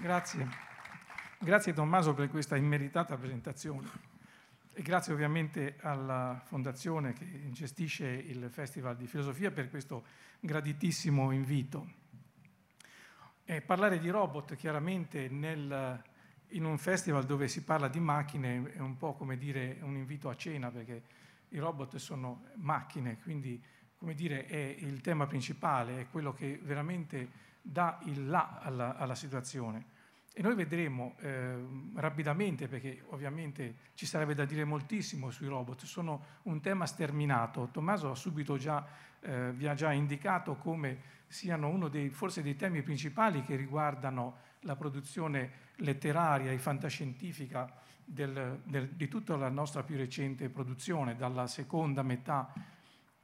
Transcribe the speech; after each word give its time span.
Grazie. 0.00 0.48
Grazie 1.38 1.74
Tommaso 1.74 2.14
per 2.14 2.30
questa 2.30 2.56
immeritata 2.56 3.18
presentazione 3.18 3.86
e 4.72 4.80
grazie 4.80 5.12
ovviamente 5.12 5.76
alla 5.82 6.40
Fondazione 6.46 7.12
che 7.12 7.50
gestisce 7.50 8.06
il 8.06 8.48
Festival 8.50 8.96
di 8.96 9.06
Filosofia 9.06 9.50
per 9.50 9.68
questo 9.68 10.04
graditissimo 10.40 11.32
invito. 11.32 11.86
E 13.44 13.60
parlare 13.60 13.98
di 13.98 14.08
robot 14.08 14.56
chiaramente 14.56 15.28
nel, 15.28 16.02
in 16.48 16.64
un 16.64 16.78
festival 16.78 17.26
dove 17.26 17.46
si 17.46 17.62
parla 17.62 17.88
di 17.88 18.00
macchine 18.00 18.72
è 18.72 18.78
un 18.78 18.96
po' 18.96 19.12
come 19.12 19.36
dire 19.36 19.76
un 19.82 19.96
invito 19.96 20.30
a 20.30 20.36
cena 20.36 20.70
perché 20.70 21.02
i 21.50 21.58
robot 21.58 21.96
sono 21.96 22.44
macchine, 22.54 23.18
quindi 23.18 23.62
come 23.98 24.14
dire, 24.14 24.46
è 24.46 24.76
il 24.78 25.02
tema 25.02 25.26
principale, 25.26 26.00
è 26.00 26.06
quello 26.08 26.32
che 26.32 26.58
veramente 26.62 27.48
dà 27.62 27.98
il 28.04 28.26
là 28.28 28.58
alla, 28.62 28.96
alla 28.96 29.14
situazione. 29.14 29.98
E 30.32 30.42
noi 30.42 30.54
vedremo 30.54 31.16
eh, 31.18 31.56
rapidamente, 31.94 32.68
perché 32.68 33.02
ovviamente 33.08 33.74
ci 33.94 34.06
sarebbe 34.06 34.34
da 34.34 34.44
dire 34.44 34.64
moltissimo 34.64 35.30
sui 35.30 35.48
robot, 35.48 35.84
sono 35.84 36.24
un 36.44 36.60
tema 36.60 36.86
sterminato. 36.86 37.68
Tommaso 37.72 38.14
già, 38.56 38.86
eh, 39.20 39.52
vi 39.52 39.66
ha 39.66 39.74
già 39.74 39.92
indicato 39.92 40.54
come 40.56 41.18
siano 41.26 41.68
uno 41.68 41.88
dei, 41.88 42.10
forse 42.10 42.42
dei 42.42 42.56
temi 42.56 42.82
principali 42.82 43.42
che 43.42 43.56
riguardano 43.56 44.36
la 44.60 44.76
produzione 44.76 45.68
letteraria 45.76 46.52
e 46.52 46.58
fantascientifica 46.58 47.72
del, 48.04 48.60
del, 48.64 48.88
di 48.88 49.08
tutta 49.08 49.36
la 49.36 49.48
nostra 49.48 49.82
più 49.82 49.96
recente 49.96 50.48
produzione, 50.48 51.16
dalla 51.16 51.46
seconda 51.46 52.02
metà 52.02 52.52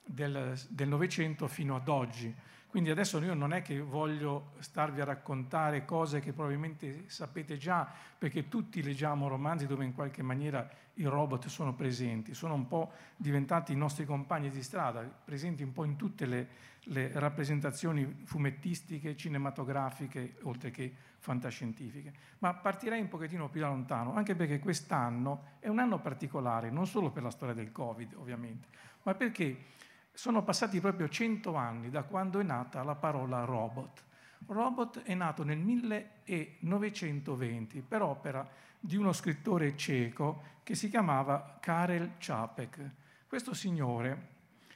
del 0.04 0.88
Novecento 0.88 1.48
fino 1.48 1.76
ad 1.76 1.88
oggi. 1.88 2.34
Quindi 2.76 2.92
adesso 2.92 3.18
io 3.22 3.32
non 3.32 3.54
è 3.54 3.62
che 3.62 3.80
voglio 3.80 4.52
starvi 4.58 5.00
a 5.00 5.04
raccontare 5.04 5.86
cose 5.86 6.20
che 6.20 6.34
probabilmente 6.34 7.04
sapete 7.06 7.56
già, 7.56 7.90
perché 8.18 8.48
tutti 8.48 8.82
leggiamo 8.82 9.28
romanzi 9.28 9.66
dove 9.66 9.86
in 9.86 9.94
qualche 9.94 10.20
maniera 10.20 10.68
i 10.96 11.04
robot 11.04 11.46
sono 11.46 11.72
presenti, 11.72 12.34
sono 12.34 12.52
un 12.52 12.68
po' 12.68 12.92
diventati 13.16 13.72
i 13.72 13.76
nostri 13.76 14.04
compagni 14.04 14.50
di 14.50 14.62
strada, 14.62 15.00
presenti 15.00 15.62
un 15.62 15.72
po' 15.72 15.84
in 15.84 15.96
tutte 15.96 16.26
le, 16.26 16.48
le 16.80 17.12
rappresentazioni 17.14 18.04
fumettistiche, 18.24 19.16
cinematografiche, 19.16 20.36
oltre 20.42 20.70
che 20.70 20.92
fantascientifiche. 21.16 22.12
Ma 22.40 22.52
partirei 22.52 23.00
un 23.00 23.08
pochettino 23.08 23.48
più 23.48 23.62
da 23.62 23.68
lontano, 23.68 24.12
anche 24.12 24.34
perché 24.34 24.58
quest'anno 24.58 25.54
è 25.60 25.68
un 25.68 25.78
anno 25.78 25.98
particolare, 25.98 26.68
non 26.68 26.86
solo 26.86 27.08
per 27.10 27.22
la 27.22 27.30
storia 27.30 27.54
del 27.54 27.72
Covid, 27.72 28.12
ovviamente, 28.18 28.68
ma 29.04 29.14
perché 29.14 29.72
sono 30.16 30.42
passati 30.42 30.80
proprio 30.80 31.08
cento 31.10 31.56
anni 31.56 31.90
da 31.90 32.04
quando 32.04 32.40
è 32.40 32.42
nata 32.42 32.82
la 32.82 32.94
parola 32.94 33.44
robot. 33.44 34.02
Robot 34.46 35.02
è 35.02 35.12
nato 35.12 35.44
nel 35.44 35.58
1920 35.58 37.82
per 37.82 38.00
opera 38.00 38.48
di 38.80 38.96
uno 38.96 39.12
scrittore 39.12 39.76
cieco 39.76 40.54
che 40.62 40.74
si 40.74 40.88
chiamava 40.88 41.58
Karel 41.60 42.12
Čapek. 42.16 42.90
Questo 43.26 43.52
signore 43.52 44.28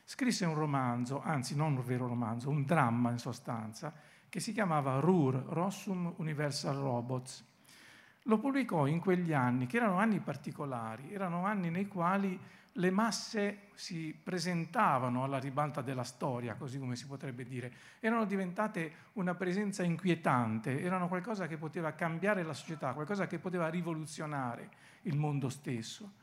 scrisse 0.05 0.45
un 0.45 0.57
romanzo, 0.57 1.23
anzi 1.23 1.57
non 1.57 1.75
un 1.75 1.85
vero 1.85 2.07
romanzo, 2.07 2.51
un 2.51 2.65
dramma 2.65 3.11
in 3.11 3.19
sostanza, 3.19 3.95
che 4.29 4.41
si 4.41 4.53
chiamava 4.53 5.01
RUR, 5.01 5.47
Rossum 5.49 6.13
Universal 6.19 6.77
Robots. 6.77 7.49
Lo 8.25 8.39
pubblicò 8.39 8.87
in 8.87 9.01
quegli 9.01 9.33
anni, 9.33 9.67
che 9.67 9.79
erano 9.79 9.97
anni 9.97 10.21
particolari, 10.21 11.15
erano 11.15 11.47
anni 11.47 11.71
nei 11.71 11.89
quali 11.89 12.39
le 12.75 12.91
masse 12.91 13.69
si 13.75 14.17
presentavano 14.23 15.25
alla 15.25 15.39
ribalta 15.39 15.81
della 15.81 16.05
storia, 16.05 16.55
così 16.55 16.79
come 16.79 16.97
si 16.97 17.07
potrebbe 17.07 17.45
dire, 17.45 17.73
erano 18.01 18.25
diventate 18.25 19.09
una 19.15 19.35
presenza 19.35 19.83
inquietante, 19.83 20.81
erano 20.81 21.09
qualcosa 21.09 21.47
che 21.47 21.57
poteva 21.57 21.93
cambiare 21.93 22.43
la 22.43 22.53
società, 22.53 22.93
qualcosa 22.93 23.27
che 23.27 23.39
poteva 23.39 23.69
rivoluzionare 23.69 24.69
il 25.03 25.17
mondo 25.17 25.49
stesso. 25.49 26.20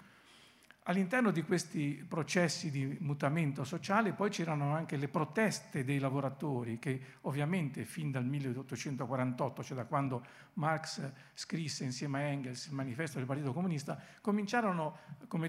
All'interno 0.90 1.31
di 1.31 1.44
questi 1.44 2.02
processi 2.08 2.72
di 2.72 2.96
mutamento 3.02 3.66
sociale 3.66 4.14
poi 4.14 4.30
c'erano 4.30 4.74
anche 4.74 4.96
le 4.96 5.09
proteste 5.09 5.84
dei 5.84 6.00
lavoratori 6.00 6.80
che 6.80 7.02
ovviamente 7.22 7.84
fin 7.84 8.09
dal 8.09 8.24
1848, 8.24 9.64
cioè 9.64 9.75
da 9.75 9.84
quando 9.84 10.25
Marx 10.53 11.12
scrisse 11.34 11.84
insieme 11.84 12.20
a 12.20 12.22
Engels 12.28 12.68
il 12.68 12.74
manifesto 12.74 13.18
del 13.18 13.28
Partito 13.28 13.52
Comunista, 13.52 14.02
cominciarono 14.22 15.00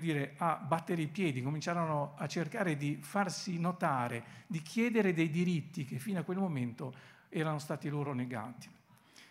dire, 0.00 0.34
a 0.38 0.56
battere 0.56 1.02
i 1.02 1.06
piedi, 1.06 1.40
cominciarono 1.40 2.14
a 2.16 2.26
cercare 2.26 2.76
di 2.76 2.98
farsi 3.00 3.60
notare, 3.60 4.24
di 4.48 4.60
chiedere 4.60 5.12
dei 5.12 5.30
diritti 5.30 5.84
che 5.84 6.00
fino 6.00 6.18
a 6.18 6.24
quel 6.24 6.38
momento 6.38 6.92
erano 7.28 7.60
stati 7.60 7.88
loro 7.88 8.12
negati. 8.12 8.68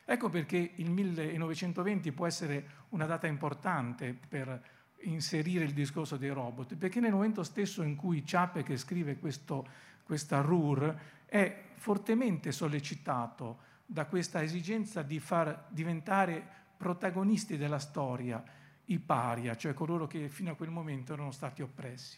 Ecco 0.05 0.29
perché 0.29 0.71
il 0.75 0.89
1920 0.89 2.13
può 2.13 2.27
essere 2.27 2.85
una 2.91 3.05
data 3.05 3.27
importante 3.27 4.17
per 4.29 4.75
inserire 5.01 5.63
il 5.63 5.73
discorso 5.73 6.17
dei 6.17 6.29
robot, 6.29 6.75
perché 6.75 6.99
nel 6.99 7.11
momento 7.11 7.43
stesso 7.43 7.81
in 7.83 7.95
cui 7.95 8.25
Ciape, 8.25 8.63
che 8.63 8.77
scrive 8.77 9.17
questo, 9.17 9.67
questa 10.03 10.41
RUR, 10.41 10.99
è 11.25 11.63
fortemente 11.75 12.51
sollecitato 12.51 13.65
da 13.85 14.05
questa 14.05 14.41
esigenza 14.41 15.01
di 15.01 15.19
far 15.19 15.65
diventare 15.69 16.45
protagonisti 16.77 17.57
della 17.57 17.79
storia 17.79 18.43
i 18.85 18.99
paria, 18.99 19.55
cioè 19.55 19.73
coloro 19.73 20.07
che 20.07 20.29
fino 20.29 20.51
a 20.51 20.55
quel 20.55 20.69
momento 20.69 21.13
erano 21.13 21.31
stati 21.31 21.61
oppressi. 21.61 22.17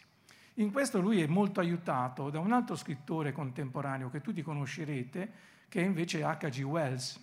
In 0.54 0.72
questo 0.72 1.00
lui 1.00 1.22
è 1.22 1.26
molto 1.26 1.60
aiutato 1.60 2.28
da 2.30 2.38
un 2.38 2.52
altro 2.52 2.76
scrittore 2.76 3.32
contemporaneo 3.32 4.10
che 4.10 4.20
tutti 4.20 4.42
conoscerete, 4.42 5.32
che 5.68 5.80
è 5.80 5.84
invece 5.84 6.22
H.G. 6.22 6.62
Wells. 6.62 7.20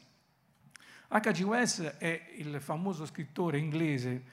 H.G. 1.09 1.41
Wells 1.43 1.81
è 1.81 2.33
il 2.37 2.59
famoso 2.59 3.05
scrittore 3.05 3.57
inglese 3.57 4.23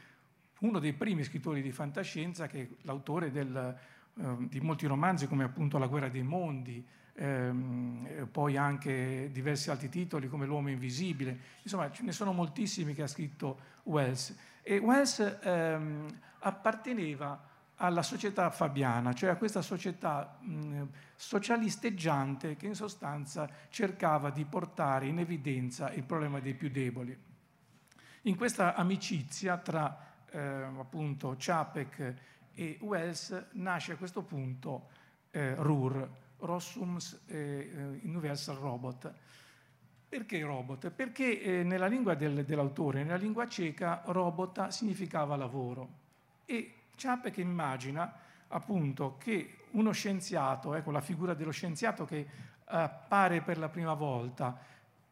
uno 0.60 0.78
dei 0.78 0.92
primi 0.92 1.24
scrittori 1.24 1.62
di 1.62 1.72
fantascienza 1.72 2.46
che 2.46 2.60
è 2.60 2.68
l'autore 2.82 3.30
del, 3.30 3.76
eh, 4.16 4.36
di 4.48 4.60
molti 4.60 4.86
romanzi 4.86 5.26
come 5.26 5.44
appunto 5.44 5.78
La 5.78 5.86
guerra 5.86 6.08
dei 6.08 6.22
mondi, 6.22 6.84
ehm, 7.14 8.28
poi 8.30 8.56
anche 8.56 9.30
diversi 9.32 9.70
altri 9.70 9.88
titoli 9.88 10.28
come 10.28 10.46
L'uomo 10.46 10.70
invisibile, 10.70 11.38
insomma 11.62 11.90
ce 11.90 12.02
ne 12.02 12.12
sono 12.12 12.32
moltissimi 12.32 12.94
che 12.94 13.02
ha 13.02 13.06
scritto 13.06 13.58
Wells. 13.84 14.36
E 14.62 14.78
Wells 14.78 15.38
ehm, 15.42 16.06
apparteneva 16.40 17.52
alla 17.76 18.02
società 18.02 18.50
fabiana, 18.50 19.12
cioè 19.12 19.30
a 19.30 19.36
questa 19.36 19.60
società 19.60 20.38
mh, 20.40 20.84
socialisteggiante 21.16 22.56
che 22.56 22.66
in 22.66 22.74
sostanza 22.74 23.48
cercava 23.68 24.30
di 24.30 24.44
portare 24.44 25.06
in 25.06 25.18
evidenza 25.18 25.90
il 25.92 26.04
problema 26.04 26.38
dei 26.40 26.54
più 26.54 26.70
deboli. 26.70 27.16
In 28.22 28.36
questa 28.36 28.74
amicizia 28.74 29.58
tra 29.58 30.13
eh, 30.34 30.38
appunto 30.78 31.36
Chapek 31.38 32.14
e 32.54 32.78
Wells 32.80 33.46
nasce 33.52 33.92
a 33.92 33.96
questo 33.96 34.22
punto 34.22 34.88
eh, 35.30 35.54
RUR, 35.54 36.08
Rossums 36.38 37.22
eh, 37.26 38.00
Universal 38.02 38.56
Robot. 38.56 39.12
Perché 40.08 40.42
robot? 40.42 40.90
Perché 40.90 41.40
eh, 41.40 41.62
nella 41.62 41.86
lingua 41.86 42.14
del, 42.14 42.44
dell'autore, 42.44 43.02
nella 43.02 43.16
lingua 43.16 43.48
ceca, 43.48 44.02
robota 44.06 44.70
significava 44.70 45.36
lavoro. 45.36 46.02
E 46.44 46.74
Chapek 46.96 47.38
immagina 47.38 48.12
appunto 48.48 49.16
che 49.18 49.58
uno 49.70 49.90
scienziato, 49.90 50.74
ecco 50.74 50.90
la 50.92 51.00
figura 51.00 51.34
dello 51.34 51.50
scienziato 51.50 52.04
che 52.04 52.26
appare 52.66 53.40
per 53.40 53.58
la 53.58 53.68
prima 53.68 53.94
volta, 53.94 54.56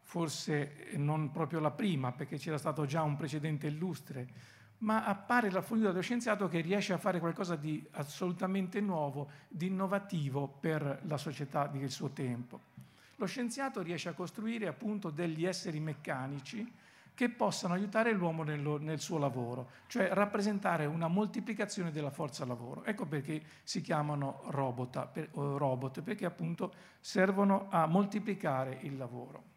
forse 0.01 0.87
non 0.93 1.31
proprio 1.31 1.59
la 1.59 1.71
prima, 1.71 2.11
perché 2.13 2.37
c'era 2.37 2.57
stato 2.57 2.85
già 2.85 3.01
un 3.01 3.17
precedente 3.17 3.67
illustre, 3.67 4.27
ma 4.83 5.05
appare 5.05 5.49
la 5.49 5.61
figura 5.61 5.89
dello 5.89 6.01
scienziato 6.01 6.47
che 6.47 6.59
riesce 6.59 6.93
a 6.93 6.97
fare 6.97 7.19
qualcosa 7.19 7.55
di 7.55 7.85
assolutamente 7.91 8.81
nuovo, 8.81 9.29
di 9.47 9.67
innovativo 9.67 10.47
per 10.47 10.99
la 11.03 11.17
società 11.17 11.67
del 11.67 11.89
suo 11.89 12.09
tempo. 12.09 12.71
Lo 13.15 13.25
scienziato 13.25 13.81
riesce 13.81 14.09
a 14.09 14.13
costruire 14.13 14.67
appunto 14.67 15.09
degli 15.09 15.45
esseri 15.45 15.79
meccanici 15.79 16.69
che 17.15 17.29
possano 17.29 17.75
aiutare 17.75 18.11
l'uomo 18.11 18.43
nel, 18.43 18.59
nel 18.59 18.99
suo 18.99 19.17
lavoro, 19.19 19.69
cioè 19.87 20.09
rappresentare 20.11 20.85
una 20.85 21.07
moltiplicazione 21.07 21.91
della 21.91 22.09
forza 22.09 22.43
lavoro. 22.43 22.83
Ecco 22.83 23.05
perché 23.05 23.41
si 23.63 23.81
chiamano 23.81 24.41
robot, 24.47 25.07
per, 25.07 25.29
robot 25.31 26.01
perché 26.01 26.25
appunto 26.25 26.73
servono 26.99 27.67
a 27.69 27.85
moltiplicare 27.85 28.79
il 28.81 28.97
lavoro. 28.97 29.51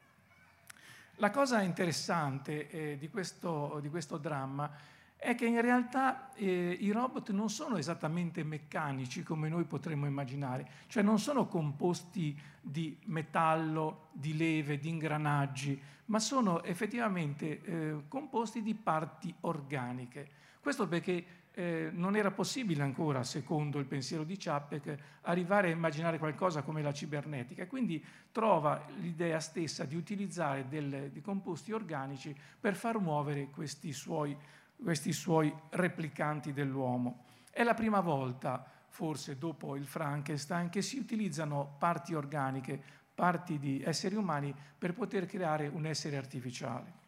La 1.16 1.30
cosa 1.30 1.62
interessante 1.62 2.68
eh, 2.68 2.98
di, 2.98 3.08
questo, 3.08 3.78
di 3.80 3.88
questo 3.88 4.18
dramma 4.18 4.94
è 5.16 5.34
che 5.34 5.46
in 5.46 5.60
realtà 5.60 6.32
eh, 6.34 6.76
i 6.78 6.90
robot 6.90 7.30
non 7.30 7.48
sono 7.48 7.76
esattamente 7.76 8.44
meccanici 8.44 9.22
come 9.22 9.48
noi 9.48 9.64
potremmo 9.64 10.06
immaginare, 10.06 10.68
cioè 10.86 11.02
non 11.02 11.18
sono 11.18 11.46
composti 11.46 12.38
di 12.60 12.96
metallo, 13.04 14.08
di 14.12 14.36
leve, 14.36 14.78
di 14.78 14.88
ingranaggi, 14.88 15.80
ma 16.06 16.18
sono 16.18 16.62
effettivamente 16.62 17.62
eh, 17.62 17.94
composti 18.08 18.62
di 18.62 18.74
parti 18.74 19.34
organiche. 19.40 20.28
Questo 20.60 20.86
perché 20.86 21.24
eh, 21.58 21.88
non 21.90 22.16
era 22.16 22.30
possibile 22.30 22.82
ancora, 22.82 23.24
secondo 23.24 23.78
il 23.78 23.86
pensiero 23.86 24.24
di 24.24 24.38
Čapek, 24.38 24.96
arrivare 25.22 25.68
a 25.68 25.72
immaginare 25.72 26.18
qualcosa 26.18 26.60
come 26.60 26.82
la 26.82 26.92
cibernetica 26.92 27.66
quindi 27.66 28.04
trova 28.30 28.84
l'idea 28.98 29.40
stessa 29.40 29.84
di 29.84 29.96
utilizzare 29.96 30.68
dei 30.68 31.22
composti 31.22 31.72
organici 31.72 32.36
per 32.60 32.76
far 32.76 32.98
muovere 32.98 33.48
questi 33.48 33.94
suoi, 33.94 34.36
questi 34.82 35.12
suoi 35.12 35.52
replicanti 35.70 36.52
dell'uomo. 36.52 37.24
È 37.50 37.62
la 37.62 37.74
prima 37.74 38.00
volta, 38.00 38.64
forse 38.88 39.38
dopo 39.38 39.76
il 39.76 39.86
Frankenstein, 39.86 40.68
che 40.68 40.82
si 40.82 40.98
utilizzano 40.98 41.76
parti 41.78 42.14
organiche, 42.14 42.80
parti 43.14 43.58
di 43.58 43.82
esseri 43.82 44.14
umani 44.14 44.54
per 44.76 44.92
poter 44.92 45.26
creare 45.26 45.68
un 45.68 45.86
essere 45.86 46.16
artificiale. 46.16 47.04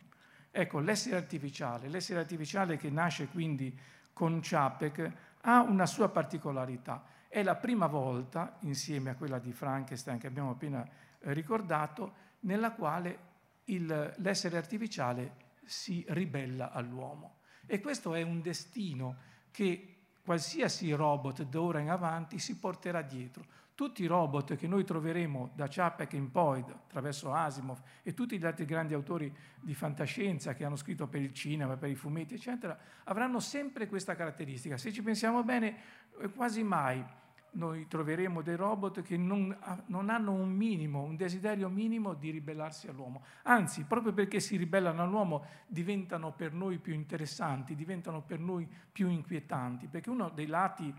Ecco, 0.50 0.80
l'essere 0.80 1.16
artificiale, 1.16 1.88
l'essere 1.88 2.20
artificiale 2.20 2.76
che 2.76 2.90
nasce 2.90 3.28
quindi 3.28 3.78
con 4.12 4.40
Čapek 4.42 5.12
ha 5.42 5.60
una 5.60 5.86
sua 5.86 6.08
particolarità. 6.08 7.04
È 7.28 7.42
la 7.42 7.56
prima 7.56 7.86
volta, 7.86 8.56
insieme 8.60 9.10
a 9.10 9.14
quella 9.14 9.38
di 9.38 9.52
Frankenstein 9.52 10.18
che 10.18 10.26
abbiamo 10.26 10.50
appena 10.50 10.82
eh, 10.82 11.32
ricordato, 11.32 12.26
nella 12.40 12.72
quale 12.72 13.18
il, 13.64 14.14
l'essere 14.16 14.56
artificiale 14.56 15.46
si 15.64 16.04
ribella 16.08 16.72
all'uomo. 16.72 17.38
E 17.70 17.80
questo 17.80 18.14
è 18.14 18.22
un 18.22 18.40
destino 18.40 19.16
che 19.50 19.96
qualsiasi 20.24 20.90
robot 20.92 21.42
d'ora 21.42 21.80
in 21.80 21.90
avanti 21.90 22.38
si 22.38 22.58
porterà 22.58 23.02
dietro. 23.02 23.44
Tutti 23.74 24.02
i 24.02 24.06
robot 24.06 24.56
che 24.56 24.66
noi 24.66 24.84
troveremo 24.84 25.52
da 25.54 25.68
Čapek 25.68 26.14
in 26.14 26.30
poi, 26.30 26.60
attraverso 26.60 27.32
Asimov 27.32 27.80
e 28.02 28.14
tutti 28.14 28.38
gli 28.38 28.46
altri 28.46 28.64
grandi 28.64 28.94
autori 28.94 29.32
di 29.60 29.74
fantascienza 29.74 30.54
che 30.54 30.64
hanno 30.64 30.76
scritto 30.76 31.06
per 31.06 31.20
il 31.20 31.34
cinema, 31.34 31.76
per 31.76 31.90
i 31.90 31.94
fumetti, 31.94 32.34
eccetera, 32.34 32.76
avranno 33.04 33.38
sempre 33.38 33.86
questa 33.86 34.16
caratteristica. 34.16 34.78
Se 34.78 34.90
ci 34.90 35.02
pensiamo 35.02 35.44
bene, 35.44 35.76
eh, 36.20 36.28
quasi 36.30 36.62
mai 36.62 37.04
noi 37.52 37.86
troveremo 37.86 38.42
dei 38.42 38.56
robot 38.56 39.02
che 39.02 39.16
non, 39.16 39.56
non, 39.86 40.10
hanno 40.10 40.32
un 40.32 40.50
minimo, 40.50 41.02
un 41.02 41.16
desiderio 41.16 41.68
minimo 41.68 42.14
di 42.14 42.30
ribellarsi 42.30 42.88
all'uomo. 42.88 43.24
Anzi, 43.44 43.84
proprio 43.84 44.12
perché 44.12 44.40
si 44.40 44.56
ribellano 44.56 45.02
all'uomo, 45.02 45.44
diventano 45.66 46.32
per 46.32 46.52
noi 46.52 46.78
più 46.78 46.94
interessanti, 46.94 47.74
diventano 47.74 48.22
per 48.22 48.38
noi 48.38 48.68
più 48.92 49.08
inquietanti, 49.08 49.86
perché 49.86 50.10
uno 50.10 50.28
dei 50.30 50.46
lati 50.46 50.94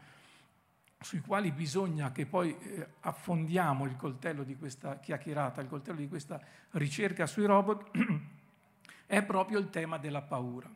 sui 1.01 1.21
quali 1.21 1.51
bisogna 1.51 2.11
che 2.11 2.25
poi 2.25 2.57
eh, 2.57 2.87
affondiamo 3.01 3.85
il 3.85 3.95
coltello 3.95 4.43
di 4.43 4.57
questa 4.57 4.99
chiacchierata, 4.99 5.61
il 5.61 5.69
coltello 5.69 5.97
di 5.97 6.09
questa 6.09 6.41
ricerca 6.71 7.25
sui 7.25 7.45
robot, 7.45 7.91
è 9.05 9.23
proprio 9.23 9.59
il 9.59 9.69
tema 9.69 9.97
della 9.97 10.21
paura. 10.21 10.69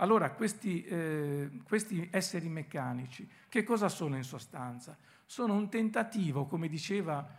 Allora, 0.00 0.30
questi, 0.30 0.82
eh, 0.84 1.50
questi, 1.62 2.08
esseri 2.10 2.48
meccanici, 2.48 3.28
che 3.48 3.62
cosa 3.64 3.90
sono 3.90 4.16
in 4.16 4.24
sostanza? 4.24 4.96
Sono 5.26 5.52
un 5.52 5.68
tentativo, 5.68 6.46
come 6.46 6.68
diceva 6.68 7.36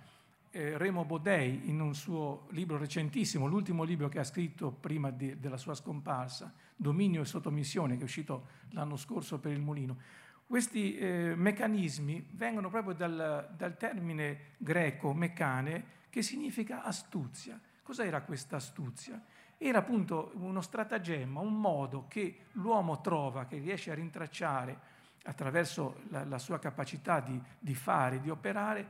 eh, 0.51 0.77
Remo 0.77 1.03
Bodei 1.03 1.69
in 1.69 1.79
un 1.79 1.95
suo 1.95 2.45
libro 2.51 2.77
recentissimo, 2.77 3.47
l'ultimo 3.47 3.83
libro 3.83 4.09
che 4.09 4.19
ha 4.19 4.23
scritto 4.23 4.69
prima 4.69 5.09
di, 5.09 5.39
della 5.39 5.57
sua 5.57 5.73
scomparsa, 5.73 6.53
Dominio 6.75 7.21
e 7.21 7.25
sottomissione, 7.25 7.95
che 7.95 8.01
è 8.01 8.03
uscito 8.03 8.47
l'anno 8.69 8.95
scorso 8.95 9.39
per 9.39 9.53
il 9.53 9.59
Mulino. 9.59 9.97
Questi 10.45 10.97
eh, 10.97 11.33
meccanismi 11.35 12.27
vengono 12.33 12.69
proprio 12.69 12.93
dal, 12.93 13.53
dal, 13.57 13.75
termine 13.75 14.53
greco 14.57 15.13
meccane, 15.13 15.99
che 16.11 16.21
significa 16.21 16.83
astuzia. 16.83 17.59
Cos'era 17.81 18.21
questa 18.21 18.57
astuzia? 18.57 19.19
Era 19.63 19.77
appunto 19.77 20.31
uno 20.37 20.59
stratagemma, 20.59 21.39
un 21.39 21.59
modo 21.59 22.07
che 22.07 22.45
l'uomo 22.53 22.99
trova, 22.99 23.45
che 23.45 23.59
riesce 23.59 23.91
a 23.91 23.93
rintracciare 23.93 24.89
attraverso 25.23 26.01
la, 26.07 26.25
la 26.25 26.39
sua 26.39 26.57
capacità 26.57 27.19
di, 27.19 27.39
di 27.59 27.75
fare, 27.75 28.19
di 28.21 28.31
operare, 28.31 28.83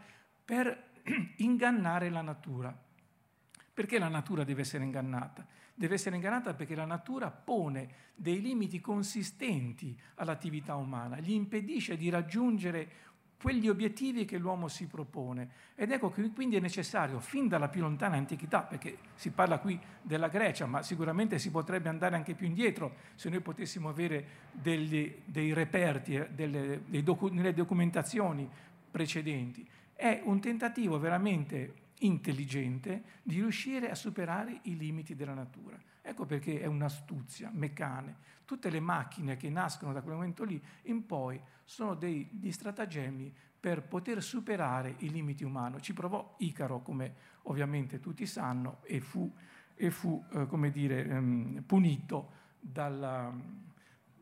per 0.45 0.91
ingannare 1.39 2.09
la 2.09 2.21
natura. 2.21 2.73
Perché 3.73 3.99
la 3.99 4.07
natura 4.07 4.45
deve 4.45 4.61
essere 4.61 4.85
ingannata? 4.85 5.45
deve 5.81 5.95
essere 5.95 6.15
ingannata 6.15 6.53
perché 6.53 6.75
la 6.75 6.85
natura 6.85 7.31
pone 7.31 7.89
dei 8.13 8.39
limiti 8.39 8.79
consistenti 8.79 9.99
all'attività 10.15 10.75
umana, 10.75 11.19
gli 11.19 11.31
impedisce 11.31 11.97
di 11.97 12.09
raggiungere 12.09 12.91
quegli 13.41 13.67
obiettivi 13.67 14.23
che 14.23 14.37
l'uomo 14.37 14.67
si 14.67 14.85
propone. 14.85 15.49
Ed 15.75 15.91
ecco 15.91 16.11
che 16.11 16.29
quindi 16.29 16.57
è 16.57 16.59
necessario, 16.59 17.19
fin 17.19 17.47
dalla 17.47 17.69
più 17.69 17.81
lontana 17.81 18.15
antichità, 18.15 18.61
perché 18.61 18.99
si 19.15 19.31
parla 19.31 19.57
qui 19.57 19.79
della 20.01 20.27
Grecia, 20.27 20.67
ma 20.67 20.83
sicuramente 20.83 21.39
si 21.39 21.49
potrebbe 21.49 21.89
andare 21.89 22.15
anche 22.15 22.35
più 22.35 22.45
indietro 22.45 22.95
se 23.15 23.29
noi 23.29 23.41
potessimo 23.41 23.89
avere 23.89 24.49
degli, 24.51 25.21
dei 25.25 25.53
reperti 25.53 26.15
eh, 26.15 26.29
delle, 26.29 26.83
docu- 27.03 27.31
nelle 27.31 27.53
documentazioni 27.53 28.47
precedenti. 28.91 29.67
È 29.91 30.21
un 30.23 30.39
tentativo 30.39 30.99
veramente 30.99 31.73
intelligente 32.01 33.03
di 33.23 33.35
riuscire 33.35 33.89
a 33.89 33.95
superare 33.95 34.59
i 34.63 34.77
limiti 34.77 35.15
della 35.15 35.33
natura. 35.33 35.79
Ecco 36.03 36.25
perché 36.25 36.61
è 36.61 36.67
un'astuzia 36.67 37.49
meccane. 37.51 38.29
Tutte 38.45 38.69
le 38.69 38.79
macchine 38.79 39.37
che 39.37 39.49
nascono 39.49 39.93
da 39.93 40.01
quel 40.01 40.15
momento 40.15 40.43
lì 40.43 40.61
in 40.83 41.05
poi 41.05 41.39
sono 41.71 41.95
degli 41.95 42.51
stratagemmi 42.51 43.33
per 43.57 43.83
poter 43.83 44.21
superare 44.21 44.95
i 44.99 45.09
limiti 45.09 45.45
umani. 45.45 45.81
Ci 45.81 45.93
provò 45.93 46.35
Icaro, 46.39 46.81
come 46.81 47.13
ovviamente 47.43 48.01
tutti 48.01 48.25
sanno, 48.25 48.79
e 48.83 48.99
fu, 48.99 49.33
e 49.75 49.89
fu 49.89 50.21
eh, 50.33 50.47
come 50.47 50.69
dire, 50.69 51.07
ehm, 51.07 51.63
punito 51.65 52.31
dalla, 52.59 53.33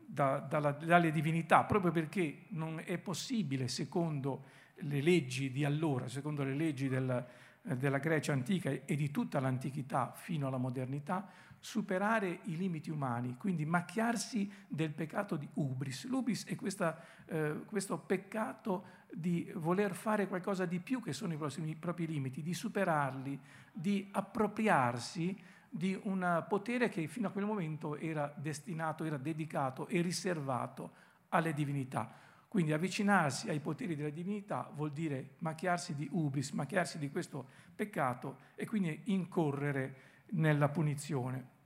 da, 0.06 0.38
dalla, 0.38 0.70
dalle 0.70 1.10
divinità, 1.10 1.64
proprio 1.64 1.90
perché 1.90 2.44
non 2.50 2.80
è 2.84 2.98
possibile, 2.98 3.66
secondo 3.66 4.44
le 4.76 5.00
leggi 5.02 5.50
di 5.50 5.64
allora, 5.64 6.06
secondo 6.06 6.44
le 6.44 6.54
leggi 6.54 6.86
del, 6.86 7.26
eh, 7.62 7.76
della 7.76 7.98
Grecia 7.98 8.32
antica 8.32 8.70
e 8.70 8.94
di 8.94 9.10
tutta 9.10 9.40
l'antichità 9.40 10.12
fino 10.14 10.46
alla 10.46 10.56
modernità, 10.56 11.28
superare 11.60 12.40
i 12.44 12.56
limiti 12.56 12.90
umani, 12.90 13.36
quindi 13.36 13.66
macchiarsi 13.66 14.50
del 14.66 14.92
peccato 14.92 15.36
di 15.36 15.46
ubris. 15.54 16.06
L'ubris 16.06 16.46
è 16.46 16.56
questa, 16.56 16.98
eh, 17.26 17.64
questo 17.66 17.98
peccato 17.98 18.98
di 19.12 19.50
voler 19.56 19.94
fare 19.94 20.26
qualcosa 20.26 20.64
di 20.64 20.78
più 20.78 21.02
che 21.02 21.12
sono 21.12 21.34
i, 21.34 21.36
prossimi, 21.36 21.70
i 21.70 21.74
propri 21.74 22.06
limiti, 22.06 22.42
di 22.42 22.54
superarli, 22.54 23.38
di 23.72 24.08
appropriarsi 24.10 25.36
di 25.68 25.98
un 26.04 26.44
potere 26.48 26.88
che 26.88 27.06
fino 27.06 27.28
a 27.28 27.30
quel 27.30 27.44
momento 27.44 27.96
era 27.96 28.32
destinato, 28.36 29.04
era 29.04 29.18
dedicato 29.18 29.86
e 29.86 30.00
riservato 30.00 30.92
alle 31.28 31.52
divinità. 31.52 32.12
Quindi 32.48 32.72
avvicinarsi 32.72 33.48
ai 33.48 33.60
poteri 33.60 33.94
della 33.94 34.10
divinità 34.10 34.68
vuol 34.74 34.90
dire 34.90 35.34
macchiarsi 35.38 35.94
di 35.94 36.08
ubis, 36.10 36.50
macchiarsi 36.50 36.98
di 36.98 37.08
questo 37.08 37.46
peccato 37.76 38.38
e 38.56 38.66
quindi 38.66 39.02
incorrere 39.04 40.08
nella 40.30 40.68
punizione. 40.68 41.58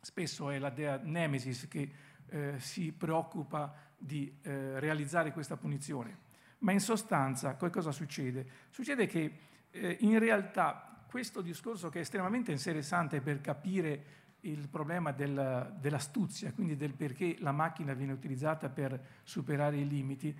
Spesso 0.00 0.50
è 0.50 0.58
la 0.58 0.70
dea 0.70 0.98
Nemesis 1.02 1.68
che 1.68 1.90
eh, 2.28 2.54
si 2.58 2.92
preoccupa 2.92 3.74
di 3.96 4.38
eh, 4.42 4.80
realizzare 4.80 5.32
questa 5.32 5.56
punizione. 5.56 6.28
Ma 6.58 6.72
in 6.72 6.80
sostanza, 6.80 7.54
cosa 7.54 7.92
succede? 7.92 8.46
Succede 8.70 9.06
che 9.06 9.38
eh, 9.70 9.96
in 10.00 10.18
realtà 10.18 11.04
questo 11.06 11.40
discorso 11.40 11.88
che 11.88 11.98
è 11.98 12.02
estremamente 12.02 12.52
interessante 12.52 13.20
per 13.20 13.40
capire 13.40 14.18
il 14.40 14.68
problema 14.68 15.12
del, 15.12 15.74
dell'astuzia, 15.78 16.52
quindi 16.52 16.76
del 16.76 16.94
perché 16.94 17.36
la 17.40 17.52
macchina 17.52 17.92
viene 17.92 18.12
utilizzata 18.12 18.68
per 18.68 18.98
superare 19.22 19.76
i 19.76 19.88
limiti, 19.88 20.34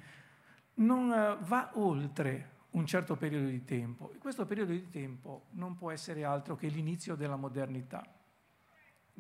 non 0.75 1.12
eh, 1.12 1.37
va 1.40 1.71
oltre 1.75 2.59
un 2.71 2.87
certo 2.87 3.17
periodo 3.17 3.49
di 3.49 3.64
tempo. 3.64 4.12
E 4.12 4.19
questo 4.19 4.47
periodo 4.47 4.73
di 4.73 4.88
tempo 4.88 5.47
non 5.52 5.75
può 5.75 5.90
essere 5.90 6.25
altro 6.25 6.55
che 6.57 6.69
l'inizio 6.69 7.14
della 7.14 7.37
modernità. 7.37 8.07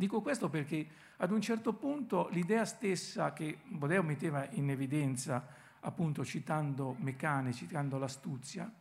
Dico 0.00 0.22
questo 0.22 0.48
perché 0.48 0.86
ad 1.18 1.30
un 1.30 1.42
certo 1.42 1.74
punto 1.74 2.28
l'idea 2.30 2.64
stessa 2.64 3.34
che 3.34 3.58
Bodeo 3.66 4.02
metteva 4.02 4.48
in 4.52 4.70
evidenza, 4.70 5.46
appunto 5.80 6.24
citando 6.24 6.96
Meccane, 7.00 7.52
citando 7.52 7.98
l'astuzia, 7.98 8.72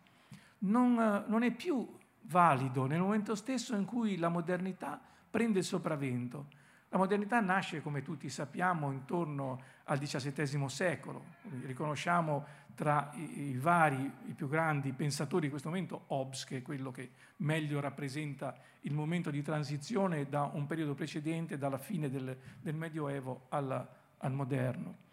non, 0.60 1.26
non 1.28 1.44
è 1.44 1.52
più 1.52 1.86
valido 2.22 2.86
nel 2.86 3.02
momento 3.02 3.36
stesso 3.36 3.76
in 3.76 3.84
cui 3.84 4.16
la 4.16 4.30
modernità 4.30 4.98
prende 5.30 5.60
il 5.60 5.66
sopravvento. 5.66 6.48
La 6.88 6.98
modernità 6.98 7.42
nasce, 7.42 7.82
come 7.82 8.02
tutti 8.02 8.30
sappiamo, 8.30 8.90
intorno 8.94 9.62
al 9.84 10.00
XVII 10.00 10.70
secolo. 10.70 11.36
Riconosciamo 11.66 12.46
tra 12.76 13.12
i, 13.16 13.58
vari, 13.58 14.12
i 14.28 14.34
più 14.34 14.48
grandi 14.48 14.94
pensatori 14.94 15.44
di 15.44 15.50
questo 15.50 15.70
momento 15.70 16.04
Hobbes, 16.08 16.46
che 16.46 16.58
è 16.58 16.62
quello 16.62 16.92
che 16.92 17.12
meglio 17.38 17.80
rappresenta 17.80 18.56
il 18.82 18.94
momento 18.94 19.30
di 19.30 19.42
transizione 19.42 20.30
da 20.30 20.50
un 20.54 20.66
periodo 20.66 20.94
precedente, 20.94 21.58
dalla 21.58 21.78
fine 21.78 22.10
del, 22.10 22.38
del 22.62 22.76
Medioevo 22.76 23.48
al, 23.50 23.88
al 24.18 24.32
moderno. 24.32 25.08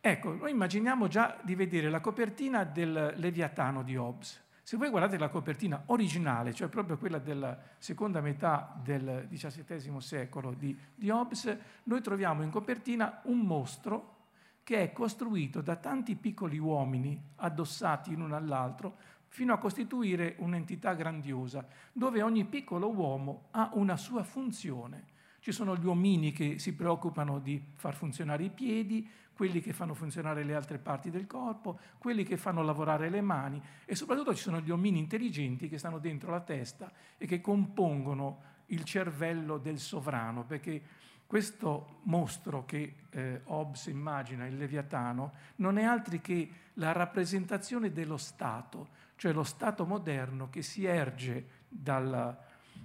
Ecco, 0.00 0.32
noi 0.34 0.50
immaginiamo 0.50 1.08
già 1.08 1.38
di 1.42 1.54
vedere 1.54 1.90
la 1.90 2.00
copertina 2.00 2.64
del 2.64 3.14
Leviatano 3.16 3.82
di 3.82 3.96
Hobbes. 3.96 4.48
Se 4.62 4.76
voi 4.76 4.88
guardate 4.88 5.18
la 5.18 5.28
copertina 5.28 5.82
originale, 5.86 6.54
cioè 6.54 6.68
proprio 6.68 6.96
quella 6.96 7.18
della 7.18 7.58
seconda 7.78 8.20
metà 8.20 8.72
del 8.82 9.26
XVII 9.28 10.00
secolo 10.00 10.54
di, 10.54 10.78
di 10.94 11.10
Hobbes, 11.10 11.56
noi 11.82 12.00
troviamo 12.00 12.42
in 12.42 12.50
copertina 12.50 13.20
un 13.24 13.40
mostro 13.40 14.19
che 14.62 14.82
è 14.82 14.92
costruito 14.92 15.60
da 15.60 15.76
tanti 15.76 16.16
piccoli 16.16 16.58
uomini 16.58 17.20
addossati 17.36 18.14
l'uno 18.14 18.36
all'altro 18.36 18.96
fino 19.28 19.52
a 19.52 19.58
costituire 19.58 20.34
un'entità 20.38 20.94
grandiosa, 20.94 21.66
dove 21.92 22.22
ogni 22.22 22.44
piccolo 22.44 22.90
uomo 22.90 23.48
ha 23.52 23.70
una 23.74 23.96
sua 23.96 24.24
funzione. 24.24 25.18
Ci 25.38 25.52
sono 25.52 25.76
gli 25.76 25.86
uomini 25.86 26.32
che 26.32 26.58
si 26.58 26.74
preoccupano 26.74 27.38
di 27.38 27.62
far 27.76 27.94
funzionare 27.94 28.44
i 28.44 28.50
piedi, 28.50 29.08
quelli 29.32 29.62
che 29.62 29.72
fanno 29.72 29.94
funzionare 29.94 30.44
le 30.44 30.54
altre 30.54 30.78
parti 30.78 31.10
del 31.10 31.26
corpo, 31.26 31.78
quelli 31.96 32.24
che 32.24 32.36
fanno 32.36 32.62
lavorare 32.62 33.08
le 33.08 33.22
mani 33.22 33.62
e 33.86 33.94
soprattutto 33.94 34.34
ci 34.34 34.42
sono 34.42 34.60
gli 34.60 34.70
omini 34.70 34.98
intelligenti 34.98 35.68
che 35.68 35.78
stanno 35.78 35.98
dentro 35.98 36.30
la 36.30 36.40
testa 36.40 36.92
e 37.16 37.24
che 37.24 37.40
compongono 37.40 38.42
il 38.66 38.84
cervello 38.84 39.56
del 39.56 39.78
sovrano, 39.78 40.44
perché 40.44 40.82
questo 41.30 42.00
mostro 42.06 42.64
che 42.64 42.96
eh, 43.10 43.42
Hobbes 43.44 43.86
immagina, 43.86 44.48
il 44.48 44.56
Leviatano, 44.56 45.34
non 45.58 45.78
è 45.78 45.84
altro 45.84 46.18
che 46.20 46.50
la 46.74 46.90
rappresentazione 46.90 47.92
dello 47.92 48.16
Stato, 48.16 48.88
cioè 49.14 49.32
lo 49.32 49.44
Stato 49.44 49.86
moderno 49.86 50.50
che 50.50 50.62
si 50.62 50.84
erge 50.86 51.46
dal, 51.68 52.36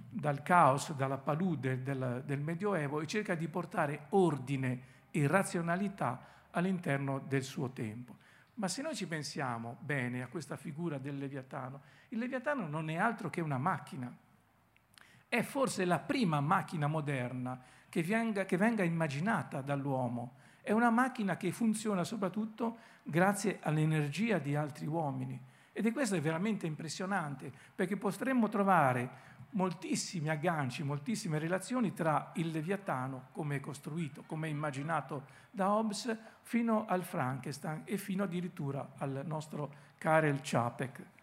dal 0.08 0.44
caos, 0.44 0.92
dalla 0.92 1.18
palude 1.18 1.82
del, 1.82 2.22
del 2.24 2.38
Medioevo 2.38 3.00
e 3.00 3.08
cerca 3.08 3.34
di 3.34 3.48
portare 3.48 4.06
ordine 4.10 4.80
e 5.10 5.26
razionalità 5.26 6.46
all'interno 6.52 7.18
del 7.26 7.42
suo 7.42 7.70
tempo. 7.70 8.16
Ma 8.54 8.68
se 8.68 8.80
noi 8.80 8.94
ci 8.94 9.08
pensiamo 9.08 9.76
bene 9.80 10.22
a 10.22 10.28
questa 10.28 10.54
figura 10.56 10.98
del 10.98 11.18
Leviatano, 11.18 11.80
il 12.10 12.18
Leviatano 12.18 12.68
non 12.68 12.90
è 12.90 12.96
altro 12.96 13.28
che 13.28 13.40
una 13.40 13.58
macchina. 13.58 14.16
È 15.28 15.42
forse 15.42 15.84
la 15.84 15.98
prima 15.98 16.40
macchina 16.40 16.86
moderna 16.86 17.74
che 17.88 18.02
venga, 18.02 18.44
che 18.44 18.56
venga 18.56 18.82
immaginata 18.82 19.60
dall'uomo. 19.60 20.34
È 20.60 20.72
una 20.72 20.90
macchina 20.90 21.36
che 21.36 21.52
funziona 21.52 22.04
soprattutto 22.04 22.78
grazie 23.02 23.58
all'energia 23.62 24.38
di 24.38 24.56
altri 24.56 24.86
uomini. 24.86 25.40
Ed 25.72 25.86
è 25.86 25.92
questo 25.92 26.16
è 26.16 26.20
veramente 26.20 26.66
impressionante, 26.66 27.52
perché 27.74 27.96
potremmo 27.96 28.48
trovare 28.48 29.34
moltissimi 29.50 30.28
agganci, 30.28 30.82
moltissime 30.82 31.38
relazioni 31.38 31.92
tra 31.92 32.32
il 32.34 32.50
Leviatano, 32.50 33.28
come 33.32 33.56
è 33.56 33.60
costruito, 33.60 34.22
come 34.26 34.48
è 34.48 34.50
immaginato 34.50 35.24
da 35.50 35.70
Hobbes, 35.70 36.16
fino 36.42 36.86
al 36.86 37.04
Frankenstein 37.04 37.82
e 37.84 37.96
fino 37.98 38.24
addirittura 38.24 38.92
al 38.98 39.22
nostro 39.24 39.72
Karel 39.98 40.40
Čapek. 40.40 41.14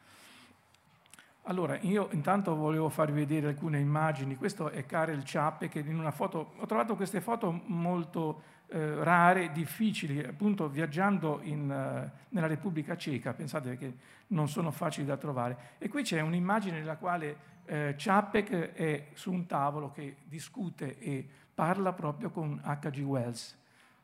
Allora, 1.48 1.78
io 1.82 2.08
intanto 2.12 2.56
volevo 2.56 2.88
farvi 2.88 3.20
vedere 3.20 3.48
alcune 3.48 3.78
immagini. 3.78 4.38
Questo 4.38 4.70
è 4.70 4.86
Karel 4.86 5.26
Čapek 5.26 5.76
in 5.76 6.00
una 6.00 6.12
foto. 6.12 6.54
Ho 6.58 6.66
trovato 6.66 6.96
queste 6.96 7.20
foto 7.20 7.64
molto 7.66 8.42
eh, 8.68 9.04
rare, 9.04 9.52
difficili, 9.52 10.24
appunto 10.24 10.70
viaggiando 10.70 11.42
in, 11.44 11.64
uh, 11.70 12.18
nella 12.30 12.48
Repubblica 12.48 12.96
Ceca. 12.96 13.34
Pensate 13.34 13.76
che 13.76 13.94
non 14.28 14.48
sono 14.48 14.72
facili 14.72 15.06
da 15.06 15.18
trovare. 15.18 15.58
E 15.80 15.90
qui 15.90 16.04
c'è 16.04 16.22
un'immagine 16.22 16.80
nella 16.80 16.96
quale 16.96 17.36
eh, 17.66 17.96
Čapek 17.98 18.72
è 18.72 19.08
su 19.14 19.30
un 19.30 19.46
tavolo 19.46 19.92
che 19.92 20.16
discute 20.24 20.98
e 20.98 21.28
parla 21.54 21.92
proprio 21.92 22.30
con 22.30 22.62
H.G. 22.64 23.00
Wells, 23.02 23.58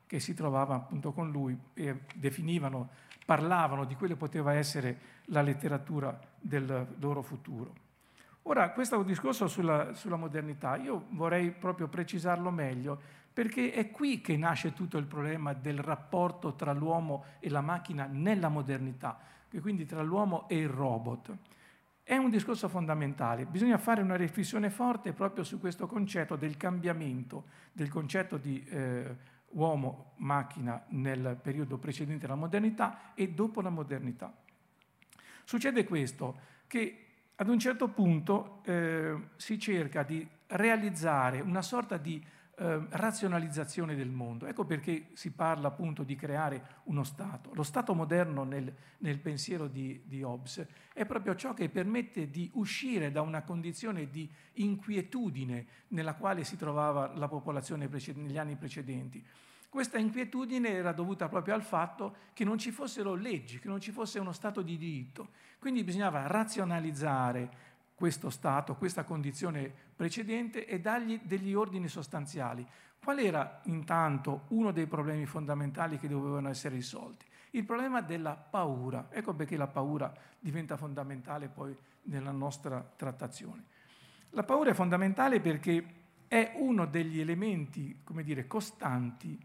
che 0.06 0.20
si 0.20 0.34
trovava 0.34 0.76
appunto 0.76 1.14
con 1.14 1.32
lui 1.32 1.58
e 1.74 2.02
definivano, 2.16 2.90
parlavano 3.30 3.86
di 3.86 3.94
quello 3.94 4.14
che 4.14 4.20
poteva 4.20 4.54
essere 4.54 4.98
la 5.26 5.44
letteratura 5.44 6.20
del 6.40 6.96
loro 6.98 7.22
futuro. 7.22 7.76
Ora, 8.44 8.72
questo 8.72 9.04
discorso 9.04 9.48
sulla, 9.48 9.94
sulla 9.94 10.16
modernità, 10.16 10.78
io 10.78 11.06
vorrei 11.10 11.52
proprio 11.52 11.88
precisarlo 11.88 12.50
meglio, 12.50 13.00
perché 13.32 13.72
è 13.72 13.92
qui 13.92 14.20
che 14.20 14.36
nasce 14.36 14.74
tutto 14.74 14.98
il 14.98 15.06
problema 15.06 15.54
del 15.54 15.78
rapporto 15.78 16.56
tra 16.56 16.74
l'uomo 16.74 17.26
e 17.40 17.52
la 17.52 17.62
macchina 17.62 18.08
nella 18.10 18.50
modernità, 18.50 19.20
e 19.52 19.60
quindi 19.60 19.86
tra 19.86 20.02
l'uomo 20.02 20.50
e 20.50 20.58
il 20.58 20.70
robot. 20.70 21.38
È 22.02 22.18
un 22.18 22.32
discorso 22.32 22.68
fondamentale, 22.68 23.46
bisogna 23.46 23.78
fare 23.78 24.02
una 24.02 24.16
riflessione 24.16 24.72
forte 24.72 25.14
proprio 25.14 25.44
su 25.44 25.60
questo 25.60 25.86
concetto 25.86 26.36
del 26.36 26.58
cambiamento, 26.58 27.44
del 27.74 27.90
concetto 27.90 28.38
di 28.38 28.66
eh, 28.66 29.38
uomo-macchina 29.52 30.86
nel 30.90 31.38
periodo 31.42 31.78
precedente 31.78 32.26
alla 32.26 32.36
modernità 32.36 33.14
e 33.14 33.30
dopo 33.30 33.62
la 33.62 33.70
modernità. 33.70 34.34
Succede 35.44 35.84
questo, 35.84 36.40
che 36.68 37.06
ad 37.36 37.48
un 37.48 37.58
certo 37.58 37.88
punto 37.88 38.62
eh, 38.66 39.30
si 39.38 39.58
cerca 39.58 40.04
di 40.04 40.28
realizzare 40.48 41.42
una 41.42 41.62
sorta 41.62 41.98
di 41.98 42.24
eh, 42.62 42.88
razionalizzazione 42.90 43.96
del 43.96 44.10
mondo. 44.10 44.46
Ecco 44.46 44.66
perché 44.66 45.12
si 45.14 45.32
parla 45.32 45.70
appunto 45.70 46.04
di 46.04 46.16
creare 46.16 46.82
uno 46.84 47.06
Stato. 47.06 47.54
Lo 47.54 47.64
Stato 47.64 47.94
moderno 47.94 48.44
nel, 48.44 48.70
nel 48.98 49.18
pensiero 49.20 49.68
di, 49.68 50.02
di, 50.04 50.22
Hobbes 50.24 50.68
è 50.92 51.06
proprio 51.06 51.38
ciò 51.38 51.54
che 51.54 51.70
permette 51.70 52.30
di 52.30 52.50
uscire 52.56 53.12
da 53.12 53.22
una 53.22 53.44
condizione 53.44 54.10
di 54.10 54.30
inquietudine 54.56 55.66
nella 55.90 56.16
quale 56.16 56.44
si 56.44 56.58
trovava 56.58 57.14
la 57.16 57.30
popolazione 57.30 57.88
negli 57.88 58.38
anni 58.38 58.58
precedenti. 58.58 59.26
Questa 59.70 59.98
inquietudine 59.98 60.70
era 60.70 60.92
dovuta 60.92 61.30
proprio 61.30 61.54
al 61.54 61.64
fatto 61.64 62.16
che 62.34 62.44
non 62.44 62.58
ci 62.58 62.72
fossero 62.72 63.14
leggi, 63.14 63.60
che 63.60 63.70
non 63.70 63.80
ci 63.80 63.92
fosse 63.92 64.20
uno 64.20 64.34
Stato 64.34 64.62
di 64.62 64.78
diritto. 64.78 65.30
Quindi 65.60 65.84
bisognava 65.86 66.28
razionalizzare 66.28 67.69
questo 68.00 68.30
stato, 68.30 68.76
questa 68.76 69.04
condizione 69.04 69.70
precedente 69.94 70.66
e 70.66 70.80
dargli 70.80 71.20
degli 71.22 71.54
ordini 71.54 71.90
sostanziali. 71.90 72.66
Qual 73.04 73.20
era 73.20 73.60
intanto 73.66 74.46
uno 74.50 74.72
dei 74.72 74.88
problemi 74.88 75.26
fondamentali 75.26 76.00
che 76.00 76.08
dovevano 76.08 76.48
essere 76.48 76.76
risolti? 76.76 77.26
Il 77.52 77.66
problema 77.66 78.00
della 78.00 78.36
paura. 78.36 79.10
Ecco 79.12 79.34
perché 79.34 79.58
la 79.58 79.68
paura 79.68 80.14
diventa 80.40 80.78
fondamentale 80.78 81.50
poi 81.50 81.76
nella 82.04 82.32
nostra 82.32 82.82
trattazione. 82.96 83.66
La 84.30 84.44
paura 84.44 84.70
è 84.70 84.74
fondamentale 84.74 85.42
perché 85.42 85.96
è 86.30 86.54
uno 86.56 86.86
degli 86.86 87.20
elementi, 87.20 88.00
come 88.06 88.24
dire, 88.24 88.48
costanti 88.48 89.38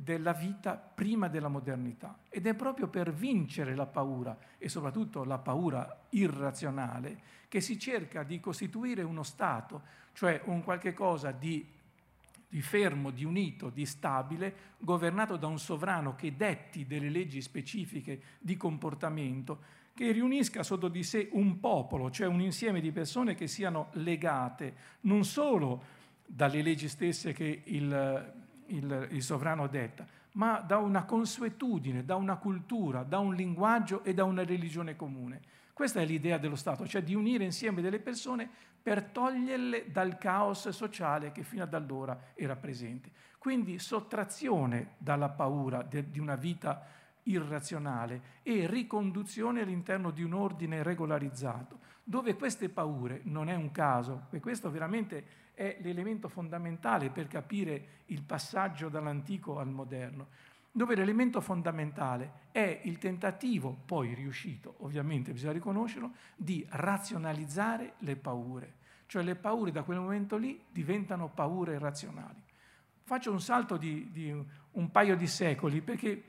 della 0.00 0.32
vita 0.32 0.76
prima 0.76 1.26
della 1.26 1.48
modernità. 1.48 2.20
Ed 2.28 2.46
è 2.46 2.54
proprio 2.54 2.86
per 2.86 3.12
vincere 3.12 3.74
la 3.74 3.86
paura 3.86 4.38
e 4.56 4.68
soprattutto 4.68 5.24
la 5.24 5.38
paura 5.38 6.04
irrazionale 6.10 7.36
che 7.48 7.60
si 7.60 7.80
cerca 7.80 8.22
di 8.22 8.38
costituire 8.38 9.02
uno 9.02 9.24
Stato, 9.24 9.82
cioè 10.12 10.40
un 10.44 10.62
qualche 10.62 10.92
cosa 10.94 11.32
di, 11.32 11.66
di 12.48 12.62
fermo, 12.62 13.10
di 13.10 13.24
unito, 13.24 13.70
di 13.70 13.84
stabile, 13.86 14.76
governato 14.78 15.36
da 15.36 15.48
un 15.48 15.58
sovrano 15.58 16.14
che 16.14 16.36
detti 16.36 16.86
delle 16.86 17.10
leggi 17.10 17.42
specifiche 17.42 18.22
di 18.38 18.56
comportamento, 18.56 19.76
che 19.94 20.12
riunisca 20.12 20.62
sotto 20.62 20.86
di 20.86 21.02
sé 21.02 21.28
un 21.32 21.58
popolo, 21.58 22.08
cioè 22.08 22.28
un 22.28 22.40
insieme 22.40 22.80
di 22.80 22.92
persone 22.92 23.34
che 23.34 23.48
siano 23.48 23.88
legate 23.94 24.74
non 25.00 25.24
solo 25.24 25.96
dalle 26.24 26.62
leggi 26.62 26.88
stesse 26.88 27.32
che 27.32 27.62
il 27.64 28.46
il, 28.68 29.08
il 29.10 29.22
sovrano 29.22 29.66
detta, 29.66 30.06
ma 30.32 30.60
da 30.60 30.78
una 30.78 31.04
consuetudine, 31.04 32.04
da 32.04 32.16
una 32.16 32.36
cultura, 32.36 33.02
da 33.02 33.18
un 33.18 33.34
linguaggio 33.34 34.02
e 34.04 34.14
da 34.14 34.24
una 34.24 34.44
religione 34.44 34.96
comune. 34.96 35.40
Questa 35.72 36.00
è 36.00 36.04
l'idea 36.04 36.38
dello 36.38 36.56
Stato, 36.56 36.86
cioè 36.86 37.02
di 37.02 37.14
unire 37.14 37.44
insieme 37.44 37.80
delle 37.80 38.00
persone 38.00 38.48
per 38.82 39.04
toglierle 39.04 39.90
dal 39.90 40.18
caos 40.18 40.68
sociale 40.70 41.30
che 41.30 41.42
fino 41.42 41.62
ad 41.62 41.74
allora 41.74 42.18
era 42.34 42.56
presente. 42.56 43.10
Quindi 43.38 43.78
sottrazione 43.78 44.94
dalla 44.98 45.28
paura 45.28 45.82
de, 45.82 46.10
di 46.10 46.18
una 46.18 46.36
vita 46.36 46.84
irrazionale 47.24 48.36
e 48.42 48.66
riconduzione 48.66 49.60
all'interno 49.60 50.10
di 50.10 50.22
un 50.22 50.32
ordine 50.32 50.82
regolarizzato, 50.82 51.78
dove 52.02 52.34
queste 52.34 52.68
paure, 52.68 53.20
non 53.24 53.48
è 53.48 53.54
un 53.54 53.70
caso, 53.70 54.26
e 54.30 54.40
questo 54.40 54.70
veramente 54.70 55.24
è 55.58 55.76
l'elemento 55.80 56.28
fondamentale 56.28 57.10
per 57.10 57.26
capire 57.26 58.04
il 58.06 58.22
passaggio 58.22 58.88
dall'antico 58.88 59.58
al 59.58 59.68
moderno, 59.68 60.28
dove 60.70 60.94
l'elemento 60.94 61.40
fondamentale 61.40 62.46
è 62.52 62.82
il 62.84 62.98
tentativo, 62.98 63.76
poi 63.84 64.14
riuscito, 64.14 64.76
ovviamente 64.78 65.32
bisogna 65.32 65.54
riconoscerlo, 65.54 66.12
di 66.36 66.64
razionalizzare 66.68 67.94
le 67.98 68.14
paure. 68.14 68.74
Cioè 69.06 69.24
le 69.24 69.34
paure 69.34 69.72
da 69.72 69.82
quel 69.82 69.98
momento 69.98 70.36
lì 70.36 70.62
diventano 70.70 71.28
paure 71.28 71.76
razionali. 71.76 72.40
Faccio 73.02 73.32
un 73.32 73.40
salto 73.40 73.76
di, 73.76 74.12
di 74.12 74.32
un 74.70 74.90
paio 74.92 75.16
di 75.16 75.26
secoli 75.26 75.80
perché 75.80 76.22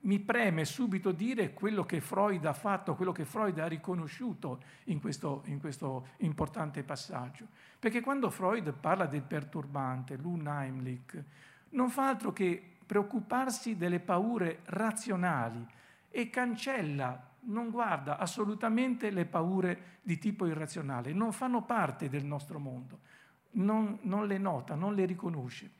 mi 0.00 0.20
preme 0.20 0.64
subito 0.64 1.10
dire 1.10 1.52
quello 1.52 1.84
che 1.84 2.00
Freud 2.00 2.44
ha 2.44 2.52
fatto, 2.52 2.94
quello 2.94 3.12
che 3.12 3.24
Freud 3.24 3.58
ha 3.58 3.66
riconosciuto 3.66 4.62
in 4.84 5.00
questo, 5.00 5.42
in 5.46 5.58
questo 5.58 6.08
importante 6.18 6.84
passaggio. 6.84 7.46
Perché 7.78 8.00
quando 8.00 8.30
Freud 8.30 8.72
parla 8.72 9.06
del 9.06 9.22
perturbante, 9.22 10.16
l'Unheimlich, 10.16 11.24
non 11.70 11.90
fa 11.90 12.08
altro 12.08 12.32
che 12.32 12.76
preoccuparsi 12.86 13.76
delle 13.76 14.00
paure 14.00 14.60
razionali 14.66 15.66
e 16.10 16.30
cancella, 16.30 17.28
non 17.40 17.70
guarda 17.70 18.18
assolutamente 18.18 19.10
le 19.10 19.26
paure 19.26 19.98
di 20.02 20.18
tipo 20.18 20.46
irrazionale, 20.46 21.12
non 21.12 21.32
fanno 21.32 21.62
parte 21.64 22.08
del 22.08 22.24
nostro 22.24 22.58
mondo, 22.58 23.00
non, 23.52 23.98
non 24.02 24.26
le 24.26 24.38
nota, 24.38 24.74
non 24.74 24.94
le 24.94 25.04
riconosce. 25.04 25.70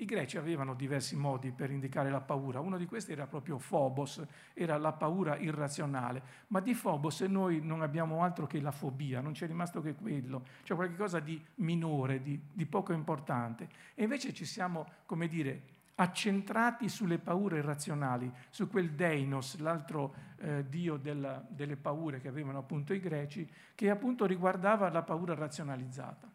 I 0.00 0.04
greci 0.04 0.36
avevano 0.36 0.74
diversi 0.74 1.16
modi 1.16 1.50
per 1.50 1.72
indicare 1.72 2.08
la 2.08 2.20
paura, 2.20 2.60
uno 2.60 2.78
di 2.78 2.86
questi 2.86 3.10
era 3.10 3.26
proprio 3.26 3.56
Phobos, 3.56 4.24
era 4.54 4.78
la 4.78 4.92
paura 4.92 5.36
irrazionale, 5.36 6.22
ma 6.48 6.60
di 6.60 6.72
Phobos 6.72 7.20
noi 7.22 7.60
non 7.60 7.82
abbiamo 7.82 8.22
altro 8.22 8.46
che 8.46 8.60
la 8.60 8.70
fobia, 8.70 9.20
non 9.20 9.32
c'è 9.32 9.48
rimasto 9.48 9.80
che 9.80 9.96
quello, 9.96 10.44
cioè 10.62 10.76
qualcosa 10.76 11.18
di 11.18 11.44
minore, 11.56 12.22
di, 12.22 12.40
di 12.52 12.66
poco 12.66 12.92
importante. 12.92 13.68
E 13.96 14.04
invece 14.04 14.32
ci 14.32 14.44
siamo, 14.44 14.86
come 15.04 15.26
dire, 15.26 15.62
accentrati 15.96 16.88
sulle 16.88 17.18
paure 17.18 17.58
irrazionali, 17.58 18.32
su 18.50 18.68
quel 18.68 18.92
Deinos, 18.92 19.58
l'altro 19.58 20.14
eh, 20.36 20.68
dio 20.68 20.96
della, 20.96 21.44
delle 21.48 21.76
paure 21.76 22.20
che 22.20 22.28
avevano 22.28 22.58
appunto 22.58 22.94
i 22.94 23.00
greci, 23.00 23.50
che 23.74 23.90
appunto 23.90 24.26
riguardava 24.26 24.88
la 24.90 25.02
paura 25.02 25.34
razionalizzata. 25.34 26.30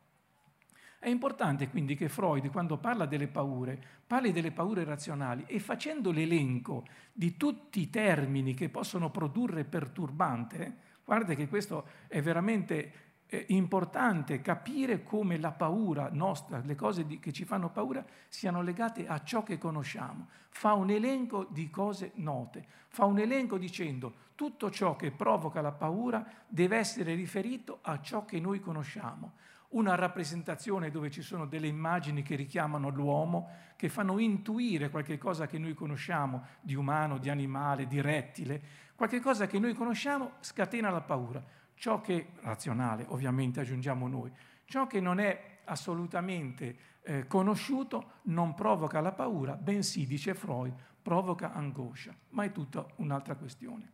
È 1.04 1.10
importante 1.10 1.68
quindi 1.68 1.98
che 1.98 2.08
Freud, 2.08 2.50
quando 2.50 2.78
parla 2.78 3.06
delle 3.06 3.28
paure, 3.28 3.78
parli 4.08 4.32
delle 4.32 4.52
paure 4.52 4.86
razionali 4.86 5.44
e 5.48 5.60
facendo 5.60 6.12
l'elenco 6.12 6.86
di 7.12 7.36
tutti 7.36 7.82
i 7.82 7.90
termini 7.90 8.54
che 8.54 8.70
possono 8.70 9.12
produrre 9.12 9.66
perturbante, 9.66 10.78
guarda 11.04 11.34
che 11.34 11.50
questo 11.50 11.86
è 12.08 12.22
veramente 12.22 12.94
è 13.26 13.44
importante 13.48 14.40
capire 14.40 15.04
come 15.04 15.38
la 15.38 15.52
paura 15.52 16.08
nostra, 16.10 16.62
le 16.64 16.76
cose 16.76 17.06
che 17.20 17.34
ci 17.34 17.44
fanno 17.44 17.70
paura, 17.70 18.06
siano 18.30 18.62
legate 18.62 19.06
a 19.06 19.22
ciò 19.24 19.44
che 19.44 19.58
conosciamo. 19.58 20.28
Fa 20.52 20.72
un 20.72 20.90
elenco 20.90 21.48
di 21.50 21.70
cose 21.70 22.12
note, 22.16 22.66
fa 22.88 23.04
un 23.04 23.20
elenco 23.20 23.58
dicendo 23.58 24.14
tutto 24.36 24.72
ciò 24.72 24.96
che 24.96 25.12
provoca 25.12 25.60
la 25.60 25.74
paura 25.74 26.26
deve 26.48 26.78
essere 26.78 27.14
riferito 27.14 27.80
a 27.82 28.00
ciò 28.00 28.24
che 28.24 28.40
noi 28.40 28.62
conosciamo. 28.62 29.34
Una 29.74 29.96
rappresentazione 29.96 30.92
dove 30.92 31.10
ci 31.10 31.22
sono 31.22 31.48
delle 31.48 31.68
immagini 31.68 32.22
che 32.22 32.36
richiamano 32.36 32.90
l'uomo, 32.90 33.50
che 33.76 33.90
fanno 33.90 34.20
intuire 34.20 34.90
qualche 34.90 35.18
cosa 35.18 35.48
che 35.48 35.58
noi 35.58 35.74
conosciamo 35.74 36.46
di 36.62 36.76
umano, 36.76 37.18
di 37.18 37.30
animale, 37.30 37.88
di 37.88 38.00
rettile, 38.00 38.62
qualche 38.96 39.20
cosa 39.20 39.48
che 39.48 39.58
noi 39.58 39.74
conosciamo 39.74 40.34
scatena 40.42 40.92
la 40.92 41.02
paura. 41.02 41.44
Ciò 41.74 42.02
che, 42.02 42.34
razionale 42.42 43.06
ovviamente 43.08 43.62
aggiungiamo 43.62 44.08
noi, 44.08 44.32
ciò 44.66 44.86
che 44.86 45.00
non 45.00 45.20
è 45.20 45.62
assolutamente 45.66 46.78
eh, 47.02 47.26
conosciuto 47.26 48.20
non 48.24 48.54
provoca 48.54 49.02
la 49.02 49.12
paura, 49.12 49.56
bensì, 49.56 50.06
dice 50.06 50.36
Freud, 50.36 50.74
provoca 51.02 51.52
angoscia, 51.52 52.16
ma 52.30 52.44
è 52.44 52.52
tutta 52.52 52.86
un'altra 52.98 53.36
questione. 53.36 53.92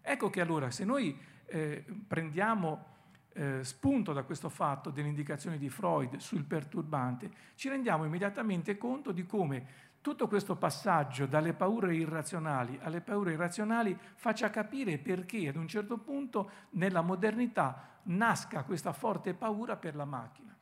Ecco 0.00 0.30
che 0.30 0.40
allora 0.40 0.70
se 0.70 0.84
noi 0.84 1.18
eh, 1.44 1.84
prendiamo 2.06 2.96
eh, 3.32 3.62
spunto 3.64 4.12
da 4.12 4.22
questo 4.22 4.48
fatto 4.48 4.90
delle 4.90 5.08
indicazioni 5.08 5.58
di 5.58 5.68
Freud 5.68 6.16
sul 6.16 6.44
perturbante, 6.44 7.30
ci 7.54 7.68
rendiamo 7.68 8.04
immediatamente 8.04 8.76
conto 8.76 9.12
di 9.12 9.26
come 9.26 9.86
tutto 10.00 10.28
questo 10.28 10.56
passaggio 10.56 11.26
dalle 11.26 11.54
paure 11.54 11.94
irrazionali 11.94 12.78
alle 12.82 13.00
paure 13.00 13.32
irrazionali 13.32 13.98
faccia 14.14 14.48
capire 14.48 14.96
perché 14.98 15.48
ad 15.48 15.56
un 15.56 15.68
certo 15.68 15.98
punto 15.98 16.50
nella 16.70 17.02
modernità 17.02 17.98
nasca 18.04 18.62
questa 18.62 18.92
forte 18.92 19.34
paura 19.34 19.76
per 19.76 19.94
la 19.96 20.04
macchina. 20.04 20.56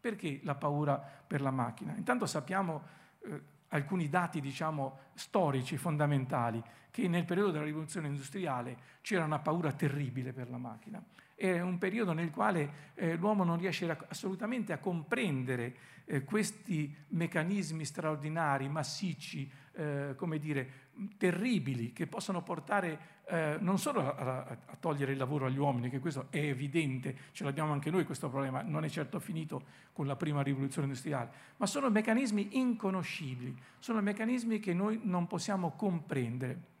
Perché 0.00 0.40
la 0.44 0.54
paura 0.54 0.96
per 0.96 1.40
la 1.40 1.50
macchina? 1.50 1.94
Intanto 1.96 2.26
sappiamo 2.26 2.82
eh, 3.20 3.42
alcuni 3.68 4.08
dati, 4.08 4.40
diciamo, 4.40 4.98
storici 5.14 5.76
fondamentali, 5.76 6.62
che 6.90 7.08
nel 7.08 7.24
periodo 7.24 7.50
della 7.50 7.64
rivoluzione 7.64 8.06
industriale 8.06 8.78
c'era 9.00 9.24
una 9.24 9.40
paura 9.40 9.72
terribile 9.72 10.32
per 10.32 10.48
la 10.48 10.58
macchina. 10.58 11.02
È 11.38 11.60
un 11.60 11.76
periodo 11.76 12.14
nel 12.14 12.30
quale 12.30 12.92
eh, 12.94 13.14
l'uomo 13.16 13.44
non 13.44 13.58
riesce 13.58 13.94
assolutamente 14.08 14.72
a 14.72 14.78
comprendere 14.78 15.74
eh, 16.06 16.24
questi 16.24 16.94
meccanismi 17.08 17.84
straordinari, 17.84 18.70
massicci, 18.70 19.50
eh, 19.74 20.14
come 20.16 20.38
dire, 20.38 20.84
terribili, 21.18 21.92
che 21.92 22.06
possono 22.06 22.42
portare 22.42 23.14
eh, 23.26 23.58
non 23.60 23.78
solo 23.78 24.00
a, 24.00 24.14
a, 24.16 24.58
a, 24.64 24.76
togliere 24.80 25.12
il 25.12 25.18
lavoro 25.18 25.44
agli 25.44 25.58
uomini, 25.58 25.90
che 25.90 25.98
questo 25.98 26.28
è 26.30 26.38
evidente, 26.38 27.16
ce 27.32 27.44
l'abbiamo 27.44 27.72
anche 27.72 27.90
noi 27.90 28.06
questo 28.06 28.30
problema, 28.30 28.62
non 28.62 28.84
è 28.84 28.88
certo 28.88 29.18
finito 29.18 29.62
con 29.92 30.06
la 30.06 30.16
prima 30.16 30.42
rivoluzione 30.42 30.86
industriale, 30.86 31.30
ma 31.56 31.66
sono 31.66 31.90
meccanismi 31.90 32.56
inconoscibili, 32.58 33.54
sono 33.78 34.00
meccanismi 34.00 34.58
che 34.58 34.72
noi 34.72 35.00
non 35.02 35.26
possiamo 35.26 35.72
comprendere. 35.72 36.74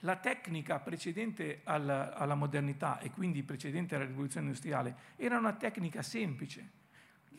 La 0.00 0.16
tecnica 0.16 0.78
precedente 0.78 1.60
alla, 1.64 2.14
alla 2.14 2.34
modernità 2.34 2.98
e 3.00 3.10
quindi 3.10 3.42
precedente 3.42 3.94
alla 3.94 4.06
rivoluzione 4.06 4.46
industriale 4.46 4.96
era 5.16 5.36
una 5.36 5.52
tecnica 5.52 6.02
semplice, 6.02 6.78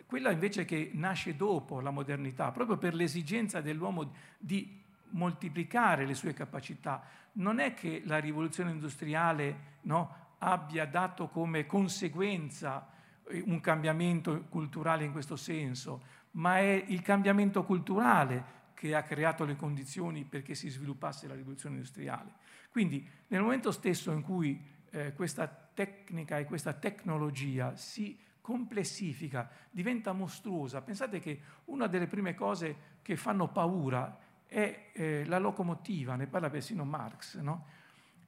quella 0.06 0.32
invece 0.32 0.65
che 0.65 0.91
nasce 0.93 1.36
dopo 1.36 1.80
la 1.80 1.89
modernità, 1.89 2.52
proprio 2.52 2.78
per 2.78 2.93
l'esigenza 2.93 3.62
dell'uomo 3.62 4.12
di 4.38 4.80
moltiplicare 5.12 6.06
le 6.06 6.13
sue 6.13 6.34
capacità. 6.34 7.04
Non 7.34 7.60
è 7.60 7.74
che 7.74 8.02
la 8.06 8.17
rivoluzione 8.17 8.71
industriale 8.71 9.80
no, 9.84 10.36
abbia 10.39 10.86
dato 10.86 11.30
come 11.30 11.65
conseguenza 11.65 12.89
eh, 13.28 13.41
un 13.45 13.60
cambiamento 13.60 14.43
culturale 14.50 15.06
in 15.06 15.12
questo 15.12 15.36
senso, 15.36 16.04
ma 16.32 16.58
è 16.58 16.84
il 16.88 17.02
cambiamento 17.02 17.63
culturale 17.63 18.60
che 18.73 18.95
ha 18.95 19.03
creato 19.03 19.45
le 19.45 19.55
condizioni 19.55 20.23
perché 20.23 20.55
si 20.55 20.69
sviluppasse 20.69 21.27
la 21.27 21.36
rivoluzione 21.36 21.75
industriale. 21.75 22.34
Quindi 22.69 23.07
nel 23.27 23.41
momento 23.41 23.71
stesso 23.71 24.12
in 24.12 24.21
cui 24.21 24.60
eh, 24.91 25.13
questa 25.13 25.47
tecnica 25.47 26.38
e 26.38 26.45
questa 26.45 26.73
tecnologia 26.73 27.75
si 27.75 28.17
complessifica, 28.41 29.49
diventa 29.69 30.13
mostruosa. 30.13 30.81
Pensate 30.81 31.19
che 31.19 31.39
una 31.65 31.88
delle 31.88 32.07
prime 32.07 32.34
cose 32.34 32.99
che 33.01 33.15
fanno 33.15 33.47
paura 33.47 34.17
è 34.47 34.89
eh, 34.91 35.25
la 35.25 35.38
locomotiva, 35.38 36.15
ne 36.15 36.27
parla 36.27 36.49
persino 36.49 36.84
Marx. 36.84 37.38
No? 37.38 37.65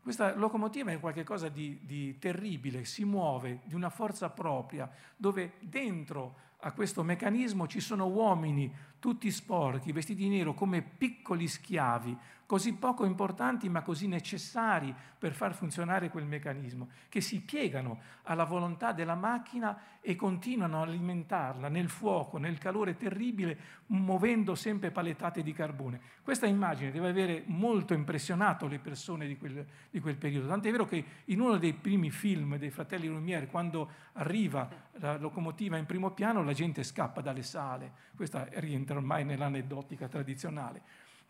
Questa 0.02 0.36
locomotiva 0.36 0.92
è 0.92 1.00
qualcosa 1.00 1.50
di, 1.50 1.80
di 1.84 2.18
terribile, 2.20 2.86
si 2.86 3.06
muove 3.06 3.62
di 3.64 3.74
una 3.74 3.90
forza 3.90 4.30
propria, 4.30 4.90
dove 5.16 5.54
dentro 5.60 6.52
a 6.66 6.72
questo 6.72 7.04
meccanismo 7.04 7.68
ci 7.68 7.82
sono 7.82 8.08
uomini 8.08 8.72
tutti 9.00 9.30
sporchi, 9.32 9.92
vestiti 9.92 10.24
di 10.24 10.30
nero 10.30 10.54
come 10.54 10.82
piccoli 10.82 11.46
schiavi, 11.50 12.18
così 12.46 12.74
poco 12.76 13.04
importanti 13.04 13.68
ma 13.68 13.82
così 13.82 14.08
necessari 14.08 14.96
per 15.18 15.34
far 15.34 15.54
funzionare 15.54 16.10
quel 16.10 16.26
meccanismo, 16.26 16.88
che 17.10 17.20
si 17.20 17.42
piegano 17.42 18.00
alla 18.24 18.46
volontà 18.46 18.94
della 18.94 19.16
macchina 19.16 19.78
e 20.00 20.16
continuano 20.16 20.80
a 20.80 20.86
alimentarla 20.86 21.68
nel 21.68 21.90
fuoco, 21.90 22.38
nel 22.38 22.58
calore 22.60 22.96
terribile, 22.96 23.58
muovendo 23.88 24.56
sempre 24.56 24.92
palettate 24.92 25.44
di 25.44 25.52
carbone. 25.52 26.00
Questa 26.22 26.46
immagine 26.46 26.92
deve 26.92 27.10
avere 27.10 27.44
molto 27.48 27.94
impressionato 27.94 28.68
le 28.68 28.80
persone 28.80 29.28
di 29.28 29.38
quel, 29.38 29.66
di 29.90 30.00
quel 30.00 30.16
periodo, 30.16 30.48
tant'è 30.48 30.72
vero 30.72 30.86
che 30.86 31.04
in 31.26 31.42
uno 31.42 31.58
dei 31.58 31.74
primi 31.74 32.10
film 32.10 32.58
dei 32.58 32.70
fratelli 32.70 33.08
Lumière, 33.08 33.48
quando 33.48 33.90
arriva 34.14 34.70
la 35.00 35.18
locomotiva 35.18 35.76
in 35.76 35.86
primo 35.86 36.12
piano, 36.12 36.44
la 36.44 36.53
gente 36.54 36.84
scappa 36.84 37.22
dalle 37.22 37.44
sale, 37.44 37.92
questa 38.16 38.48
rientra 38.54 38.98
ormai 38.98 39.26
nell'aneddotica 39.26 40.08
tradizionale. 40.08 40.82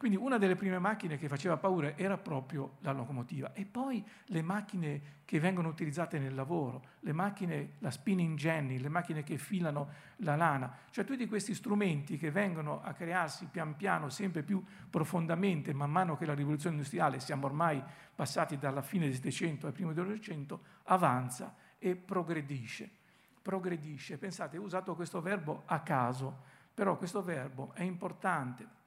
Quindi 0.03 0.19
una 0.19 0.37
delle 0.37 0.57
prime 0.57 0.79
macchine 0.79 1.17
che 1.17 1.29
faceva 1.29 1.55
paura 1.55 1.95
era 1.95 2.17
proprio 2.17 2.73
la 2.79 2.91
locomotiva. 2.91 3.53
E 3.53 3.63
poi 3.63 4.03
le 4.25 4.41
macchine 4.41 5.01
che 5.23 5.39
vengono 5.39 5.69
utilizzate 5.69 6.19
nel 6.19 6.35
lavoro, 6.35 6.83
le 6.99 7.13
macchine, 7.13 7.75
la 7.79 7.89
spinning 7.89 8.37
jenny, 8.37 8.79
le 8.79 8.89
macchine 8.89 9.23
che 9.23 9.37
filano 9.37 9.87
la 10.17 10.35
lana, 10.35 10.75
cioè 10.89 11.05
tutti 11.05 11.25
questi 11.25 11.53
strumenti 11.53 12.17
che 12.17 12.31
vengono 12.31 12.81
a 12.81 12.91
crearsi 12.91 13.45
pian 13.45 13.77
piano, 13.77 14.09
sempre 14.09 14.43
più 14.43 14.61
profondamente, 14.89 15.73
man 15.73 15.91
mano 15.91 16.17
che 16.17 16.25
la 16.25 16.33
rivoluzione 16.33 16.75
industriale, 16.75 17.21
siamo 17.21 17.45
ormai 17.45 17.81
passati 18.13 18.57
dalla 18.57 18.81
fine 18.81 19.05
del 19.05 19.15
Settecento 19.15 19.67
al 19.67 19.73
primo 19.73 19.93
dell'Ottocento, 19.93 20.63
avanza 20.83 21.55
e 21.79 21.95
progredisce. 21.95 22.89
Progredisce. 23.43 24.17
Pensate, 24.17 24.57
ho 24.57 24.63
usato 24.63 24.95
questo 24.95 25.21
verbo 25.21 25.61
a 25.65 25.81
caso, 25.81 26.43
però 26.73 26.97
questo 26.97 27.21
verbo 27.21 27.71
è 27.75 27.83
importante 27.83 28.81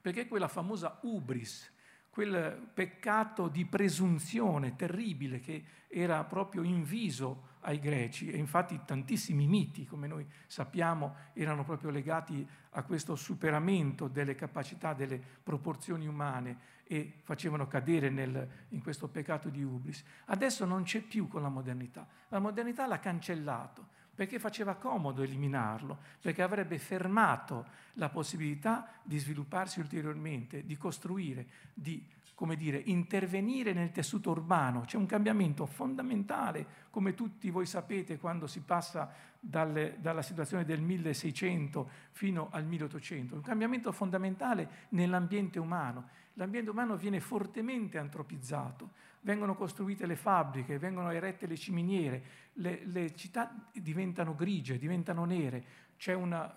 perché 0.00 0.28
quella 0.28 0.48
famosa 0.48 0.98
ubris, 1.04 1.72
quel 2.10 2.70
peccato 2.74 3.48
di 3.48 3.64
presunzione 3.64 4.76
terribile 4.76 5.40
che 5.40 5.64
era 5.88 6.22
proprio 6.24 6.62
inviso 6.62 7.52
ai 7.60 7.78
greci 7.78 8.30
e 8.30 8.36
infatti 8.36 8.78
tantissimi 8.84 9.46
miti, 9.46 9.86
come 9.86 10.06
noi 10.06 10.26
sappiamo, 10.46 11.14
erano 11.32 11.64
proprio 11.64 11.88
legati 11.88 12.46
a 12.72 12.82
questo 12.82 13.16
superamento 13.16 14.06
delle 14.06 14.34
capacità, 14.34 14.92
delle 14.92 15.18
proporzioni 15.42 16.06
umane 16.06 16.58
e 16.86 17.14
facevano 17.22 17.66
cadere 17.66 18.10
nel, 18.10 18.48
in 18.70 18.82
questo 18.82 19.08
peccato 19.08 19.48
di 19.48 19.62
ubris. 19.62 20.02
Adesso 20.26 20.64
non 20.64 20.82
c'è 20.82 21.00
più 21.00 21.28
con 21.28 21.42
la 21.42 21.48
modernità. 21.48 22.06
La 22.28 22.38
modernità 22.38 22.86
l'ha 22.86 22.98
cancellato 22.98 23.92
perché 24.14 24.38
faceva 24.38 24.76
comodo 24.76 25.22
eliminarlo, 25.22 25.98
perché 26.20 26.42
avrebbe 26.42 26.78
fermato 26.78 27.66
la 27.94 28.08
possibilità 28.08 28.88
di 29.02 29.18
svilupparsi 29.18 29.80
ulteriormente, 29.80 30.64
di 30.64 30.76
costruire, 30.76 31.46
di 31.74 32.06
come 32.34 32.56
dire, 32.56 32.82
intervenire 32.84 33.72
nel 33.72 33.92
tessuto 33.92 34.30
urbano. 34.30 34.82
C'è 34.82 34.96
un 34.96 35.06
cambiamento 35.06 35.66
fondamentale, 35.66 36.66
come 36.90 37.14
tutti 37.14 37.50
voi 37.50 37.66
sapete, 37.66 38.18
quando 38.18 38.46
si 38.46 38.60
passa 38.60 39.12
dalle, 39.38 39.96
dalla 40.00 40.22
situazione 40.22 40.64
del 40.64 40.80
1600 40.80 41.88
fino 42.10 42.48
al 42.50 42.64
1800. 42.64 43.36
Un 43.36 43.40
cambiamento 43.40 43.92
fondamentale 43.92 44.68
nell'ambiente 44.90 45.58
umano. 45.58 46.08
L'ambiente 46.34 46.70
umano 46.70 46.96
viene 46.96 47.20
fortemente 47.20 47.98
antropizzato, 47.98 48.90
vengono 49.20 49.54
costruite 49.54 50.06
le 50.06 50.16
fabbriche, 50.16 50.78
vengono 50.78 51.10
erette 51.10 51.46
le 51.46 51.56
ciminiere, 51.56 52.24
le, 52.54 52.82
le 52.84 53.14
città 53.14 53.68
diventano 53.72 54.34
grigie, 54.34 54.78
diventano 54.78 55.24
nere, 55.24 55.64
c'è 55.96 56.12
una, 56.12 56.52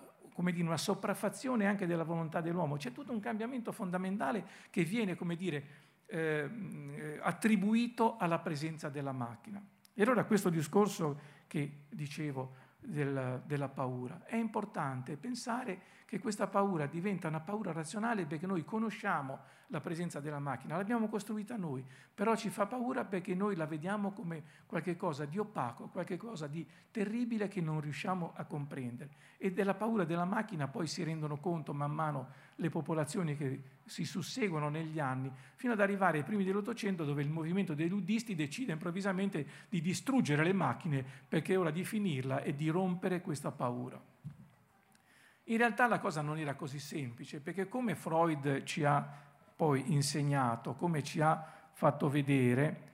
dire, 0.52 0.66
una 0.66 0.76
sopraffazione 0.76 1.66
anche 1.66 1.86
della 1.86 2.02
volontà 2.04 2.40
dell'uomo. 2.40 2.76
C'è 2.76 2.92
tutto 2.92 3.12
un 3.12 3.20
cambiamento 3.20 3.72
fondamentale 3.72 4.44
che 4.70 4.84
viene, 4.84 5.16
dire, 5.36 5.64
eh, 6.06 7.18
attribuito 7.22 8.16
alla 8.16 8.38
presenza 8.38 8.88
della 8.88 9.12
macchina. 9.12 9.62
E 9.94 10.02
allora 10.02 10.24
questo 10.24 10.50
discorso 10.50 11.36
che 11.46 11.84
dicevo 11.88 12.54
del, 12.78 13.42
della 13.46 13.68
paura, 13.68 14.24
è 14.24 14.36
importante 14.36 15.16
pensare 15.16 15.80
che 16.08 16.20
questa 16.20 16.46
paura 16.46 16.86
diventa 16.86 17.28
una 17.28 17.40
paura 17.40 17.70
razionale 17.70 18.24
perché 18.24 18.46
noi 18.46 18.64
conosciamo 18.64 19.40
la 19.66 19.82
presenza 19.82 20.20
della 20.20 20.38
macchina, 20.38 20.78
l'abbiamo 20.78 21.06
costruita 21.06 21.58
noi, 21.58 21.84
però 22.14 22.34
ci 22.34 22.48
fa 22.48 22.64
paura 22.64 23.04
perché 23.04 23.34
noi 23.34 23.54
la 23.56 23.66
vediamo 23.66 24.12
come 24.12 24.42
qualcosa 24.64 25.26
di 25.26 25.36
opaco, 25.36 25.88
qualcosa 25.88 26.46
di 26.46 26.66
terribile 26.90 27.48
che 27.48 27.60
non 27.60 27.82
riusciamo 27.82 28.32
a 28.34 28.46
comprendere. 28.46 29.10
E 29.36 29.52
della 29.52 29.74
paura 29.74 30.04
della 30.04 30.24
macchina 30.24 30.66
poi 30.66 30.86
si 30.86 31.02
rendono 31.02 31.36
conto 31.40 31.74
man 31.74 31.92
mano 31.92 32.28
le 32.54 32.70
popolazioni 32.70 33.36
che 33.36 33.62
si 33.84 34.06
susseguono 34.06 34.70
negli 34.70 34.98
anni, 34.98 35.30
fino 35.56 35.74
ad 35.74 35.80
arrivare 35.80 36.16
ai 36.16 36.24
primi 36.24 36.42
dell'Ottocento 36.42 37.04
dove 37.04 37.20
il 37.20 37.28
movimento 37.28 37.74
dei 37.74 37.88
luddisti 37.90 38.34
decide 38.34 38.72
improvvisamente 38.72 39.46
di 39.68 39.82
distruggere 39.82 40.42
le 40.42 40.54
macchine 40.54 41.04
perché 41.28 41.52
è 41.52 41.58
ora 41.58 41.70
di 41.70 41.84
finirla 41.84 42.40
e 42.40 42.54
di 42.54 42.70
rompere 42.70 43.20
questa 43.20 43.50
paura. 43.50 44.07
In 45.50 45.56
realtà 45.56 45.86
la 45.86 45.98
cosa 45.98 46.20
non 46.20 46.38
era 46.38 46.54
così 46.54 46.78
semplice, 46.78 47.40
perché 47.40 47.68
come 47.68 47.94
Freud 47.94 48.64
ci 48.64 48.84
ha 48.84 49.06
poi 49.56 49.92
insegnato, 49.92 50.74
come 50.74 51.02
ci 51.02 51.20
ha 51.20 51.42
fatto 51.72 52.10
vedere, 52.10 52.86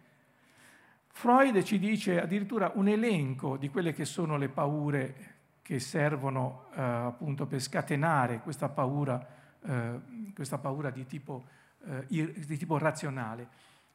Freud 1.09 1.63
ci 1.63 1.79
dice 1.79 2.21
addirittura 2.21 2.71
un 2.75 2.89
elenco 2.89 3.57
di 3.57 3.69
quelle 3.71 3.93
che 3.93 4.05
sono 4.05 4.37
le 4.37 4.49
paure 4.49 5.33
che 5.63 5.81
servono 5.81 6.67
eh, 6.75 6.81
appunto 6.81 7.47
per 7.47 7.61
scatenare 7.61 8.41
questa 8.41 8.69
paura, 8.69 9.27
eh, 9.61 10.01
questa 10.33 10.59
paura 10.59 10.91
di, 10.91 11.07
tipo, 11.07 11.47
eh, 11.87 12.07
di 12.07 12.57
tipo 12.57 12.79
razionale. 12.79 13.49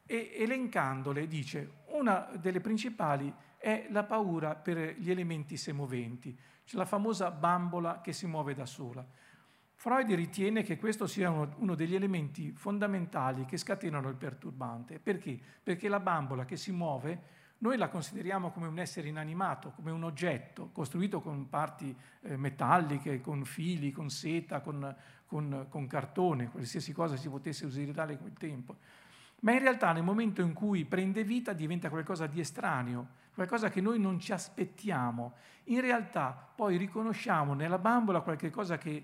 E 0.04 0.32
elencandole 0.36 1.26
dice 1.26 1.84
una 1.92 2.28
delle 2.36 2.60
principali 2.60 3.32
è 3.56 3.86
la 3.90 4.04
paura 4.04 4.54
per 4.54 4.96
gli 4.98 5.10
elementi 5.10 5.56
semoventi, 5.56 6.36
cioè 6.70 6.78
la 6.78 6.86
famosa 6.86 7.32
bambola 7.32 8.00
che 8.00 8.12
si 8.12 8.28
muove 8.28 8.54
da 8.54 8.64
sola. 8.64 9.04
Freud 9.74 10.08
ritiene 10.12 10.62
che 10.62 10.78
questo 10.78 11.08
sia 11.08 11.28
uno, 11.28 11.52
uno, 11.56 11.74
degli 11.74 11.96
elementi 11.96 12.52
fondamentali 12.52 13.44
che 13.44 13.56
scatenano 13.56 14.08
il 14.08 14.14
perturbante. 14.14 15.00
Perché? 15.00 15.36
Perché 15.60 15.88
la 15.88 15.98
bambola 15.98 16.44
che 16.44 16.56
si 16.56 16.70
muove 16.70 17.38
noi 17.58 17.76
la 17.76 17.88
consideriamo 17.88 18.52
come 18.52 18.68
un 18.68 18.78
essere 18.78 19.08
inanimato, 19.08 19.72
come 19.72 19.90
un 19.90 20.04
oggetto 20.04 20.70
costruito 20.72 21.20
con 21.20 21.48
parti 21.48 21.92
eh, 22.20 22.36
metalliche, 22.36 23.20
con 23.20 23.44
fili, 23.44 23.90
con 23.90 24.08
seta, 24.08 24.60
con, 24.60 24.94
con, 25.26 25.66
con, 25.68 25.88
cartone, 25.88 26.50
qualsiasi 26.50 26.92
cosa 26.92 27.16
si 27.16 27.28
potesse 27.28 27.66
usare 27.66 28.14
a 28.14 28.16
quel 28.16 28.34
tempo. 28.34 28.76
Ma 29.40 29.52
in 29.52 29.58
realtà 29.60 29.92
nel 29.92 30.02
momento 30.02 30.42
in 30.42 30.52
cui 30.52 30.84
prende 30.84 31.24
vita 31.24 31.52
diventa 31.52 31.88
qualcosa 31.88 32.26
di 32.26 32.40
estraneo, 32.40 33.18
qualcosa 33.34 33.70
che 33.70 33.80
noi 33.80 33.98
non 33.98 34.18
ci 34.18 34.32
aspettiamo. 34.32 35.32
In 35.64 35.80
realtà 35.80 36.30
poi 36.54 36.76
riconosciamo 36.76 37.54
nella 37.54 37.78
bambola 37.78 38.20
qualcosa 38.20 38.76
che 38.76 39.02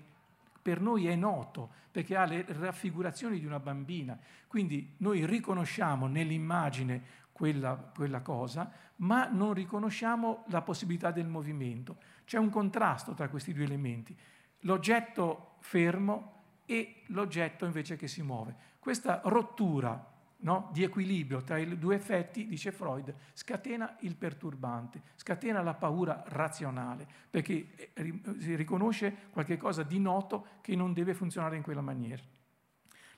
per 0.61 0.81
noi 0.81 1.07
è 1.07 1.15
noto, 1.15 1.69
perché 1.91 2.15
ha 2.15 2.25
le 2.25 2.45
raffigurazioni 2.47 3.39
di 3.39 3.45
una 3.45 3.59
bambina. 3.59 4.17
Quindi 4.47 4.95
noi 4.97 5.25
riconosciamo 5.25 6.07
nell'immagine 6.07 7.25
quella, 7.31 7.75
quella 7.75 8.21
cosa, 8.21 8.69
ma 8.97 9.27
non 9.27 9.53
riconosciamo 9.53 10.43
la 10.47 10.61
possibilità 10.61 11.11
del 11.11 11.27
movimento. 11.27 11.97
C'è 12.25 12.37
un 12.37 12.49
contrasto 12.49 13.13
tra 13.13 13.29
questi 13.29 13.53
due 13.53 13.63
elementi, 13.63 14.15
l'oggetto 14.61 15.55
fermo 15.59 16.33
e 16.65 17.03
l'oggetto 17.07 17.65
invece 17.65 17.95
che 17.95 18.07
si 18.07 18.21
muove. 18.21 18.55
Questa 18.79 19.21
rottura 19.23 20.15
no, 20.39 20.69
di 20.71 20.83
equilibrio 20.83 21.41
tra 21.43 21.57
i 21.57 21.77
due 21.77 21.95
effetti, 21.95 22.47
dice 22.47 22.71
Freud, 22.71 23.13
scatena 23.33 23.97
il 24.01 24.15
perturbante, 24.15 25.01
scatena 25.15 25.61
la 25.61 25.73
paura 25.73 26.23
razionale, 26.27 27.07
perché 27.29 27.91
eh, 27.93 28.21
si 28.37 28.55
riconosce 28.55 29.29
qualcosa 29.31 29.83
di 29.83 29.99
noto 29.99 30.47
che 30.61 30.75
non 30.75 30.93
deve 30.93 31.13
funzionare 31.13 31.55
in 31.55 31.63
quella 31.63 31.81
maniera. 31.81 32.21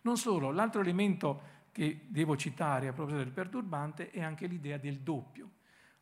Non 0.02 0.18
solo, 0.18 0.52
l'altro 0.52 0.82
elemento 0.82 1.58
che 1.72 2.06
devo 2.08 2.38
citare 2.38 2.88
a 2.88 2.94
proposito 2.94 3.24
del 3.24 3.34
perturbante 3.34 4.12
è 4.12 4.22
anche 4.22 4.48
l'idea 4.48 4.78
del 4.78 5.00
doppio. 5.00 5.52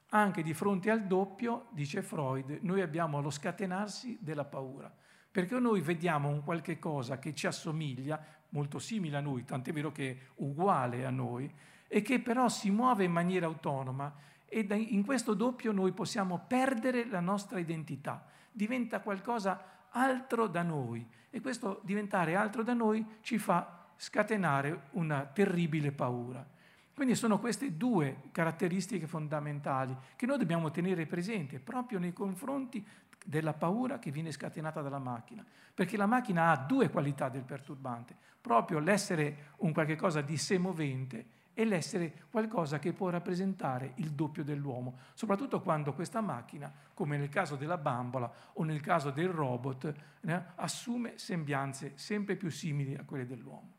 Anche 0.10 0.42
di 0.42 0.54
fronte 0.54 0.90
al 0.90 1.06
doppio, 1.06 1.68
dice 1.72 2.02
Freud, 2.02 2.60
noi 2.62 2.82
abbiamo 2.82 3.20
lo 3.20 3.30
scatenarsi 3.30 4.18
della 4.22 4.46
paura, 4.46 4.94
perché 5.32 5.60
noi 5.60 5.82
vediamo 5.82 6.30
un 6.30 6.44
qualche 6.44 6.80
cosa 6.80 7.20
che 7.20 7.34
ci 7.34 7.48
assomiglia, 7.48 8.24
molto 8.50 8.80
simile 8.80 9.18
a 9.18 9.22
noi, 9.22 9.44
tant'è 9.44 9.72
vero 9.72 9.92
che 9.92 10.10
è 10.10 10.18
uguale 10.36 11.06
a 11.06 11.10
noi, 11.10 11.52
e 11.88 12.02
che 12.02 12.20
però 12.20 12.50
si 12.50 12.70
muove 12.70 13.04
in 13.04 13.12
maniera 13.12 13.46
autonoma 13.46 14.14
e 14.46 14.66
in 14.70 15.04
questo 15.06 15.34
doppio 15.34 15.72
noi 15.72 15.92
possiamo 15.92 16.44
perdere 16.48 17.06
la 17.06 17.20
nostra 17.20 17.60
identità, 17.60 18.26
diventa 18.52 19.02
qualcosa 19.02 19.86
altro 19.92 20.48
da 20.48 20.64
noi 20.64 21.06
e 21.30 21.42
questo 21.42 21.82
diventare 21.84 22.36
altro 22.36 22.64
da 22.64 22.74
noi 22.74 23.06
ci 23.22 23.38
fa 23.38 23.86
scatenare 23.98 24.88
una 24.92 25.26
terribile 25.26 25.92
paura. 25.92 26.46
Quindi 26.94 27.14
sono 27.14 27.40
queste 27.40 27.78
due 27.78 28.24
caratteristiche 28.32 29.06
fondamentali 29.06 29.96
che 30.16 30.26
noi 30.26 30.40
dobbiamo 30.40 30.72
tenere 30.72 31.06
presente 31.06 31.60
proprio 31.60 32.00
nei 32.00 32.14
confronti 32.14 32.84
della 33.28 33.54
paura 33.54 34.00
che 34.00 34.10
viene 34.10 34.32
scatenata 34.32 34.82
dalla 34.82 35.00
macchina, 35.00 35.46
perché 35.74 35.98
la 35.98 36.06
macchina 36.06 36.52
ha 36.52 36.56
due 36.56 36.90
qualità 36.90 37.28
del 37.28 37.44
perturbante, 37.44 38.16
proprio 38.40 38.80
l'essere 38.80 39.52
un 39.58 39.74
qualche 39.74 39.98
cosa 39.98 40.22
di 40.22 40.38
semovente 40.38 41.36
e 41.54 41.66
l'essere 41.66 42.24
qualcosa 42.30 42.80
che 42.80 42.94
può 42.94 43.10
rappresentare 43.10 43.92
il 43.96 44.12
doppio 44.12 44.46
dell'uomo, 44.46 45.00
soprattutto 45.14 45.60
quando 45.60 45.94
questa 45.94 46.22
macchina, 46.22 46.72
come 46.94 47.18
nel 47.18 47.28
caso 47.28 47.58
della 47.58 47.78
bambola 47.78 48.32
o 48.54 48.64
nel 48.64 48.80
caso 48.80 49.12
del 49.12 49.30
robot, 49.30 49.94
eh, 50.22 50.44
assume 50.56 51.18
sembianze 51.18 51.98
sempre 51.98 52.38
più 52.38 52.50
simili 52.50 52.96
a 52.96 53.04
quelle 53.04 53.26
dell'uomo. 53.26 53.74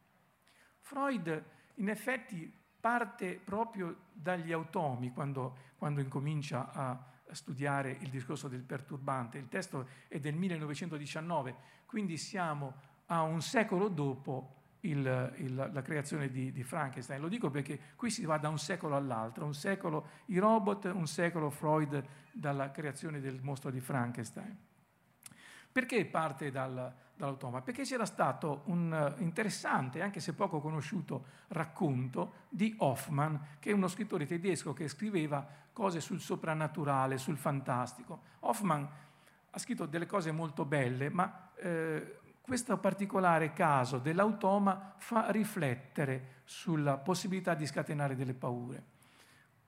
Freud 0.80 1.44
in 1.76 1.88
effetti 1.88 2.52
parte 2.78 3.40
proprio 3.42 3.96
dagli 4.12 4.52
automi 4.52 5.11
quando, 5.12 5.56
quando 5.78 6.00
incomincia 6.00 6.70
a 6.70 7.16
studiare 7.32 7.96
il 8.00 8.08
discorso 8.08 8.48
del 8.48 8.62
perturbante. 8.62 9.38
Il 9.38 9.48
testo 9.48 9.88
è 10.08 10.18
del 10.18 10.34
1919, 10.34 11.54
quindi 11.86 12.16
siamo 12.16 12.74
a 13.06 13.22
un 13.22 13.40
secolo 13.40 13.88
dopo 13.88 14.54
il, 14.80 15.34
il, 15.38 15.54
la 15.54 15.82
creazione 15.82 16.30
di, 16.30 16.52
di, 16.52 16.62
Frankenstein. 16.62 17.20
Lo 17.20 17.28
dico 17.28 17.50
perché 17.50 17.78
qui 17.96 18.10
si 18.10 18.24
va 18.24 18.38
da 18.38 18.48
un 18.48 18.58
secolo 18.58 18.96
all'altro, 18.96 19.44
un 19.44 19.54
secolo 19.54 20.08
i 20.26 20.38
robot, 20.38 20.84
un 20.94 21.06
secolo 21.06 21.50
Freud 21.50 22.04
dalla 22.32 22.70
creazione 22.70 23.20
del 23.20 23.40
mostro 23.42 23.70
di 23.70 23.80
Frankenstein. 23.80 24.56
Perché 25.70 26.04
parte 26.06 26.50
dal, 26.50 26.94
dall'automa? 27.18 27.61
Perché 27.61 27.83
c'era 27.83 28.07
stato 28.07 28.62
un 28.66 29.14
interessante, 29.18 30.00
anche 30.00 30.20
se 30.20 30.33
poco 30.33 30.61
conosciuto, 30.61 31.24
racconto 31.48 32.46
di 32.48 32.74
Hoffmann, 32.78 33.35
che 33.59 33.70
è 33.70 33.74
uno 33.74 33.88
scrittore 33.88 34.24
tedesco 34.24 34.72
che 34.72 34.88
scriveva 34.88 35.46
cose 35.72 36.00
sul 36.00 36.20
soprannaturale, 36.20 37.18
sul 37.18 37.37
fantastico. 37.37 38.20
Hoffmann 38.40 38.85
ha 39.50 39.59
scritto 39.59 39.87
delle 39.87 40.07
cose 40.07 40.31
molto 40.31 40.64
belle, 40.64 41.11
ma 41.11 41.50
eh, 41.57 42.18
questo 42.40 42.78
particolare 42.78 43.52
caso 43.52 43.98
dell'automa 43.98 44.94
fa 44.96 45.31
riflettere 45.31 46.37
sulla 46.44 46.96
possibilità 46.96 47.54
di 47.54 47.66
scatenare 47.66 48.14
delle 48.16 48.35
paure. 48.35 48.96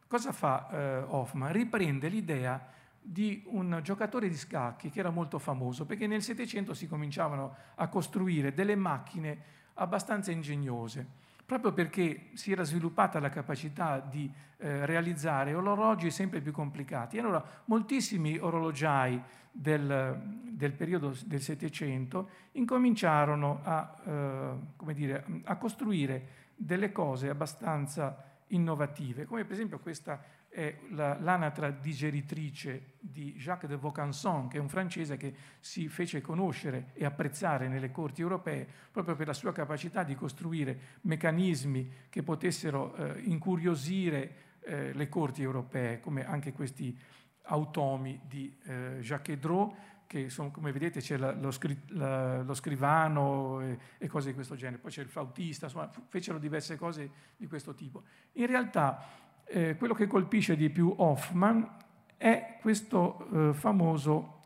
Cosa 0.07 0.33
fa 0.33 0.69
eh, 0.71 0.97
Hoffman? 1.09 1.53
Riprende 1.53 2.09
l'idea 2.09 2.79
di 3.03 3.43
un 3.47 3.81
giocatore 3.83 4.29
di 4.29 4.37
scacchi 4.37 4.91
che 4.91 5.01
era 5.01 5.11
molto 5.11 5.39
famoso, 5.39 5.87
perché 5.87 6.07
nel 6.07 6.23
Settecento 6.23 6.75
si 6.75 6.87
cominciavano 6.87 7.55
a 7.77 7.89
costruire 7.89 8.53
delle 8.53 8.77
macchine 8.77 9.39
abbastanza 9.75 10.31
ingegnose, 10.31 11.07
proprio 11.47 11.73
perché 11.73 12.29
si 12.35 12.53
era 12.53 12.63
sviluppata 12.63 13.19
la 13.19 13.31
capacità 13.31 13.99
di 13.99 14.31
eh, 14.59 14.87
realizzare 14.87 15.55
orologi 15.55 16.11
sempre 16.11 16.41
più 16.41 16.53
complicati. 16.53 17.19
Allora 17.19 17.43
moltissimi 17.65 18.37
orologiai 18.39 19.21
del, 19.51 20.21
del 20.45 20.73
periodo 20.73 21.15
del 21.25 21.41
Settecento 21.41 22.29
incominciarono 22.53 23.61
a, 23.65 23.97
eh, 24.05 24.95
dire, 24.95 25.25
a 25.45 25.57
costruire 25.57 26.29
delle 26.55 26.93
cose 26.93 27.31
abbastanza 27.31 28.25
innovative, 28.49 29.25
come 29.25 29.45
per 29.45 29.55
esempio 29.55 29.79
questa 29.79 30.23
è 30.51 30.81
la, 30.91 31.17
l'anatra 31.21 31.71
digeritrice 31.71 32.95
di 32.99 33.35
Jacques 33.35 33.71
de 33.71 33.77
Vaucanson, 33.77 34.49
che 34.49 34.59
è 34.59 34.61
un 34.61 34.69
francese 34.69 35.17
che 35.17 35.33
si 35.61 35.89
fece 35.89 36.21
conoscere 36.21 36.91
e 36.95 37.05
apprezzare 37.05 37.69
nelle 37.69 37.93
corti 37.93 38.21
europee 38.21 38.67
proprio 38.91 39.15
per 39.15 39.29
la 39.29 39.33
sua 39.33 39.53
capacità 39.53 40.03
di 40.03 40.17
costruire 40.17 40.99
meccanismi 41.03 42.09
che 42.09 42.25
potessero 42.25 42.95
eh, 42.97 43.21
incuriosire 43.21 44.35
eh, 44.63 44.93
le 44.93 45.09
corti 45.09 45.43
europee, 45.43 46.01
come 46.01 46.27
anche 46.27 46.53
questi 46.53 46.99
automi 47.45 48.21
di 48.27 48.55
eh, 48.65 48.99
Jacques 49.01 49.39
Dreux, 49.39 49.73
che 50.07 50.29
sono, 50.29 50.51
come 50.51 50.73
vedete 50.73 51.01
c'è 51.01 51.17
la, 51.17 51.31
lo, 51.31 51.53
scri, 51.53 51.81
la, 51.91 52.43
lo, 52.43 52.55
scrivano 52.55 53.61
e, 53.61 53.79
e, 53.97 54.09
cose 54.09 54.31
di 54.31 54.35
questo 54.35 54.57
genere, 54.57 54.79
poi 54.79 54.91
c'è 54.91 55.03
il 55.03 55.09
flautista, 55.09 55.67
insomma 55.67 55.89
fecero 56.09 56.39
diverse 56.39 56.77
cose 56.77 57.11
di 57.37 57.47
questo 57.47 57.75
tipo. 57.75 58.03
In 58.33 58.47
realtà 58.47 59.30
eh, 59.51 59.77
quello 59.77 59.95
che 59.95 60.07
colpisce 60.07 60.57
di 60.57 60.71
più 60.71 60.95
Hoffman 60.97 61.69
è 62.17 62.59
questo 62.61 63.51
eh, 63.51 63.55
famoso 63.55 64.45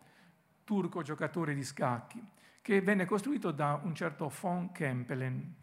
turco 0.64 1.02
giocatore 1.02 1.54
di 1.54 1.62
scacchi, 1.62 2.22
che 2.62 2.80
venne 2.80 3.04
costruito 3.04 3.50
da 3.50 3.78
un 3.82 3.94
certo 3.94 4.32
von 4.40 4.72
Kempelen. 4.72 5.54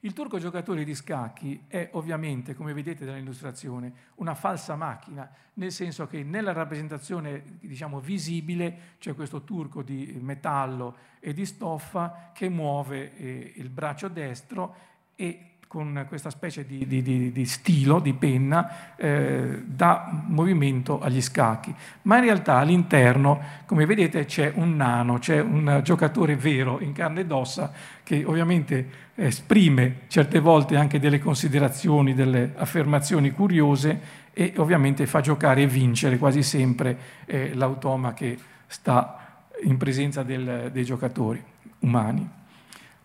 Il 0.00 0.12
turco 0.12 0.38
giocatore 0.38 0.84
di 0.84 0.94
scacchi 0.94 1.64
è 1.68 1.90
ovviamente, 1.92 2.54
come 2.54 2.74
vedete 2.74 3.04
dall'illustrazione, 3.06 3.92
una 4.16 4.34
falsa 4.34 4.74
macchina, 4.74 5.30
nel 5.54 5.72
senso 5.72 6.06
che 6.06 6.22
nella 6.22 6.52
rappresentazione 6.52 7.58
diciamo, 7.60 8.00
visibile 8.00 8.96
c'è 8.98 9.14
questo 9.14 9.44
turco 9.44 9.82
di 9.82 10.18
metallo 10.20 10.96
e 11.20 11.32
di 11.32 11.46
stoffa 11.46 12.32
che 12.34 12.48
muove 12.48 13.16
eh, 13.16 13.52
il 13.56 13.70
braccio 13.70 14.08
destro 14.08 14.74
e 15.14 15.52
con 15.72 16.04
questa 16.06 16.28
specie 16.28 16.66
di, 16.66 16.86
di, 16.86 17.00
di, 17.00 17.32
di 17.32 17.46
stilo, 17.46 17.98
di 17.98 18.12
penna, 18.12 18.94
eh, 18.94 19.62
dà 19.64 20.22
movimento 20.26 21.00
agli 21.00 21.22
scacchi. 21.22 21.74
Ma 22.02 22.18
in 22.18 22.24
realtà 22.24 22.58
all'interno, 22.58 23.40
come 23.64 23.86
vedete, 23.86 24.26
c'è 24.26 24.52
un 24.54 24.76
nano, 24.76 25.18
c'è 25.18 25.40
un 25.40 25.80
giocatore 25.82 26.36
vero 26.36 26.78
in 26.80 26.92
carne 26.92 27.20
ed 27.20 27.32
ossa 27.32 27.72
che 28.02 28.22
ovviamente 28.22 28.86
esprime 29.14 30.00
certe 30.08 30.40
volte 30.40 30.76
anche 30.76 31.00
delle 31.00 31.18
considerazioni, 31.18 32.12
delle 32.12 32.52
affermazioni 32.54 33.30
curiose 33.30 34.00
e 34.34 34.52
ovviamente 34.58 35.06
fa 35.06 35.22
giocare 35.22 35.62
e 35.62 35.66
vincere 35.66 36.18
quasi 36.18 36.42
sempre 36.42 36.98
eh, 37.24 37.54
l'automa 37.54 38.12
che 38.12 38.36
sta 38.66 39.46
in 39.62 39.78
presenza 39.78 40.22
del, 40.22 40.68
dei 40.70 40.84
giocatori 40.84 41.42
umani. 41.78 42.40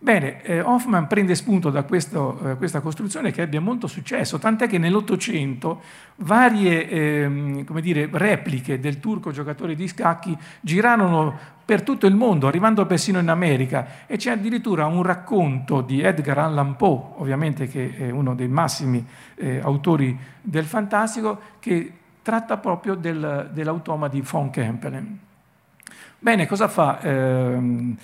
Bene, 0.00 0.42
eh, 0.42 0.60
Hoffman 0.60 1.08
prende 1.08 1.34
spunto 1.34 1.70
da 1.70 1.82
questo, 1.82 2.38
eh, 2.50 2.56
questa 2.56 2.80
costruzione 2.80 3.32
che 3.32 3.42
ebbe 3.42 3.58
molto 3.58 3.88
successo, 3.88 4.38
tant'è 4.38 4.68
che 4.68 4.78
nell'Ottocento 4.78 5.82
varie 6.16 6.88
eh, 6.88 7.64
dire, 7.80 8.08
repliche 8.12 8.78
del 8.78 9.00
turco 9.00 9.32
giocatore 9.32 9.74
di 9.74 9.88
scacchi 9.88 10.38
girarono 10.60 11.36
per 11.64 11.82
tutto 11.82 12.06
il 12.06 12.14
mondo, 12.14 12.46
arrivando 12.46 12.86
persino 12.86 13.18
in 13.18 13.28
America, 13.28 14.06
e 14.06 14.16
c'è 14.16 14.30
addirittura 14.30 14.86
un 14.86 15.02
racconto 15.02 15.80
di 15.80 16.00
Edgar 16.00 16.38
Allan 16.38 16.76
Poe, 16.76 17.14
ovviamente 17.16 17.66
che 17.66 17.96
è 17.96 18.10
uno 18.10 18.36
dei 18.36 18.48
massimi 18.48 19.04
eh, 19.34 19.58
autori 19.60 20.16
del 20.40 20.64
fantastico, 20.64 21.40
che 21.58 21.92
tratta 22.22 22.56
proprio 22.56 22.94
del, 22.94 23.50
dell'automa 23.52 24.06
di 24.06 24.20
von 24.20 24.48
Kempelen. 24.50 25.18
Bene, 26.20 26.46
cosa 26.46 26.68
fa? 26.68 27.00
Eh, 27.00 27.94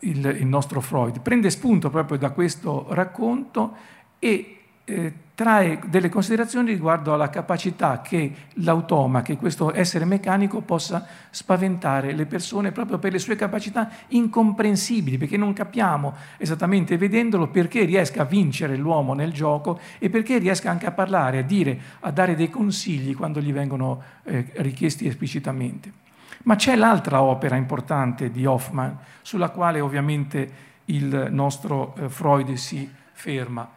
il, 0.00 0.24
il, 0.40 0.46
nostro 0.46 0.80
Freud. 0.80 1.20
Prende 1.20 1.50
spunto 1.50 1.90
proprio 1.90 2.18
da 2.18 2.30
questo 2.30 2.86
racconto 2.90 3.74
e 4.18 4.58
eh, 4.84 5.12
trae 5.34 5.78
delle 5.86 6.08
considerazioni 6.08 6.70
riguardo 6.70 7.14
alla 7.14 7.30
capacità 7.30 8.00
che 8.00 8.32
l'automa, 8.54 9.22
che 9.22 9.36
questo 9.36 9.72
essere 9.72 10.04
meccanico 10.04 10.62
possa 10.62 11.06
spaventare 11.30 12.12
le 12.12 12.26
persone 12.26 12.72
proprio 12.72 12.98
per 12.98 13.12
le 13.12 13.20
sue 13.20 13.36
capacità 13.36 13.88
incomprensibili, 14.08 15.16
perché 15.16 15.36
non 15.36 15.52
capiamo 15.52 16.14
esattamente 16.38 16.96
vedendolo 16.96 17.48
perché 17.48 17.84
riesca 17.84 18.22
a 18.22 18.24
vincere 18.24 18.76
l'uomo 18.76 19.14
nel 19.14 19.32
gioco 19.32 19.78
e 19.98 20.10
perché 20.10 20.38
riesca 20.38 20.70
anche 20.70 20.86
a 20.86 20.92
parlare, 20.92 21.38
a 21.38 21.42
dire, 21.42 21.78
a 22.00 22.10
dare 22.10 22.34
dei 22.34 22.50
consigli 22.50 23.14
quando 23.14 23.40
gli 23.40 23.52
vengono 23.52 24.02
eh, 24.24 24.44
richiesti 24.56 25.06
esplicitamente. 25.06 26.07
Ma 26.48 26.56
c'è 26.56 26.76
l'altra 26.76 27.20
opera 27.20 27.56
importante 27.56 28.30
di 28.30 28.46
Hoffman, 28.46 28.96
sulla 29.20 29.50
quale 29.50 29.80
ovviamente 29.80 30.50
il 30.86 31.28
nostro 31.30 31.94
eh, 31.94 32.08
Freud 32.08 32.54
si 32.54 32.90
ferma 33.12 33.70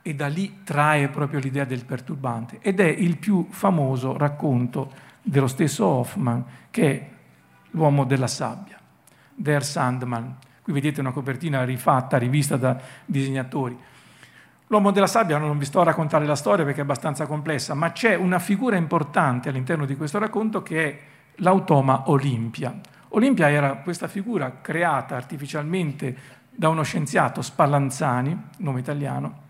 e 0.00 0.14
da 0.14 0.26
lì 0.28 0.62
trae 0.64 1.08
proprio 1.08 1.38
l'idea 1.38 1.66
del 1.66 1.84
perturbante, 1.84 2.60
ed 2.62 2.80
è 2.80 2.86
il 2.86 3.18
più 3.18 3.46
famoso 3.50 4.16
racconto 4.16 4.90
dello 5.20 5.46
stesso 5.46 5.84
Hoffman, 5.84 6.44
che 6.70 6.90
è 6.90 7.10
L'uomo 7.72 8.04
della 8.04 8.26
sabbia, 8.26 8.78
Der 9.34 9.62
Sandman. 9.62 10.36
Qui 10.62 10.72
vedete 10.72 11.00
una 11.00 11.10
copertina 11.10 11.62
rifatta, 11.64 12.16
rivista 12.16 12.56
da 12.56 12.80
disegnatori. 13.04 13.76
L'uomo 14.68 14.92
della 14.92 15.08
sabbia 15.08 15.36
non 15.36 15.58
vi 15.58 15.66
sto 15.66 15.82
a 15.82 15.84
raccontare 15.84 16.24
la 16.24 16.36
storia 16.36 16.64
perché 16.64 16.80
è 16.80 16.84
abbastanza 16.84 17.26
complessa, 17.26 17.74
ma 17.74 17.92
c'è 17.92 18.14
una 18.14 18.38
figura 18.38 18.76
importante 18.76 19.50
all'interno 19.50 19.84
di 19.84 19.94
questo 19.94 20.18
racconto 20.18 20.62
che 20.62 20.88
è 20.88 20.98
l'automa 21.36 22.10
Olimpia. 22.10 22.78
Olimpia 23.10 23.50
era 23.50 23.76
questa 23.76 24.08
figura 24.08 24.60
creata 24.60 25.16
artificialmente 25.16 26.16
da 26.50 26.68
uno 26.68 26.82
scienziato, 26.82 27.42
Spallanzani, 27.42 28.36
nome 28.58 28.80
italiano, 28.80 29.42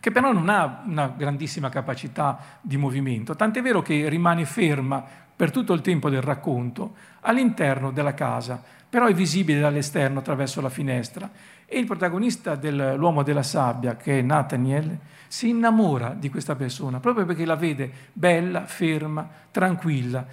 che 0.00 0.10
però 0.10 0.32
non 0.32 0.48
ha 0.48 0.82
una 0.86 1.12
grandissima 1.14 1.68
capacità 1.68 2.38
di 2.60 2.76
movimento, 2.76 3.36
tant'è 3.36 3.60
vero 3.62 3.82
che 3.82 4.08
rimane 4.08 4.44
ferma 4.44 5.04
per 5.36 5.50
tutto 5.50 5.72
il 5.72 5.80
tempo 5.80 6.10
del 6.10 6.22
racconto 6.22 6.94
all'interno 7.20 7.90
della 7.90 8.14
casa, 8.14 8.62
però 8.88 9.06
è 9.06 9.14
visibile 9.14 9.60
dall'esterno 9.60 10.18
attraverso 10.18 10.60
la 10.60 10.68
finestra. 10.68 11.30
E 11.64 11.78
il 11.78 11.86
protagonista 11.86 12.56
dell'uomo 12.56 13.22
della 13.22 13.42
sabbia, 13.42 13.96
che 13.96 14.18
è 14.18 14.22
Nathaniel, 14.22 14.98
si 15.28 15.48
innamora 15.48 16.14
di 16.18 16.28
questa 16.28 16.56
persona 16.56 16.98
proprio 16.98 17.24
perché 17.24 17.44
la 17.44 17.54
vede 17.54 17.90
bella, 18.12 18.66
ferma, 18.66 19.28
tranquilla, 19.50 20.26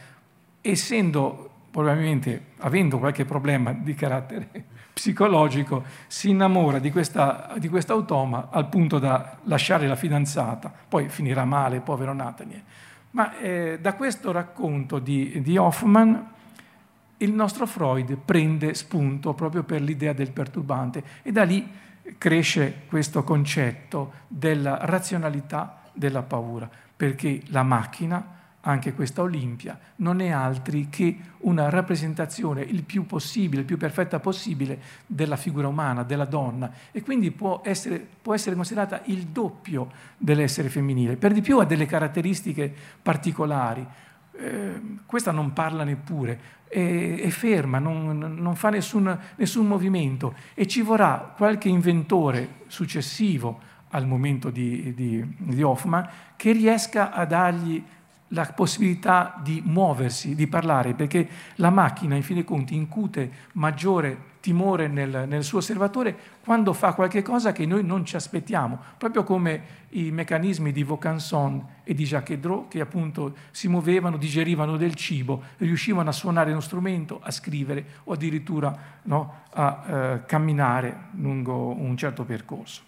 essendo 0.70 1.48
probabilmente 1.72 2.54
avendo 2.58 2.98
qualche 2.98 3.26
problema 3.26 3.72
di 3.72 3.94
carattere 3.94 4.50
psicologico, 4.94 5.84
si 6.08 6.30
innamora 6.30 6.80
di, 6.80 6.92
questa, 6.92 7.54
di 7.58 7.70
quest'automa 7.70 8.48
al 8.50 8.68
punto 8.68 8.98
da 8.98 9.38
lasciare 9.44 9.88
la 9.88 9.96
fidanzata, 9.96 10.74
poi 10.88 11.08
finirà 11.10 11.46
male, 11.46 11.82
povero 11.82 12.14
Nathaniel. 12.14 12.64
Ma 13.12 13.38
eh, 13.38 13.78
da 13.80 13.94
questo 13.94 14.32
racconto 14.32 14.98
di, 14.98 15.40
di 15.42 15.56
Hoffman 15.58 16.32
il 17.18 17.32
nostro 17.32 17.66
Freud 17.68 18.16
prende 18.16 18.74
spunto 18.74 19.34
proprio 19.34 19.64
per 19.64 19.82
l'idea 19.82 20.14
del 20.14 20.32
perturbante 20.32 21.04
e 21.22 21.32
da 21.32 21.44
lì 21.44 21.68
cresce 22.18 22.82
questo 22.88 23.24
concetto 23.24 24.14
della 24.28 24.80
razionalità 24.82 25.82
della 25.94 26.24
paura, 26.24 26.70
perché 26.96 27.42
la 27.48 27.64
macchina 27.64 28.37
anche 28.68 28.94
questa 28.94 29.22
Olimpia, 29.22 29.80
non 29.98 30.20
è 30.20 30.30
altri 30.30 30.90
che 30.90 31.18
una 31.40 31.70
rappresentazione 31.70 32.62
il 32.62 32.84
più 32.84 33.06
possibile, 33.06 33.62
il 33.62 33.66
più 33.66 33.78
perfetta 33.78 34.20
possibile 34.20 34.78
della 35.06 35.38
figura 35.38 35.70
umana, 35.70 36.04
della 36.04 36.26
donna 36.26 36.70
e 36.92 37.02
quindi 37.02 37.32
può 37.32 37.62
essere, 37.64 38.06
può 38.22 38.34
essere 38.34 38.56
considerata 38.56 39.02
il 39.06 39.28
doppio 39.28 39.90
dell'essere 40.18 40.68
femminile. 40.68 41.16
Per 41.16 41.32
di 41.32 41.40
più 41.40 41.60
ha 41.60 41.66
delle 41.66 41.86
caratteristiche 41.86 42.74
particolari. 43.02 43.88
Eh, 44.38 44.82
questa 45.06 45.32
non 45.32 45.54
parla 45.54 45.86
neppure, 45.86 46.40
è, 46.68 47.22
è 47.22 47.30
ferma, 47.30 47.80
non, 47.80 48.18
non 48.18 48.56
fa 48.56 48.70
nessun, 48.70 49.18
nessun 49.38 49.66
movimento 49.66 50.36
e 50.54 50.68
ci 50.68 50.82
vorrà 50.82 51.34
qualche 51.38 51.70
inventore 51.70 52.66
successivo 52.68 53.76
al 53.92 54.06
momento 54.06 54.50
di, 54.50 54.94
di, 54.94 55.26
di 55.38 55.64
Hoffman 55.64 56.08
che 56.36 56.52
riesca 56.52 57.14
a 57.14 57.24
dargli 57.26 57.82
la 58.30 58.46
possibilità 58.54 59.40
di 59.42 59.62
muoversi, 59.64 60.36
di 60.36 60.48
parlare, 60.48 60.94
perché 60.94 61.28
la 61.56 61.70
macchina, 61.70 62.16
in 62.16 62.24
fin 62.24 62.36
dei 62.36 62.44
conti, 62.44 62.76
incute 62.76 63.32
maggiore 63.54 64.36
timore 64.48 64.88
nel, 64.88 65.26
nel, 65.28 65.44
suo 65.44 65.58
osservatore 65.58 66.16
quando 66.42 66.72
fa 66.72 66.94
qualche 66.94 67.22
cosa 67.22 67.52
che 67.52 67.66
noi 67.66 67.84
non 67.84 68.06
ci 68.06 68.16
aspettiamo, 68.16 68.80
proprio 68.98 69.24
come 69.24 69.76
i 69.90 70.12
meccanismi 70.12 70.72
di 70.72 70.84
Vaucanson 70.84 71.66
e 71.84 71.94
di 71.94 72.06
Jacques 72.06 72.40
Dreux 72.40 72.68
che 72.70 72.80
appunto 72.80 73.36
si 73.52 73.68
muovevano, 73.68 74.16
digerivano 74.16 74.78
del 74.78 74.96
cibo, 74.96 75.44
riuscivano 75.58 76.10
a 76.10 76.14
suonare 76.14 76.52
uno 76.52 76.62
strumento, 76.62 77.20
a 77.22 77.32
scrivere 77.32 77.86
o 78.06 78.14
addirittura 78.14 78.74
no, 79.04 79.44
a 79.52 79.86
eh, 79.86 80.26
camminare 80.26 81.08
lungo 81.12 81.74
un 81.74 81.98
certo 81.98 82.24
percorso. 82.24 82.84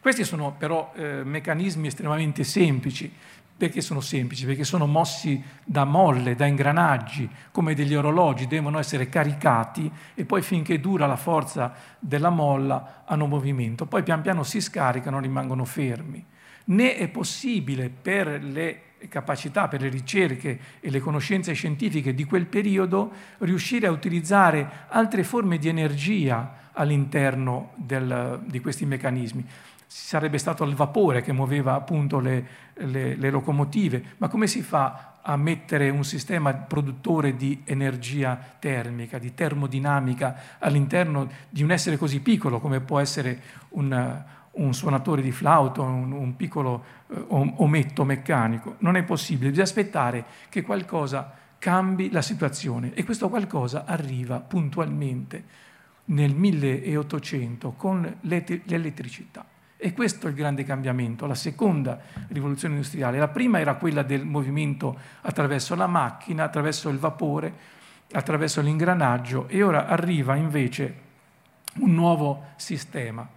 Questi 0.00 0.24
sono 0.24 0.54
però 0.56 0.92
eh, 0.96 1.22
meccanismi 1.24 1.86
estremamente 1.86 2.42
semplici 2.42 3.12
Perché 3.58 3.80
sono 3.80 4.00
semplici? 4.00 4.46
Perché 4.46 4.62
sono 4.62 4.86
mossi 4.86 5.42
da 5.64 5.82
molle, 5.82 6.36
da 6.36 6.46
ingranaggi, 6.46 7.28
come 7.50 7.74
degli 7.74 7.92
orologi, 7.92 8.46
devono 8.46 8.78
essere 8.78 9.08
caricati 9.08 9.90
e 10.14 10.24
poi 10.24 10.42
finché 10.42 10.78
dura 10.78 11.06
la 11.06 11.16
forza 11.16 11.74
della 11.98 12.30
molla 12.30 13.02
hanno 13.04 13.26
movimento. 13.26 13.84
Poi 13.84 14.04
pian 14.04 14.22
piano 14.22 14.44
si 14.44 14.60
scaricano, 14.60 15.18
rimangono 15.18 15.64
fermi. 15.64 16.24
Né 16.66 16.94
è 16.94 17.08
possibile 17.08 17.90
per 17.90 18.40
le 18.44 18.82
capacità, 19.08 19.66
per 19.66 19.80
le 19.80 19.88
ricerche 19.88 20.60
e 20.78 20.88
le 20.88 21.00
conoscenze 21.00 21.52
scientifiche 21.52 22.14
di 22.14 22.22
quel 22.22 22.46
periodo 22.46 23.10
riuscire 23.38 23.88
a 23.88 23.90
utilizzare 23.90 24.86
altre 24.86 25.24
forme 25.24 25.58
di 25.58 25.66
energia 25.66 26.70
all'interno 26.74 27.72
del, 27.74 28.40
di 28.44 28.60
questi 28.60 28.86
meccanismi 28.86 29.44
sarebbe 29.90 30.36
stato 30.36 30.64
il 30.64 30.74
vapore 30.74 31.22
che 31.22 31.32
muoveva 31.32 31.72
appunto 31.72 32.20
le, 32.20 32.46
le, 32.74 33.16
le, 33.16 33.30
locomotive, 33.30 34.14
ma 34.18 34.28
come 34.28 34.46
si 34.46 34.60
fa 34.60 35.14
a 35.22 35.34
mettere 35.36 35.88
un 35.88 36.04
sistema 36.04 36.52
produttore 36.52 37.36
di 37.36 37.62
energia 37.64 38.38
termica, 38.58 39.18
di 39.18 39.32
termodinamica 39.32 40.58
all'interno 40.58 41.30
di 41.48 41.62
un 41.62 41.70
essere 41.70 41.96
così 41.96 42.20
piccolo 42.20 42.60
come 42.60 42.80
può 42.80 43.00
essere 43.00 43.40
un, 43.70 44.22
un 44.50 44.74
suonatore 44.74 45.22
di 45.22 45.32
flauto, 45.32 45.82
un, 45.82 46.12
un 46.12 46.36
piccolo 46.36 46.84
eh, 47.10 47.24
ometto 47.28 48.04
meccanico? 48.04 48.76
Non 48.80 48.94
è 48.94 49.02
possibile, 49.04 49.48
bisogna 49.48 49.66
aspettare 49.66 50.24
che 50.50 50.60
qualcosa 50.62 51.32
cambi 51.58 52.10
la 52.10 52.22
situazione 52.22 52.92
e 52.92 53.04
questo 53.04 53.30
qualcosa 53.30 53.84
arriva 53.86 54.38
puntualmente 54.40 55.66
nel 56.06 56.34
1800 56.34 57.72
con 57.72 58.16
l'elettricità. 58.20 59.56
E 59.80 59.92
questo 59.92 60.26
è 60.26 60.30
il 60.30 60.34
grande 60.34 60.64
cambiamento, 60.64 61.24
la 61.26 61.36
seconda 61.36 62.00
rivoluzione 62.30 62.74
industriale. 62.74 63.16
La 63.16 63.28
prima 63.28 63.60
era 63.60 63.74
quella 63.74 64.02
del 64.02 64.24
movimento 64.24 64.98
attraverso 65.20 65.76
la 65.76 65.86
macchina, 65.86 66.42
attraverso 66.42 66.88
il 66.88 66.98
vapore, 66.98 67.54
attraverso 68.10 68.60
l'ingranaggio 68.60 69.46
e 69.46 69.62
ora 69.62 69.86
arriva 69.86 70.34
invece 70.34 71.06
un 71.76 71.94
nuovo 71.94 72.46
sistema. 72.56 73.28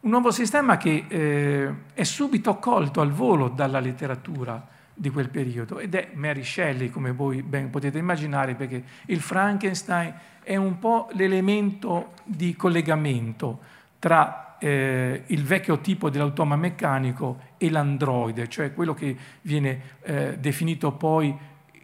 Un 0.00 0.10
nuovo 0.10 0.30
sistema 0.30 0.78
che 0.78 1.04
eh, 1.06 1.74
è 1.92 2.02
subito 2.04 2.56
colto 2.56 3.02
al 3.02 3.10
volo 3.12 3.48
dalla 3.48 3.78
letteratura 3.78 4.66
di 4.94 5.10
quel 5.10 5.28
periodo 5.28 5.78
ed 5.78 5.94
è 5.94 6.10
Mary 6.14 6.42
Shelley, 6.42 6.88
come 6.88 7.12
voi 7.12 7.42
ben 7.42 7.68
potete 7.68 7.98
immaginare, 7.98 8.54
perché 8.54 8.82
il 9.06 9.20
Frankenstein 9.20 10.14
è 10.42 10.56
un 10.56 10.78
po' 10.78 11.10
l'elemento 11.12 12.12
di 12.24 12.56
collegamento 12.56 13.60
tra 13.98 14.51
eh, 14.62 15.24
il 15.26 15.42
vecchio 15.42 15.80
tipo 15.80 16.08
dell'automa 16.08 16.54
meccanico 16.54 17.50
e 17.58 17.68
l'androide, 17.68 18.48
cioè 18.48 18.72
quello 18.72 18.94
che 18.94 19.16
viene 19.42 19.80
eh, 20.02 20.38
definito 20.38 20.92
poi 20.92 21.36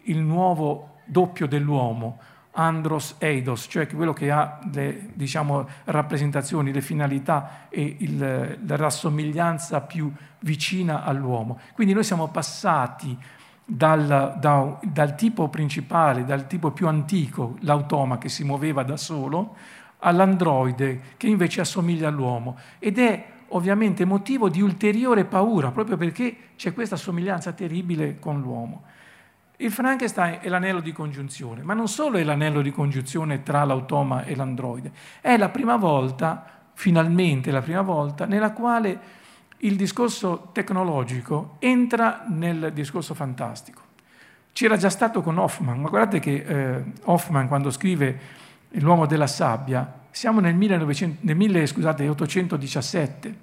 il 0.03 0.17
nuovo 0.19 0.99
doppio 1.03 1.45
dell'uomo, 1.45 2.19
andros 2.53 3.15
eidos, 3.19 3.67
cioè 3.69 3.85
quello 3.87 4.13
che 4.13 4.31
ha 4.31 4.59
le 4.71 5.09
diciamo, 5.13 5.67
rappresentazioni, 5.85 6.71
le 6.71 6.79
finalità 6.81 7.67
e 7.67 7.97
il, 7.99 8.59
la 8.65 8.75
rassomiglianza 8.77 9.81
più 9.81 10.09
vicina 10.39 11.03
all'uomo. 11.03 11.59
Quindi 11.73 11.93
noi 11.93 12.05
siamo 12.05 12.29
passati 12.29 13.17
dal, 13.65 14.37
da, 14.39 14.79
dal 14.81 15.15
tipo 15.15 15.49
principale, 15.49 16.23
dal 16.23 16.47
tipo 16.47 16.71
più 16.71 16.87
antico, 16.87 17.57
l'automa 17.59 18.17
che 18.17 18.29
si 18.29 18.45
muoveva 18.45 18.83
da 18.83 18.95
solo, 18.95 19.55
all'androide 19.99 21.01
che 21.17 21.27
invece 21.27 21.61
assomiglia 21.61 22.07
all'uomo 22.07 22.57
ed 22.79 22.99
è 22.99 23.25
ovviamente 23.49 24.05
motivo 24.05 24.49
di 24.49 24.61
ulteriore 24.61 25.25
paura 25.25 25.71
proprio 25.71 25.97
perché 25.97 26.35
c'è 26.55 26.73
questa 26.73 26.95
somiglianza 26.95 27.51
terribile 27.51 28.19
con 28.19 28.39
l'uomo. 28.39 28.83
Il 29.57 29.71
Frankenstein 29.71 30.39
è 30.41 30.47
l'anello 30.47 30.79
di 30.79 30.93
congiunzione, 30.93 31.63
ma 31.63 31.73
non 31.73 31.89
solo 31.89 32.17
è 32.17 32.23
l'anello 32.23 32.61
di 32.61 32.71
congiunzione 32.71 33.43
tra 33.43 33.65
l'automa 33.65 34.23
e 34.23 34.33
l'androide, 34.33 34.91
è 35.19 35.35
la 35.35 35.49
prima 35.49 35.75
volta, 35.75 36.45
finalmente 36.73 37.51
la 37.51 37.61
prima 37.61 37.81
volta, 37.81 38.25
nella 38.25 38.51
quale 38.51 39.17
il 39.57 39.75
discorso 39.75 40.49
tecnologico 40.53 41.57
entra 41.59 42.23
nel 42.29 42.71
discorso 42.73 43.13
fantastico. 43.13 43.81
C'era 44.53 44.77
già 44.77 44.89
stato 44.89 45.21
con 45.21 45.37
Hoffman, 45.37 45.81
ma 45.81 45.89
guardate 45.89 46.19
che 46.19 46.35
eh, 46.35 46.83
Hoffman 47.03 47.49
quando 47.49 47.69
scrive 47.69 48.19
L'uomo 48.73 49.05
della 49.05 49.27
sabbia, 49.27 50.01
siamo 50.11 50.39
nel, 50.39 50.55
1900, 50.55 51.17
nel 51.21 51.35
1817, 51.35 53.35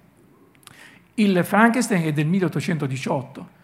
il 1.14 1.44
Frankenstein 1.44 2.04
è 2.04 2.12
del 2.12 2.26
1818, 2.26 3.54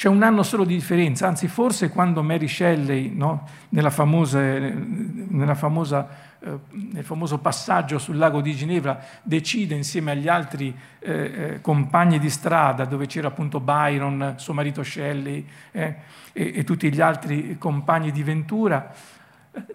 c'è 0.00 0.08
un 0.08 0.22
anno 0.22 0.42
solo 0.42 0.64
di 0.64 0.74
differenza, 0.74 1.26
anzi 1.26 1.46
forse 1.46 1.90
quando 1.90 2.22
Mary 2.22 2.48
Shelley, 2.48 3.14
no, 3.14 3.46
nella 3.70 3.90
famosa, 3.90 4.40
nella 4.40 5.54
famosa, 5.54 6.08
eh, 6.38 6.58
nel 6.92 7.04
famoso 7.04 7.38
passaggio 7.38 7.98
sul 7.98 8.16
lago 8.16 8.40
di 8.40 8.54
Ginevra, 8.54 8.98
decide 9.22 9.74
insieme 9.74 10.12
agli 10.12 10.28
altri 10.28 10.74
eh, 11.00 11.12
eh, 11.12 11.60
compagni 11.60 12.18
di 12.18 12.30
strada, 12.30 12.86
dove 12.86 13.06
c'era 13.06 13.28
appunto 13.28 13.60
Byron, 13.60 14.34
suo 14.36 14.54
marito 14.54 14.82
Shelley 14.82 15.46
eh, 15.72 15.96
e, 16.32 16.52
e 16.54 16.64
tutti 16.64 16.90
gli 16.90 17.00
altri 17.02 17.58
compagni 17.58 18.10
di 18.10 18.22
ventura, 18.22 18.94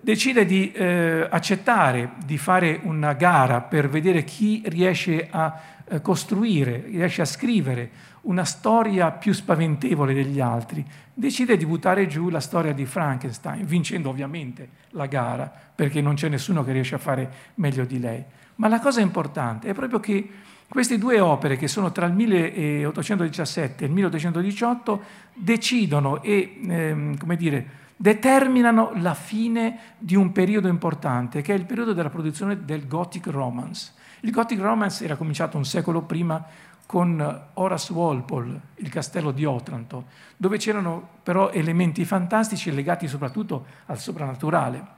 decide 0.01 0.45
di 0.45 0.71
eh, 0.71 1.27
accettare 1.29 2.13
di 2.25 2.37
fare 2.37 2.79
una 2.83 3.13
gara 3.13 3.61
per 3.61 3.89
vedere 3.89 4.23
chi 4.23 4.61
riesce 4.65 5.27
a 5.29 5.61
eh, 5.87 6.01
costruire, 6.01 6.85
riesce 6.87 7.21
a 7.21 7.25
scrivere 7.25 8.13
una 8.21 8.45
storia 8.45 9.11
più 9.11 9.33
spaventevole 9.33 10.13
degli 10.13 10.39
altri, 10.39 10.83
decide 11.13 11.57
di 11.57 11.65
buttare 11.65 12.07
giù 12.07 12.29
la 12.29 12.39
storia 12.39 12.73
di 12.73 12.85
Frankenstein, 12.85 13.65
vincendo 13.65 14.09
ovviamente 14.09 14.69
la 14.91 15.05
gara, 15.05 15.51
perché 15.75 16.01
non 16.01 16.15
c'è 16.15 16.29
nessuno 16.29 16.63
che 16.63 16.71
riesce 16.71 16.95
a 16.95 16.99
fare 16.99 17.29
meglio 17.55 17.85
di 17.85 17.99
lei. 17.99 18.23
Ma 18.55 18.67
la 18.67 18.79
cosa 18.79 19.01
importante 19.01 19.69
è 19.69 19.73
proprio 19.73 19.99
che 19.99 20.29
queste 20.67 20.97
due 20.97 21.19
opere, 21.19 21.57
che 21.57 21.67
sono 21.67 21.91
tra 21.91 22.07
il 22.07 22.13
1817 22.13 23.83
e 23.83 23.87
il 23.87 23.93
1818, 23.93 25.01
decidono 25.35 26.23
e, 26.23 26.57
ehm, 26.67 27.17
come 27.17 27.35
dire, 27.35 27.83
determinano 27.95 28.91
la 28.95 29.13
fine 29.13 29.79
di 29.97 30.15
un 30.15 30.31
periodo 30.31 30.67
importante, 30.67 31.41
che 31.41 31.53
è 31.53 31.57
il 31.57 31.65
periodo 31.65 31.93
della 31.93 32.09
produzione 32.09 32.65
del 32.65 32.87
Gothic 32.87 33.27
Romance. 33.27 33.93
Il 34.21 34.31
Gothic 34.31 34.59
Romance 34.59 35.03
era 35.03 35.15
cominciato 35.15 35.57
un 35.57 35.65
secolo 35.65 36.01
prima 36.01 36.43
con 36.85 37.47
Horace 37.53 37.93
Walpole, 37.93 38.59
il 38.75 38.89
castello 38.89 39.31
di 39.31 39.45
Otranto, 39.45 40.05
dove 40.37 40.57
c'erano 40.57 41.07
però 41.23 41.49
elementi 41.49 42.05
fantastici 42.05 42.71
legati 42.71 43.07
soprattutto 43.07 43.65
al 43.87 43.99
soprannaturale. 43.99 44.93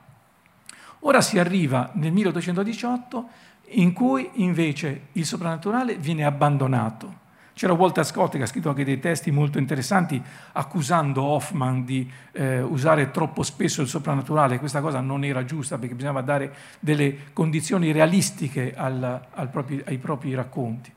Ora 1.02 1.22
si 1.22 1.40
arriva 1.40 1.92
nel 1.94 2.12
1818 2.12 3.28
in 3.72 3.94
cui 3.94 4.30
invece 4.36 5.08
il 5.14 5.26
soprannaturale 5.26 5.96
viene 5.96 6.26
abbandonato 6.26 7.26
c'era 7.58 7.74
Walter 7.74 8.06
Scott 8.06 8.38
che 8.38 8.44
ha 8.44 8.46
scritto 8.46 8.70
anche 8.70 8.86
dei 8.86 9.00
testi 9.00 9.32
molto 9.32 9.58
interessanti 9.58 10.22
accusando 10.52 11.24
Hoffman 11.24 11.84
di 11.86 12.10
eh, 12.34 12.62
usare 12.62 13.10
troppo 13.10 13.42
spesso 13.42 13.82
il 13.82 13.88
soprannaturale. 13.88 14.60
Questa 14.60 14.80
cosa 14.80 15.00
non 15.00 15.24
era 15.24 15.44
giusta 15.44 15.80
perché 15.80 15.96
bisognava 15.96 16.22
dare 16.22 16.54
delle 16.80 17.34
condizioni 17.34 17.92
realistiche 17.92 18.76
al, 18.76 19.22
al 19.34 19.50
propri, 19.50 19.82
ai 19.88 19.98
propri 19.98 20.36
racconti. 20.36 20.94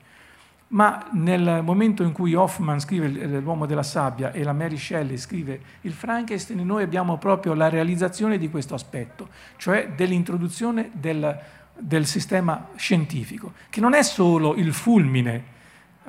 Ma 0.69 1.09
nel 1.13 1.63
momento 1.65 2.03
in 2.03 2.13
cui 2.13 2.35
Hoffman 2.35 2.79
scrive 2.79 3.09
L'uomo 3.41 3.65
della 3.65 3.83
sabbia 3.83 4.31
e 4.31 4.45
la 4.45 4.53
Mary 4.53 4.77
Shelley 4.77 5.17
scrive 5.17 5.61
il 5.81 5.93
Frankenstein, 5.93 6.65
noi 6.65 6.83
abbiamo 6.83 7.17
proprio 7.17 7.55
la 7.55 7.71
realizzazione 7.71 8.37
di 8.37 8.51
questo 8.51 8.75
aspetto, 8.75 9.31
cioè 9.57 9.93
dell'introduzione 9.97 10.91
del, 10.93 11.41
del 11.79 12.05
sistema 12.05 12.69
scientifico, 12.77 13.55
che 13.71 13.81
non 13.81 13.95
è 13.95 14.03
solo 14.03 14.55
il 14.57 14.75
fulmine 14.75 15.59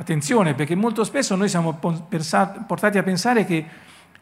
Attenzione, 0.01 0.55
perché 0.55 0.73
molto 0.73 1.03
spesso 1.03 1.35
noi 1.35 1.47
siamo 1.47 1.75
portati 1.75 2.97
a 2.97 3.03
pensare 3.03 3.45
che 3.45 3.65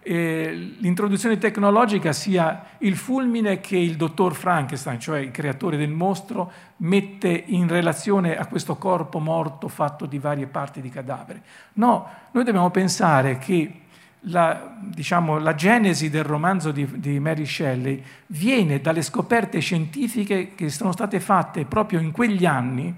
eh, 0.02 0.76
l'introduzione 0.78 1.38
tecnologica 1.38 2.12
sia 2.12 2.66
il 2.80 2.98
fulmine 2.98 3.62
che 3.62 3.78
il 3.78 3.96
dottor 3.96 4.36
Frankenstein, 4.36 5.00
cioè 5.00 5.20
il 5.20 5.32
creatore 5.32 5.78
del 5.78 5.90
mostro, 5.90 6.52
mette 6.78 7.30
in 7.30 7.70
relazione 7.70 8.36
a 8.38 8.46
questo 8.48 8.76
corpo 8.76 9.20
morto 9.20 9.70
fatto 9.70 10.06
di 10.06 10.20
varie 10.20 10.48
parti 10.48 10.82
di 10.82 10.90
cadavere. 10.90 11.42
No, 11.76 12.10
noi 12.32 12.44
dobbiamo 12.44 12.72
pensare 12.72 13.38
che 13.38 13.84
la, 14.24 14.76
diciamo, 14.82 15.38
la 15.38 15.56
genesi 15.56 16.10
del 16.10 16.26
romanzo 16.26 16.72
di, 16.72 16.86
di 17.00 17.22
Mary 17.22 17.46
Shelley 17.46 18.04
viene 18.26 18.82
dalle 18.82 19.02
scoperte 19.02 19.60
scientifiche 19.60 20.56
che 20.56 20.68
sono 20.68 20.92
state 20.92 21.22
fatte 21.22 21.64
proprio 21.64 22.02
in 22.02 22.12
quegli 22.12 22.46
anni 22.46 22.94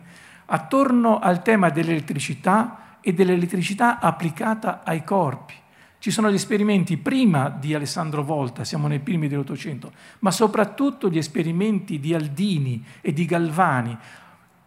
attorno 0.54 1.20
al 1.20 1.42
tema 1.42 1.70
dell'elettricità 1.70 2.98
e 3.02 3.14
dell'elettricità 3.14 4.00
applicata 4.00 4.82
ai 4.84 5.04
corpi. 5.04 5.54
Ci 5.98 6.12
sono 6.12 6.30
gli 6.32 6.36
esperimenti 6.36 6.98
prima 6.98 7.50
di 7.50 7.74
Alessandro 7.74 8.24
Volta, 8.24 8.64
siamo 8.64 8.88
nei 8.88 9.00
primi 9.00 9.28
dell'Ottocento, 9.28 9.92
ma 10.20 10.32
soprattutto 10.32 11.10
gli 11.10 11.18
esperimenti 11.18 12.00
di 12.00 12.14
Aldini 12.14 12.84
e 13.02 13.14
di 13.14 13.26
Galvani. 13.26 13.98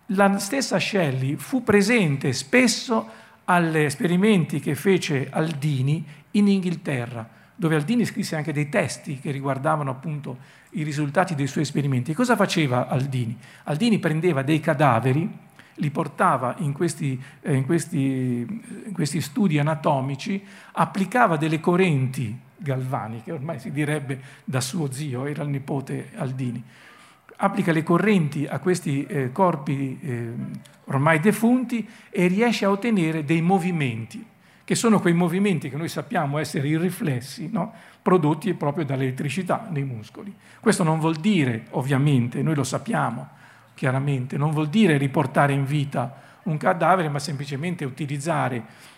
La 0.08 0.38
stessa 0.38 0.78
Shelley 0.78 1.36
fu 1.36 1.62
presente 1.62 2.32
spesso 2.32 3.08
agli 3.44 3.78
esperimenti 3.78 4.60
che 4.60 4.74
fece 4.74 5.28
Aldini 5.30 6.04
in 6.32 6.48
Inghilterra, 6.48 7.28
dove 7.54 7.74
Aldini 7.74 8.06
scrisse 8.06 8.36
anche 8.36 8.52
dei 8.52 8.68
testi 8.68 9.18
che 9.18 9.30
riguardavano 9.30 9.90
appunto 9.90 10.38
i 10.70 10.82
risultati 10.82 11.34
dei 11.34 11.46
suoi 11.46 11.64
esperimenti. 11.64 12.12
E 12.12 12.14
cosa 12.14 12.36
faceva 12.36 12.88
Aldini? 12.88 13.36
Aldini 13.64 13.98
prendeva 13.98 14.42
dei 14.42 14.60
cadaveri, 14.60 15.52
li 15.76 15.90
portava 15.90 16.54
in 16.58 16.72
questi, 16.72 17.20
eh, 17.42 17.54
in 17.54 17.64
questi, 17.64 18.46
in 18.86 18.92
questi 18.92 19.20
studi 19.20 19.58
anatomici, 19.58 20.42
applicava 20.72 21.36
delle 21.36 21.60
correnti 21.60 22.38
galvaniche, 22.56 23.32
ormai 23.32 23.58
si 23.58 23.70
direbbe 23.70 24.20
da 24.44 24.60
suo 24.60 24.90
zio, 24.92 25.26
era 25.26 25.42
il 25.42 25.48
nipote 25.48 26.10
Aldini, 26.14 26.62
applica 27.36 27.72
le 27.72 27.82
correnti 27.82 28.46
a 28.46 28.58
questi 28.58 29.04
eh, 29.06 29.32
corpi 29.32 29.98
eh, 30.00 30.32
ormai 30.84 31.20
defunti 31.20 31.86
e 32.10 32.26
riesce 32.26 32.64
a 32.64 32.70
ottenere 32.70 33.24
dei 33.24 33.42
movimenti, 33.42 34.24
che 34.64 34.74
sono 34.74 35.00
quei 35.00 35.12
movimenti 35.12 35.68
che 35.68 35.76
noi 35.76 35.88
sappiamo 35.88 36.38
essere 36.38 36.68
i 36.68 36.78
riflessi, 36.78 37.48
no? 37.50 37.72
prodotti 38.00 38.54
proprio 38.54 38.84
dall'elettricità 38.84 39.68
nei 39.70 39.84
muscoli. 39.84 40.34
Questo 40.60 40.84
non 40.84 41.00
vuol 41.00 41.16
dire, 41.16 41.66
ovviamente, 41.70 42.42
noi 42.42 42.54
lo 42.54 42.64
sappiamo 42.64 43.33
chiaramente, 43.74 44.36
non 44.36 44.50
vuol 44.50 44.68
dire 44.68 44.96
riportare 44.96 45.52
in 45.52 45.64
vita 45.64 46.22
un 46.44 46.56
cadavere, 46.56 47.08
ma 47.08 47.18
semplicemente 47.18 47.84
utilizzare 47.84 48.92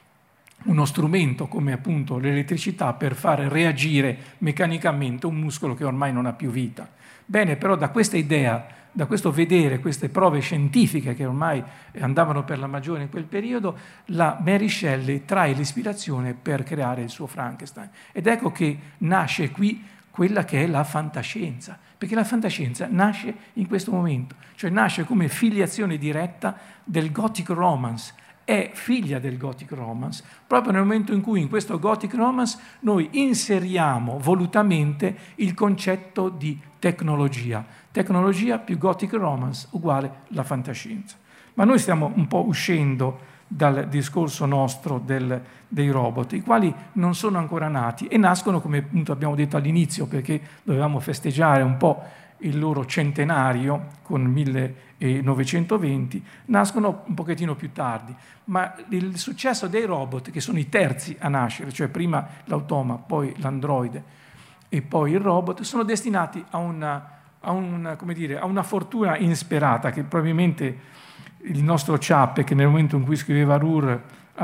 uno 0.64 0.85
strumento 0.85 1.47
come 1.47 1.72
appunto 1.72 2.18
l'elettricità 2.18 2.93
per 2.95 3.14
far 3.14 3.41
reagire 3.41 4.18
meccanicamente 4.39 5.27
un 5.27 5.37
muscolo 5.37 5.74
che 5.74 5.85
ormai 5.85 6.12
non 6.12 6.27
ha 6.27 6.33
più 6.33 6.51
vita. 6.51 6.89
Bene, 7.24 7.57
però 7.57 7.77
da 7.77 7.91
questa 7.91 8.16
idea, 8.16 8.66
da 8.91 9.07
questo 9.07 9.31
vedere 9.31 9.81
queste 9.81 10.09
prove 10.09 10.41
scientifiche 10.41 11.14
che 11.14 11.27
ormai 11.27 11.62
andavano 11.99 12.45
per 12.45 12.59
la 12.59 12.66
maggiore 12.66 13.03
in 13.03 13.11
quel 13.11 13.24
periodo, 13.24 13.77
la 14.07 14.41
Mary 14.43 14.68
Shelley 14.68 15.24
trae 15.24 15.53
l'ispirazione 15.53 16.35
per 16.35 16.62
creare 16.62 17.03
il 17.03 17.11
suo 17.11 17.27
Frankenstein. 17.27 17.91
Ed 18.12 18.27
ecco 18.27 18.51
che 18.51 18.79
nasce 18.99 19.51
qui 19.51 19.85
quella 20.11 20.45
che 20.45 20.64
è 20.64 20.66
la 20.66 20.83
fantascienza, 20.83 21.79
perché 21.97 22.15
la 22.15 22.25
fantascienza 22.25 22.87
nasce 22.91 23.35
in 23.55 23.67
questo 23.67 23.91
momento, 23.91 24.35
cioè 24.55 24.71
nasce 24.71 25.05
come 25.05 25.29
filiazione 25.29 25.97
diretta 25.97 26.57
del 26.85 27.11
Gothic 27.11 27.49
Romance, 27.51 28.15
è 28.45 28.71
figlia 28.75 29.19
del 29.19 29.39
Gothic 29.39 29.73
Romance, 29.73 30.23
proprio 30.47 30.73
nel 30.73 30.83
momento 30.83 31.13
in 31.13 31.21
cui 31.21 31.41
in 31.41 31.49
questo 31.49 31.81
Gothic 31.81 32.15
Romance 32.15 32.59
noi 32.81 33.09
inseriamo 33.13 34.19
volutamente 34.21 35.17
il 35.37 35.53
concetto 35.53 36.29
di 36.29 36.57
tecnologia. 36.79 37.67
Tecnologia 37.91 38.59
più 38.59 38.79
Gothic 38.79 39.15
Romance 39.15 39.67
uguale 39.73 40.21
la 40.29 40.45
fantascienza. 40.45 41.17
Ma 41.55 41.65
noi 41.65 41.81
stiamo 41.81 42.13
un 42.15 42.29
po' 42.29 42.47
uscendo 42.47 43.19
dal 43.47 43.89
discorso 43.89 44.47
nostro 44.47 44.99
del, 44.99 45.41
dei 45.69 45.91
robot, 45.91 46.33
i 46.33 46.41
quali 46.41 46.73
non 46.93 47.15
sono 47.15 47.39
ancora 47.39 47.69
nati 47.69 48.07
e 48.07 48.17
nascono, 48.17 48.61
come 48.61 48.79
appunto 48.79 49.13
abbiamo 49.13 49.35
detto 49.35 49.57
all'inizio, 49.57 50.07
perché 50.07 50.41
dovevamo 50.63 51.01
festeggiare 51.01 51.63
un 51.63 51.77
po' 51.77 52.03
il 52.41 52.59
loro 52.59 52.85
centenario 52.85 53.87
con 54.03 54.23
1920, 54.23 56.23
nascono 56.47 57.05
un 57.07 57.15
pochettino 57.15 57.55
più 57.55 57.71
tardi. 57.73 58.13
Ma 58.45 58.75
il 58.91 59.19
successo 59.19 59.69
dei 59.69 59.85
robot, 59.85 60.31
che 60.31 60.41
sono 60.41 60.59
i 60.59 60.69
terzi 60.69 61.17
a 61.19 61.29
nascere, 61.29 61.73
cioè 61.73 61.89
prima 61.89 62.27
l'automa, 62.45 62.97
poi 62.97 63.35
l'androide 63.39 64.25
e 64.69 64.83
poi 64.83 65.13
il 65.13 65.21
robot, 65.21 65.63
sono 65.63 65.85
destinati 65.85 66.45
a 66.51 66.59
una, 66.59 67.11
a 67.41 67.53
una, 67.53 67.97
dire, 68.13 68.39
a 68.39 68.45
una 68.45 68.63
fortuna 68.63 69.17
insperata 69.17 69.91
che 69.91 70.03
probabilmente 70.03 71.05
il 71.47 71.63
nostro 71.63 71.99
Ciappe, 71.99 72.45
che 72.45 72.55
nel 72.55 72.67
momento 72.67 72.97
in 72.97 73.05
cui 73.05 73.17
scriveva 73.17 73.57
Rur 73.57 74.01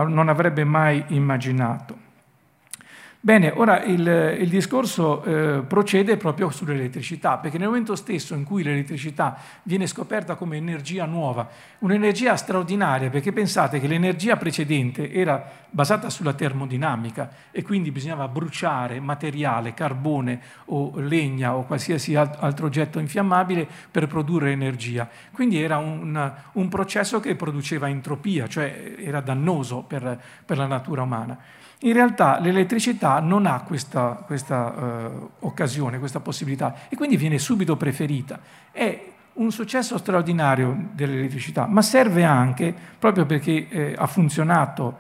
non 0.07 0.29
avrebbe 0.29 0.65
mai 0.65 1.05
immaginato. 1.09 2.02
Bene, 3.25 3.53
ora 3.55 3.85
il, 3.85 4.37
il 4.41 4.49
discorso 4.49 5.23
eh, 5.23 5.63
procede 5.63 6.17
proprio 6.17 6.51
sull'elettricità, 6.51 7.39
perché 7.39 7.57
nel 7.57 7.69
momento 7.69 7.95
stesso 7.95 8.35
in 8.35 8.43
cui 8.43 8.65
l'elettricità 8.65 9.39
viene 9.63 9.87
scoperta 9.87 10.35
come 10.35 10.57
energia 10.57 11.05
nuova, 11.05 11.49
un'energia 11.79 12.35
straordinaria, 12.35 13.11
perché 13.11 13.31
pensate 13.31 13.79
che 13.79 13.87
l'energia 13.87 14.37
precedente 14.37 15.13
era 15.13 15.49
basata 15.71 16.11
sulla 16.11 16.33
termodinamica 16.33 17.31
e 17.53 17.63
quindi 17.63 17.93
bisognava 17.93 18.27
bruciare 18.27 18.99
materiale, 18.99 19.73
carbone 19.73 20.41
o 20.67 20.93
legna 20.97 21.55
o 21.55 21.63
qualsiasi 21.63 22.17
altro 22.17 22.67
oggetto 22.67 22.99
infiammabile 22.99 23.69
per 23.89 24.09
produrre 24.09 24.51
energia. 24.51 25.09
Quindi 25.31 25.63
era 25.63 25.77
un, 25.77 26.33
un 26.55 26.69
processo 26.69 27.21
che 27.21 27.37
produceva 27.37 27.89
entropia, 27.89 28.49
cioè 28.49 28.97
era 28.99 29.21
dannoso 29.21 29.85
per, 29.87 30.21
per 30.45 30.57
la 30.59 30.67
natura 30.67 31.03
umana. 31.03 31.39
In 31.85 31.93
realtà 31.95 32.39
l'elettricità 32.39 33.19
non 33.19 33.45
ha 33.47 33.63
questa, 33.63 34.23
questa 34.25 34.67
uh, 34.71 35.31
occasione, 35.41 35.99
questa 35.99 36.21
possibilità 36.21 36.75
e 36.89 36.95
quindi 36.95 37.17
viene 37.17 37.39
subito 37.39 37.77
preferita. 37.77 38.39
È 38.71 39.11
un 39.35 39.51
successo 39.51 39.99
straordinario 39.99 40.91
dell'elettricità, 40.93 41.67
ma 41.67 41.83
serve 41.83 42.23
anche, 42.25 42.75
proprio 42.99 43.27
perché 43.27 43.69
eh, 43.69 43.95
ha 43.97 44.07
funzionato 44.07 44.99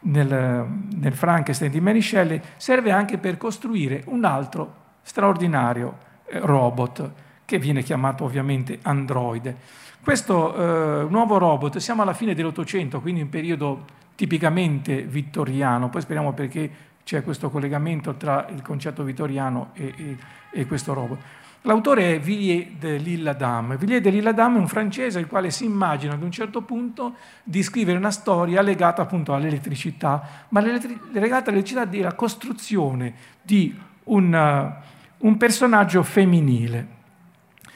nel, 0.00 0.66
nel, 0.94 1.12
Frankenstein 1.12 1.70
di 1.70 1.80
Mary 1.80 2.00
Shelley, 2.00 2.40
serve 2.56 2.92
anche 2.92 3.18
per 3.18 3.36
costruire 3.36 4.02
un 4.06 4.24
altro 4.24 4.74
straordinario 5.02 5.98
eh, 6.26 6.38
robot, 6.38 7.12
che 7.44 7.58
viene 7.58 7.82
chiamato 7.82 8.24
ovviamente 8.24 8.78
androide. 8.82 9.54
Questo 10.02 10.54
eh, 10.54 11.06
nuovo 11.10 11.36
robot, 11.38 11.76
siamo 11.78 12.02
alla 12.02 12.14
fine 12.14 12.34
dell'Ottocento, 12.34 13.00
quindi 13.00 13.20
in 13.20 13.28
periodo 13.28 14.00
tipicamente 14.22 15.02
vittoriano, 15.02 15.88
poi 15.88 16.00
speriamo 16.00 16.32
perché 16.32 16.70
c'è 17.02 17.24
questo 17.24 17.50
collegamento 17.50 18.14
tra 18.14 18.46
il 18.50 18.62
concetto 18.62 19.02
vittoriano 19.02 19.70
e, 19.72 19.92
e, 19.96 20.16
e 20.52 20.66
questo 20.66 20.92
robot. 20.92 21.18
L'autore 21.62 22.14
è 22.14 22.20
Villiers 22.20 22.78
de 22.78 22.98
l'Isle-Adam. 22.98 23.76
Villiers 23.76 24.00
de 24.00 24.10
l'Isle-Adam 24.10 24.54
è 24.54 24.58
un 24.60 24.68
francese 24.68 25.18
il 25.18 25.26
quale 25.26 25.50
si 25.50 25.64
immagina 25.64 26.14
ad 26.14 26.22
un 26.22 26.30
certo 26.30 26.62
punto 26.62 27.16
di 27.42 27.64
scrivere 27.64 27.98
una 27.98 28.12
storia 28.12 28.62
legata 28.62 29.02
appunto 29.02 29.34
all'elettricità, 29.34 30.46
ma 30.50 30.60
legata 30.60 31.50
all'elettricità 31.50 31.84
della 31.84 32.14
costruzione 32.14 33.14
di 33.42 33.76
un, 34.04 34.32
uh, 34.32 35.26
un 35.26 35.36
personaggio 35.36 36.04
femminile. 36.04 36.86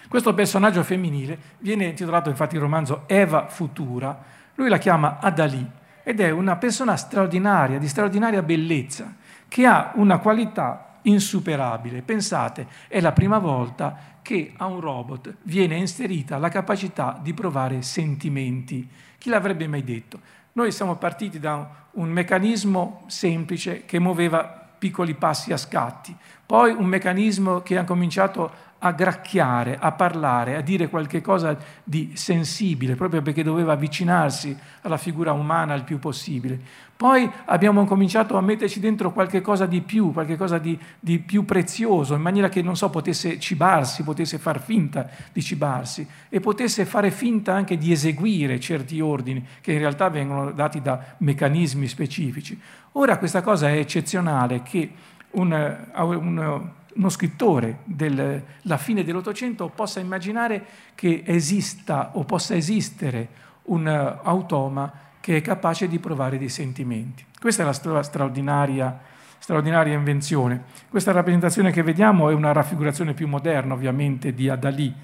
Questo 0.06 0.32
personaggio 0.32 0.84
femminile 0.84 1.36
viene 1.58 1.86
intitolato 1.86 2.30
infatti 2.30 2.54
il 2.54 2.60
romanzo 2.60 3.02
Eva 3.06 3.48
Futura, 3.48 4.16
lui 4.54 4.68
la 4.68 4.78
chiama 4.78 5.18
Adali 5.20 5.84
ed 6.08 6.20
è 6.20 6.30
una 6.30 6.54
persona 6.54 6.94
straordinaria, 6.94 7.80
di 7.80 7.88
straordinaria 7.88 8.40
bellezza, 8.40 9.12
che 9.48 9.66
ha 9.66 9.90
una 9.96 10.18
qualità 10.18 10.98
insuperabile. 11.02 12.02
Pensate, 12.02 12.68
è 12.86 13.00
la 13.00 13.10
prima 13.10 13.38
volta 13.38 14.14
che 14.22 14.52
a 14.56 14.66
un 14.66 14.78
robot 14.78 15.38
viene 15.42 15.74
inserita 15.74 16.38
la 16.38 16.48
capacità 16.48 17.18
di 17.20 17.34
provare 17.34 17.82
sentimenti. 17.82 18.88
Chi 19.18 19.30
l'avrebbe 19.30 19.66
mai 19.66 19.82
detto? 19.82 20.20
Noi 20.52 20.70
siamo 20.70 20.94
partiti 20.94 21.40
da 21.40 21.88
un 21.94 22.08
meccanismo 22.08 23.02
semplice 23.08 23.84
che 23.84 23.98
muoveva 23.98 24.44
piccoli 24.78 25.14
passi 25.14 25.52
a 25.52 25.56
scatti, 25.56 26.14
poi 26.46 26.70
un 26.70 26.86
meccanismo 26.86 27.62
che 27.62 27.78
ha 27.78 27.84
cominciato 27.84 28.52
a 28.78 28.92
gracchiare, 28.92 29.78
a 29.78 29.92
parlare, 29.92 30.56
a 30.56 30.60
dire 30.60 30.88
qualche 30.88 31.20
cosa 31.20 31.56
di 31.82 32.12
sensibile, 32.14 32.94
proprio 32.94 33.22
perché 33.22 33.42
doveva 33.42 33.72
avvicinarsi 33.72 34.56
alla 34.82 34.96
figura 34.96 35.32
umana 35.32 35.74
il 35.74 35.82
più 35.82 35.98
possibile. 35.98 36.60
Poi 36.96 37.30
abbiamo 37.46 37.84
cominciato 37.84 38.38
a 38.38 38.40
metterci 38.40 38.80
dentro 38.80 39.12
qualche 39.12 39.42
cosa 39.42 39.66
di 39.66 39.82
più, 39.82 40.12
qualche 40.12 40.36
cosa 40.36 40.56
di, 40.56 40.78
di 40.98 41.18
più 41.18 41.44
prezioso, 41.44 42.14
in 42.14 42.22
maniera 42.22 42.48
che, 42.48 42.62
non 42.62 42.74
so, 42.74 42.88
potesse 42.88 43.38
cibarsi, 43.38 44.02
potesse 44.02 44.38
far 44.38 44.60
finta 44.62 45.08
di 45.30 45.42
cibarsi 45.42 46.06
e 46.30 46.40
potesse 46.40 46.86
fare 46.86 47.10
finta 47.10 47.52
anche 47.52 47.76
di 47.76 47.92
eseguire 47.92 48.58
certi 48.58 49.00
ordini 49.00 49.46
che 49.60 49.72
in 49.72 49.78
realtà 49.78 50.08
vengono 50.08 50.52
dati 50.52 50.80
da 50.80 50.98
meccanismi 51.18 51.86
specifici. 51.86 52.58
Ora 52.92 53.18
questa 53.18 53.42
cosa 53.42 53.68
è 53.68 53.76
eccezionale 53.76 54.62
che 54.62 54.90
un, 55.32 55.76
un 55.96 56.70
uno 56.96 57.08
scrittore 57.08 57.78
della 57.84 58.76
fine 58.76 59.04
dell'Ottocento 59.04 59.68
possa 59.68 60.00
immaginare 60.00 60.64
che 60.94 61.22
esista 61.24 62.10
o 62.14 62.24
possa 62.24 62.54
esistere 62.54 63.28
un 63.64 63.86
automa 63.86 64.92
che 65.20 65.38
è 65.38 65.40
capace 65.40 65.88
di 65.88 65.98
provare 65.98 66.38
dei 66.38 66.48
sentimenti. 66.48 67.24
Questa 67.38 67.62
è 67.62 67.66
la 67.66 67.72
sua 67.72 68.02
straordinaria, 68.02 68.98
straordinaria 69.38 69.94
invenzione. 69.94 70.62
Questa 70.88 71.12
rappresentazione 71.12 71.72
che 71.72 71.82
vediamo 71.82 72.30
è 72.30 72.34
una 72.34 72.52
raffigurazione 72.52 73.12
più 73.12 73.26
moderna, 73.26 73.74
ovviamente, 73.74 74.32
di 74.32 74.48
Adali, 74.48 74.94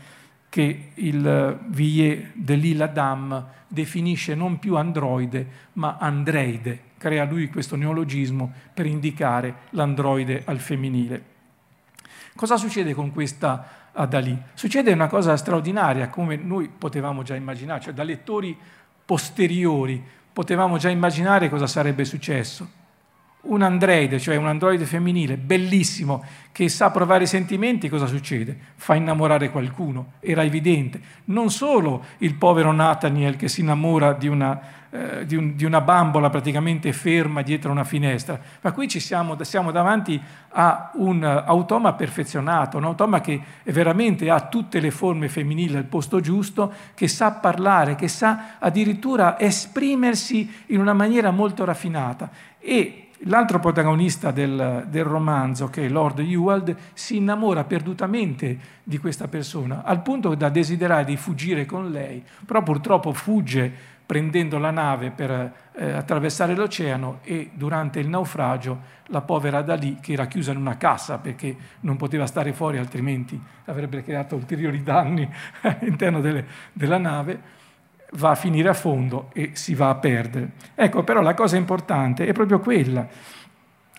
che 0.49 0.90
il 0.95 1.61
Villiers 1.68 2.30
de 2.34 2.55
l'Île 2.55 2.82
Adam 2.82 3.47
definisce 3.66 4.34
non 4.34 4.59
più 4.59 4.76
androide, 4.76 5.47
ma 5.74 5.97
andreide. 5.99 6.90
Crea 6.99 7.24
lui 7.24 7.49
questo 7.49 7.74
neologismo 7.74 8.53
per 8.72 8.86
indicare 8.86 9.55
l'androide 9.70 10.43
al 10.45 10.59
femminile. 10.59 11.32
Cosa 12.35 12.57
succede 12.57 12.95
con 12.95 13.12
questa 13.12 13.91
Adalì? 13.93 14.37
Succede 14.55 14.93
una 14.93 15.07
cosa 15.07 15.37
straordinaria, 15.37 16.09
come 16.09 16.37
noi 16.37 16.68
potevamo 16.68 17.22
già 17.22 17.35
immaginare, 17.35 17.80
cioè 17.80 17.93
da 17.93 18.03
lettori 18.03 18.57
posteriori 19.05 20.03
potevamo 20.33 20.78
già 20.78 20.89
immaginare 20.89 21.51
cosa 21.51 21.66
sarebbe 21.66 22.05
successo. 22.05 22.80
Un 23.43 23.62
androide, 23.62 24.20
cioè 24.20 24.36
un 24.36 24.47
androide 24.47 24.84
femminile, 24.84 25.36
bellissimo, 25.36 26.24
che 26.53 26.68
sa 26.68 26.90
provare 26.90 27.26
sentimenti, 27.26 27.88
cosa 27.88 28.07
succede? 28.07 28.57
Fa 28.76 28.95
innamorare 28.95 29.51
qualcuno, 29.51 30.12
era 30.20 30.45
evidente. 30.45 31.01
Non 31.24 31.51
solo 31.51 32.05
il 32.18 32.34
povero 32.34 32.70
Nathaniel 32.72 33.36
che 33.36 33.49
si 33.49 33.62
innamora 33.62 34.12
di 34.12 34.28
una, 34.28 34.61
eh, 34.90 35.26
di 35.26 35.34
un, 35.34 35.57
di 35.57 35.64
una 35.64 35.80
bambola 35.80 36.30
praticamente 36.30 36.93
ferma 36.93 37.43
dietro 37.43 37.72
una 37.72 37.84
finestra, 37.84 38.38
ma 38.61 38.70
qui 38.70 38.88
siamo, 38.88 39.43
siamo 39.43 39.72
davanti 39.72 40.20
a 40.51 40.93
un 40.95 41.24
automa 41.24 41.95
perfezionato, 41.95 42.76
un 42.76 42.84
automa 42.84 43.20
che 43.20 43.40
veramente 43.64 44.30
ha 44.30 44.43
tutte 44.43 44.78
le 44.78 44.93
forme 44.93 45.28
femminili 45.28 45.76
al 45.76 45.84
posto 45.84 46.20
giusto, 46.20 46.72
che 46.95 47.09
sa 47.09 47.32
parlare, 47.32 47.97
che 47.97 48.07
sa 48.07 48.57
addirittura 48.61 49.40
esprimersi 49.40 50.49
in 50.66 50.78
una 50.78 50.93
maniera 50.93 51.32
molto 51.32 51.64
raffinata. 51.64 52.30
E 52.61 53.01
L'altro 53.27 53.61
protagonista 53.61 54.33
del, 54.33 54.87
del, 54.89 55.05
romanzo, 55.05 55.68
che 55.68 55.87
è 55.87 55.89
Lord 55.89 56.18
Ewald, 56.18 56.75
si 56.93 57.18
innamora 57.18 57.62
perdutamente 57.62 58.59
di 58.83 58.99
questa 58.99 59.29
persona, 59.29 59.85
al 59.85 60.03
punto 60.03 60.35
da 60.35 60.49
desiderare 60.49 61.05
di 61.05 61.16
fuggire 61.16 61.64
con 61.64 61.91
lei, 61.91 62.23
però 62.45 62.62
purtroppo 62.64 63.12
fugge 63.12 63.73
prendendo 64.05 64.59
la 64.59 64.73
nave 64.73 65.11
per 65.11 65.31
eh, 65.31 65.93
attraversare 65.93 66.57
l'oceano 66.57 67.20
e 67.23 67.51
durante 67.55 68.01
il 68.01 68.09
naufragio 68.09 69.01
la 69.07 69.20
povera 69.20 69.62
Dalì, 69.62 69.99
che 70.01 70.12
era 70.12 70.27
chiusa 70.27 70.51
in 70.51 70.59
una 70.59 70.77
cassa 70.77 71.18
perché 71.18 71.57
non 71.81 71.97
poteva 71.97 72.27
stare 72.27 72.53
fuori 72.53 72.79
altrimenti 72.79 73.41
avrebbe 73.66 74.03
creato 74.03 74.35
ulteriori 74.35 74.83
danni 74.83 75.27
all'interno 75.62 76.20
delle, 76.20 76.45
della 76.73 76.99
nave, 76.99 77.41
va 78.12 78.30
a 78.30 78.34
finire 78.34 78.68
a 78.68 78.74
fondo 78.74 79.30
e 79.32 79.50
si 79.54 79.74
va 79.74 79.88
a 79.88 79.94
perdere. 79.94 80.52
Ecco, 80.74 81.02
però 81.02 81.20
la 81.20 81.34
cosa 81.34 81.56
importante 81.56 82.26
è 82.26 82.32
proprio 82.32 82.60
quella 82.60 83.08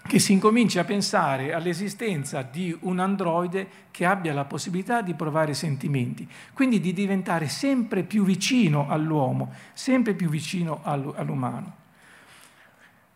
che 0.06 0.20
si 0.20 0.34
incominci 0.34 0.80
a 0.80 0.84
pensare 0.84 1.54
all'esistenza 1.54 2.42
di 2.42 2.76
un 2.82 3.00
androide 3.00 3.68
che 3.90 4.06
abbia 4.06 4.34
la 4.34 4.44
possibilità 4.44 5.02
di 5.02 5.14
provare 5.14 5.54
sentimenti, 5.54 6.28
quindi 6.54 6.80
di 6.82 6.94
diventare 6.94 7.48
sempre 7.48 8.04
più 8.04 8.26
vicino 8.26 8.90
all'uomo, 8.90 9.54
sempre 9.72 10.14
più 10.14 10.30
vicino 10.30 10.82
all'umano. 10.84 11.82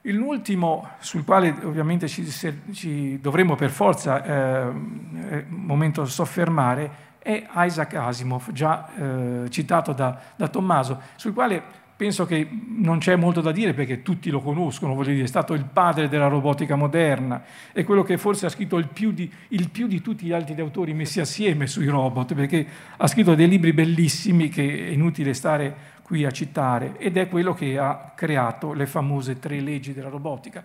L'ultimo 0.04 0.92
sul 1.00 1.26
quale 1.26 1.54
ovviamente 1.64 2.08
ci, 2.08 2.26
ci 2.72 3.20
dovremmo 3.20 3.56
per 3.56 3.72
forza 3.72 4.24
eh, 4.24 4.68
un 4.70 5.46
momento 5.50 6.06
soffermare 6.06 7.07
è 7.28 7.46
Isaac 7.58 7.94
Asimov, 7.94 8.54
già 8.54 8.88
eh, 8.96 9.50
citato 9.50 9.92
da, 9.92 10.18
da, 10.38 10.48
Tommaso, 10.48 11.02
sul 11.18 11.34
quale 11.34 11.62
penso 11.98 12.26
che 12.26 12.48
non 12.78 13.00
c'è 13.00 13.18
molto 13.18 13.42
da 13.42 13.52
dire 13.52 13.74
perché 13.74 14.02
tutti 14.02 14.30
lo 14.30 14.40
conoscono, 14.40 14.94
voglio 14.94 15.12
dire, 15.12 15.26
è 15.26 15.28
stato 15.28 15.54
il 15.54 15.66
padre 15.66 16.08
della 16.08 16.30
robotica 16.30 16.78
moderna, 16.78 17.44
è 17.74 17.84
quello 17.84 18.04
che 18.04 18.18
forse 18.18 18.46
ha 18.46 18.50
scritto 18.50 18.78
il 18.78 18.88
più 18.88 19.12
di, 19.12 19.30
il 19.50 19.70
più 19.70 19.88
di 19.88 20.02
tutti 20.02 20.26
gli 20.26 20.32
altri 20.32 20.58
autori 20.62 20.94
messi 20.94 21.20
assieme 21.20 21.68
sui 21.68 21.88
robot, 21.88 22.34
perché 22.34 22.66
ha 22.96 23.08
scritto 23.08 23.36
dei 23.36 23.50
libri 23.50 23.74
bellissimi 23.74 24.48
che 24.48 24.88
è 24.88 24.92
inutile 24.92 25.34
stare 25.34 25.76
qui 26.04 26.24
a 26.24 26.32
citare, 26.32 26.98
ed 26.98 27.18
è 27.18 27.28
quello 27.28 27.54
che 27.54 27.78
ha 27.78 28.14
creato 28.16 28.72
le 28.72 28.86
famose 28.86 29.38
tre 29.38 29.60
leggi 29.60 29.94
della 29.94 30.08
robotica. 30.08 30.64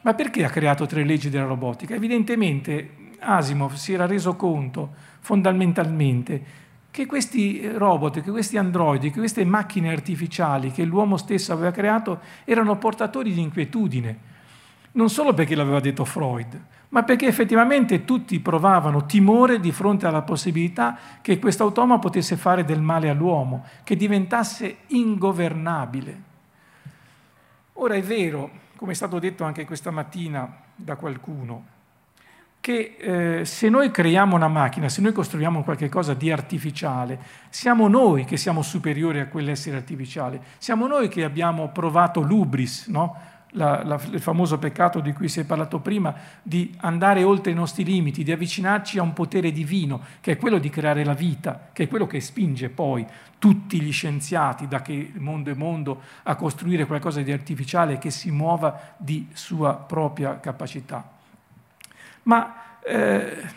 Ma 0.00 0.14
perché 0.14 0.42
ha 0.42 0.48
creato 0.48 0.86
tre 0.86 1.04
leggi 1.04 1.28
della 1.28 1.44
robotica? 1.44 1.94
Evidentemente 1.94 3.07
Asimov 3.18 3.74
si 3.74 3.92
era 3.92 4.06
reso 4.06 4.36
conto 4.36 4.94
fondamentalmente 5.20 6.66
che 6.90 7.06
questi 7.06 7.68
robot, 7.68 8.22
che 8.22 8.30
questi 8.30 8.56
androidi, 8.56 9.10
che 9.10 9.18
queste 9.18 9.44
macchine 9.44 9.90
artificiali 9.90 10.72
che 10.72 10.84
l'uomo 10.84 11.16
stesso 11.16 11.52
aveva 11.52 11.70
creato 11.70 12.20
erano 12.44 12.76
portatori 12.76 13.32
di 13.32 13.40
inquietudine, 13.40 14.18
non 14.92 15.10
solo 15.10 15.34
perché 15.34 15.54
l'aveva 15.54 15.80
detto 15.80 16.04
Freud, 16.04 16.60
ma 16.88 17.02
perché 17.02 17.26
effettivamente 17.26 18.04
tutti 18.04 18.40
provavano 18.40 19.04
timore 19.04 19.60
di 19.60 19.70
fronte 19.70 20.06
alla 20.06 20.22
possibilità 20.22 20.98
che 21.20 21.38
questo 21.38 21.64
automa 21.64 21.98
potesse 21.98 22.36
fare 22.36 22.64
del 22.64 22.80
male 22.80 23.10
all'uomo, 23.10 23.64
che 23.84 23.94
diventasse 23.94 24.78
ingovernabile. 24.88 26.22
Ora 27.74 27.94
è 27.94 28.02
vero, 28.02 28.50
come 28.76 28.92
è 28.92 28.94
stato 28.94 29.18
detto 29.18 29.44
anche 29.44 29.66
questa 29.66 29.90
mattina 29.90 30.50
da 30.74 30.96
qualcuno, 30.96 31.76
che 32.60 32.96
eh, 32.98 33.44
se 33.44 33.68
noi 33.68 33.90
creiamo 33.90 34.36
una 34.36 34.48
macchina, 34.48 34.88
se 34.88 35.00
noi 35.00 35.12
costruiamo 35.12 35.62
qualcosa 35.62 36.14
di 36.14 36.30
artificiale, 36.30 37.18
siamo 37.48 37.88
noi 37.88 38.24
che 38.24 38.36
siamo 38.36 38.62
superiori 38.62 39.20
a 39.20 39.28
quell'essere 39.28 39.76
artificiale, 39.76 40.40
siamo 40.58 40.86
noi 40.86 41.08
che 41.08 41.24
abbiamo 41.24 41.68
provato 41.68 42.20
l'ubris, 42.20 42.88
no? 42.88 43.16
la, 43.52 43.82
la, 43.84 44.00
il 44.10 44.20
famoso 44.20 44.58
peccato 44.58 45.00
di 45.00 45.12
cui 45.12 45.28
si 45.28 45.40
è 45.40 45.44
parlato 45.44 45.78
prima, 45.80 46.14
di 46.42 46.74
andare 46.80 47.22
oltre 47.22 47.52
i 47.52 47.54
nostri 47.54 47.84
limiti, 47.84 48.24
di 48.24 48.32
avvicinarci 48.32 48.98
a 48.98 49.02
un 49.02 49.12
potere 49.12 49.52
divino, 49.52 50.00
che 50.20 50.32
è 50.32 50.36
quello 50.36 50.58
di 50.58 50.68
creare 50.68 51.04
la 51.04 51.14
vita, 51.14 51.70
che 51.72 51.84
è 51.84 51.88
quello 51.88 52.06
che 52.06 52.20
spinge 52.20 52.68
poi 52.68 53.06
tutti 53.38 53.80
gli 53.80 53.92
scienziati, 53.92 54.66
da 54.66 54.82
che 54.82 55.12
mondo 55.16 55.50
è 55.50 55.54
mondo, 55.54 56.02
a 56.24 56.34
costruire 56.34 56.86
qualcosa 56.86 57.22
di 57.22 57.32
artificiale 57.32 57.98
che 57.98 58.10
si 58.10 58.30
muova 58.30 58.94
di 58.98 59.28
sua 59.32 59.74
propria 59.74 60.40
capacità 60.40 61.16
ma 62.28 62.54
eh, 62.84 63.56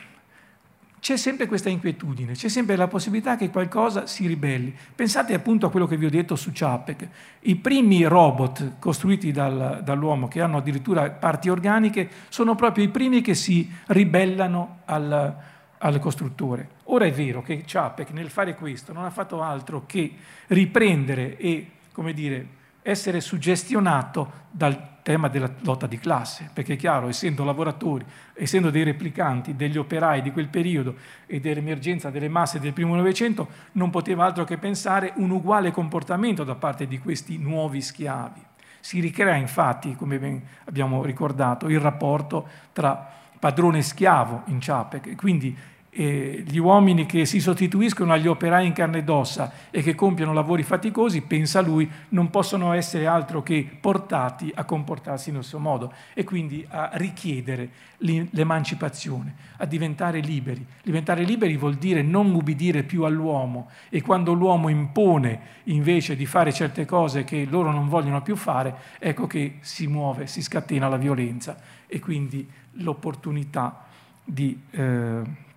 c'è 1.00 1.18
sempre 1.18 1.46
questa 1.46 1.70
inquietudine, 1.70 2.34
c'è 2.34 2.48
sempre 2.48 2.76
la 2.76 2.88
possibilità 2.88 3.36
che 3.36 3.50
qualcosa 3.50 4.06
si 4.06 4.28
ribelli. 4.28 4.74
Pensate 4.96 5.34
appunto 5.34 5.66
a 5.66 5.72
quello 5.72 5.88
che 5.88 5.98
vi 5.98 6.06
ho 6.06 6.10
detto 6.10 6.36
su 6.36 6.52
Chapek. 6.54 7.08
I 7.42 7.56
primi 7.56 8.04
robot 8.04 8.74
costruiti 8.80 9.32
dal, 9.32 9.82
dall'uomo, 9.84 10.28
che 10.28 10.42
hanno 10.42 10.58
addirittura 10.58 11.10
parti 11.10 11.50
organiche, 11.50 12.10
sono 12.30 12.56
proprio 12.56 12.84
i 12.84 12.90
primi 12.90 13.22
che 13.22 13.34
si 13.34 13.70
ribellano 13.88 14.82
al, 14.86 15.36
al 15.78 16.00
costruttore. 16.00 16.70
Ora 16.86 17.06
è 17.06 17.12
vero 17.12 17.42
che 17.42 17.64
Chapek 17.66 18.12
nel 18.12 18.30
fare 18.30 18.56
questo 18.56 18.94
non 18.94 19.04
ha 19.04 19.10
fatto 19.10 19.42
altro 19.42 19.86
che 19.86 20.14
riprendere 20.48 21.36
e, 21.38 21.72
come 21.92 22.14
dire, 22.14 22.48
essere 22.84 23.22
suggestionato 23.22 24.48
dal 24.52 24.91
tema 25.02 25.28
della 25.28 25.50
lotta 25.62 25.88
di 25.88 25.98
classe, 25.98 26.50
perché 26.54 26.74
è 26.74 26.78
chiaro, 26.78 27.08
essendo 27.08 27.44
lavoratori, 27.44 28.06
essendo 28.34 28.70
dei 28.70 28.84
replicanti, 28.84 29.56
degli 29.56 29.78
operai 29.78 30.22
di 30.22 30.32
quel 30.32 30.48
periodo 30.48 30.96
e 31.26 31.40
dell'emergenza 31.40 32.10
delle 32.10 32.30
masse 32.30 32.60
del 32.60 32.74
primo 32.74 32.96
Novecento, 32.96 33.48
non 33.74 33.90
poteva 33.90 34.26
altro 34.26 34.44
che 34.44 34.58
pensare 34.58 35.14
un 35.16 35.30
uguale 35.32 35.72
comportamento 35.72 36.44
da 36.44 36.56
parte 36.56 36.88
di 36.88 37.00
questi 37.00 37.38
nuovi 37.38 37.82
schiavi. 37.82 38.42
Si 38.80 39.00
ricrea 39.00 39.36
infatti, 39.36 39.96
come 39.96 40.42
abbiamo 40.66 41.04
ricordato, 41.04 41.68
il 41.68 41.80
rapporto 41.80 42.48
tra 42.74 43.20
padrone 43.40 43.80
e 43.80 43.84
schiavo 43.84 44.44
in 44.46 44.62
Ciapec, 44.62 45.16
quindi 45.16 45.56
eh, 45.94 46.44
gli 46.48 46.58
uomini 46.58 47.06
che 47.06 47.26
si 47.26 47.42
sostituiscono 47.42 48.14
agli 48.14 48.28
operai 48.28 48.66
in 48.66 48.72
carne 48.72 49.00
ed 49.00 49.10
ossa 49.10 49.52
e 49.70 49.82
che 49.82 49.94
compiono 49.94 50.32
lavori 50.32 50.64
faticosi, 50.64 51.22
pensa 51.22 51.60
lui, 51.60 51.90
non 52.10 52.30
possono 52.30 52.72
essere 52.72 53.08
altro 53.08 53.44
che 53.44 53.68
portati 53.80 54.52
a 54.56 54.64
comportarsi 54.64 55.32
nel 55.32 55.44
suo 55.44 55.60
modo 55.60 55.94
e 56.14 56.24
quindi 56.24 56.66
a 56.70 56.92
richiedere 56.94 57.70
l'emancipazione, 57.98 59.36
a 59.58 59.66
diventare 59.66 60.22
liberi. 60.22 60.66
Diventare 60.82 61.24
liberi 61.24 61.58
vuol 61.58 61.76
dire 61.76 62.02
non 62.02 62.34
ubbidire 62.34 62.84
più 62.84 63.04
all'uomo 63.04 63.70
e 63.90 64.02
quando 64.02 64.32
l'uomo 64.32 64.70
impone 64.70 65.40
invece 65.66 66.16
di 66.16 66.26
fare 66.26 66.54
certe 66.54 66.86
cose 66.86 67.26
che 67.26 67.46
loro 67.50 67.72
non 67.72 67.90
vogliono 67.90 68.22
più 68.22 68.38
fare, 68.38 68.74
ecco 68.98 69.28
che 69.28 69.58
si 69.60 69.88
muove, 69.88 70.26
si 70.28 70.42
scatena 70.42 70.88
la 70.88 70.98
violenza 70.98 71.60
e 71.86 72.00
quindi 72.00 72.50
l'opportunità 72.76 73.84
di... 74.24 74.58
Eh, 74.72 75.50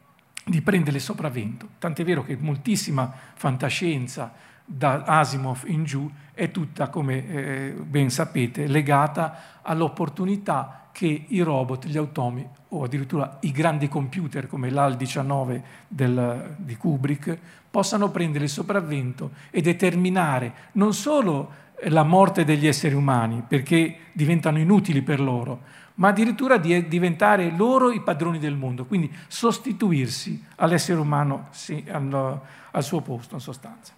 di 0.45 0.61
prendere 0.61 0.99
sopravvento. 0.99 1.69
Tant'è 1.79 2.05
vero 2.05 2.23
che 2.23 2.37
moltissima 2.39 3.13
fantascienza 3.35 4.33
da 4.65 5.03
Asimov 5.03 5.65
in 5.67 5.85
giù 5.85 6.11
è 6.33 6.51
tutta, 6.51 6.89
come 6.89 7.27
eh, 7.27 7.75
ben 7.79 8.11
sapete, 8.11 8.67
legata 8.67 9.61
all'opportunità 9.63 10.89
che 10.93 11.25
i 11.27 11.41
robot, 11.41 11.87
gli 11.87 11.97
automi 11.97 12.47
o 12.69 12.85
addirittura 12.85 13.39
i 13.41 13.51
grandi 13.51 13.89
computer 13.89 14.47
come 14.47 14.71
l'AL-19 14.71 15.61
del, 15.89 16.55
di 16.59 16.77
Kubrick 16.77 17.37
possano 17.71 18.11
prendere 18.11 18.45
il 18.45 18.51
sopravvento 18.51 19.33
e 19.51 19.61
determinare 19.61 20.53
non 20.73 20.95
solo 20.95 21.63
la 21.89 22.05
morte 22.05 22.45
degli 22.45 22.67
esseri 22.67 22.95
umani 22.95 23.43
perché 23.47 23.97
diventano 24.13 24.59
inutili 24.59 25.03
per 25.03 25.21
loro, 25.21 25.63
ma 25.95 26.09
addirittura 26.09 26.57
di 26.57 26.89
diventare 26.89 27.55
loro 27.57 27.91
i 27.91 28.01
padroni 28.01 28.39
del 28.39 28.57
mondo, 28.57 28.85
quindi 28.85 29.13
sostituirsi 29.29 30.45
all'essere 30.57 30.99
umano 30.99 31.49
sì, 31.51 31.85
al, 31.89 32.41
al, 32.71 32.83
suo 32.83 33.01
posto 33.01 33.35
in 33.35 33.41
sostanza. 33.41 33.93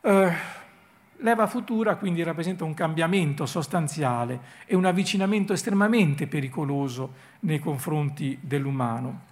Uh, 0.00 0.30
L'Eva 1.22 1.46
futura 1.46 1.96
quindi 1.96 2.22
rappresenta 2.22 2.64
un 2.64 2.72
cambiamento 2.72 3.44
sostanziale 3.44 4.40
e 4.64 4.74
un 4.74 4.86
avvicinamento 4.86 5.52
estremamente 5.52 6.26
pericoloso 6.26 7.12
nei 7.40 7.58
confronti 7.58 8.38
dell'umano. 8.40 9.28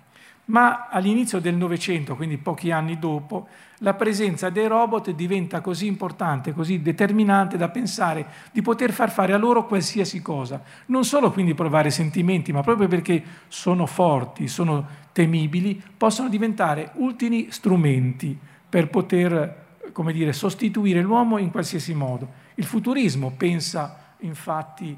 Ma 0.48 0.88
all'inizio 0.88 1.40
del 1.40 1.54
Novecento, 1.54 2.16
quindi 2.16 2.38
pochi 2.38 2.70
anni 2.70 2.98
dopo, 2.98 3.48
la 3.78 3.94
presenza 3.94 4.50
dei 4.50 4.66
robot 4.66 5.10
diventa 5.12 5.60
così 5.60 5.86
importante, 5.86 6.52
così 6.52 6.80
determinante 6.80 7.56
da 7.56 7.68
pensare 7.68 8.26
di 8.50 8.62
poter 8.62 8.92
far 8.92 9.10
fare 9.10 9.32
a 9.32 9.36
loro 9.36 9.66
qualsiasi 9.66 10.22
cosa. 10.22 10.62
Non 10.86 11.04
solo 11.04 11.30
quindi 11.30 11.54
provare 11.54 11.90
sentimenti, 11.90 12.52
ma 12.52 12.62
proprio 12.62 12.88
perché 12.88 13.22
sono 13.48 13.86
forti, 13.86 14.48
sono 14.48 14.86
temibili, 15.12 15.80
possono 15.96 16.28
diventare 16.28 16.92
ultimi 16.94 17.48
strumenti 17.50 18.36
per 18.68 18.88
poter 18.88 19.66
come 19.92 20.12
dire, 20.12 20.32
sostituire 20.32 21.02
l'uomo 21.02 21.38
in 21.38 21.50
qualsiasi 21.50 21.94
modo. 21.94 22.28
Il 22.54 22.64
futurismo 22.64 23.34
pensa 23.36 24.14
infatti 24.20 24.96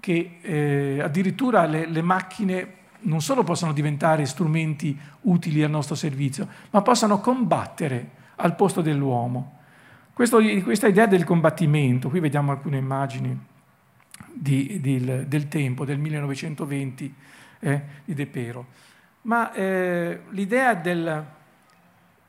che 0.00 0.38
eh, 0.40 1.00
addirittura 1.00 1.64
le, 1.66 1.86
le 1.86 2.02
macchine 2.02 2.82
non 3.04 3.20
solo 3.20 3.42
possono 3.42 3.72
diventare 3.72 4.26
strumenti 4.26 4.98
utili 5.22 5.62
al 5.62 5.70
nostro 5.70 5.94
servizio, 5.94 6.46
ma 6.70 6.82
possano 6.82 7.20
combattere 7.20 8.10
al 8.36 8.54
posto 8.54 8.80
dell'uomo. 8.80 9.58
Questo, 10.12 10.38
questa 10.62 10.86
idea 10.86 11.06
del 11.06 11.24
combattimento, 11.24 12.08
qui 12.08 12.20
vediamo 12.20 12.52
alcune 12.52 12.78
immagini 12.78 13.36
di, 14.32 14.80
di, 14.80 15.04
del 15.26 15.48
tempo, 15.48 15.84
del 15.84 15.98
1920 15.98 17.14
eh, 17.60 17.82
di 18.04 18.14
De 18.14 18.26
Pero, 18.26 18.66
ma 19.22 19.52
eh, 19.52 20.20
l'idea 20.30 20.74
del, 20.74 21.24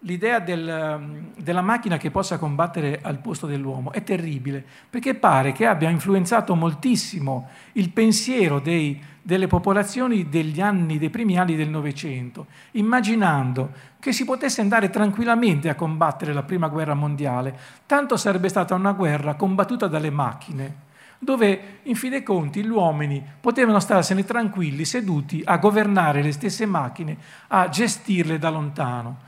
l'idea 0.05 0.39
del, 0.39 1.31
della 1.37 1.61
macchina 1.61 1.97
che 1.97 2.11
possa 2.11 2.37
combattere 2.37 2.99
al 3.01 3.17
posto 3.17 3.47
dell'uomo 3.47 3.91
è 3.91 4.03
terribile, 4.03 4.63
perché 4.89 5.15
pare 5.15 5.51
che 5.51 5.65
abbia 5.65 5.89
influenzato 5.89 6.55
moltissimo 6.55 7.49
il 7.73 7.89
pensiero 7.89 8.59
dei, 8.59 9.01
delle 9.21 9.47
popolazioni 9.47 10.29
degli 10.29 10.61
anni, 10.61 10.99
dei 10.99 11.09
primi 11.09 11.37
anni 11.37 11.55
del 11.55 11.69
Novecento, 11.69 12.45
immaginando 12.71 13.71
che 13.99 14.11
si 14.11 14.25
potesse 14.25 14.61
andare 14.61 14.89
tranquillamente 14.89 15.69
a 15.69 15.75
combattere 15.75 16.33
la 16.33 16.43
prima 16.43 16.67
guerra 16.67 16.93
mondiale, 16.93 17.57
tanto 17.87 18.15
sarebbe 18.15 18.49
stata 18.49 18.75
una 18.75 18.91
guerra 18.91 19.33
combattuta 19.33 19.87
dalle 19.87 20.11
macchine 20.11 20.83
dove 21.17 21.79
in 21.83 21.95
fin 21.95 22.11
dei 22.11 22.23
conti 22.23 22.63
gli 22.63 22.69
uomini 22.69 23.23
potevano 23.39 23.79
starsene 23.79 24.23
tranquilli, 24.23 24.85
seduti 24.85 25.41
a 25.43 25.57
governare 25.57 26.21
le 26.21 26.31
stesse 26.31 26.65
macchine, 26.65 27.17
a 27.47 27.67
gestirle 27.69 28.37
da 28.37 28.49
lontano. 28.49 29.24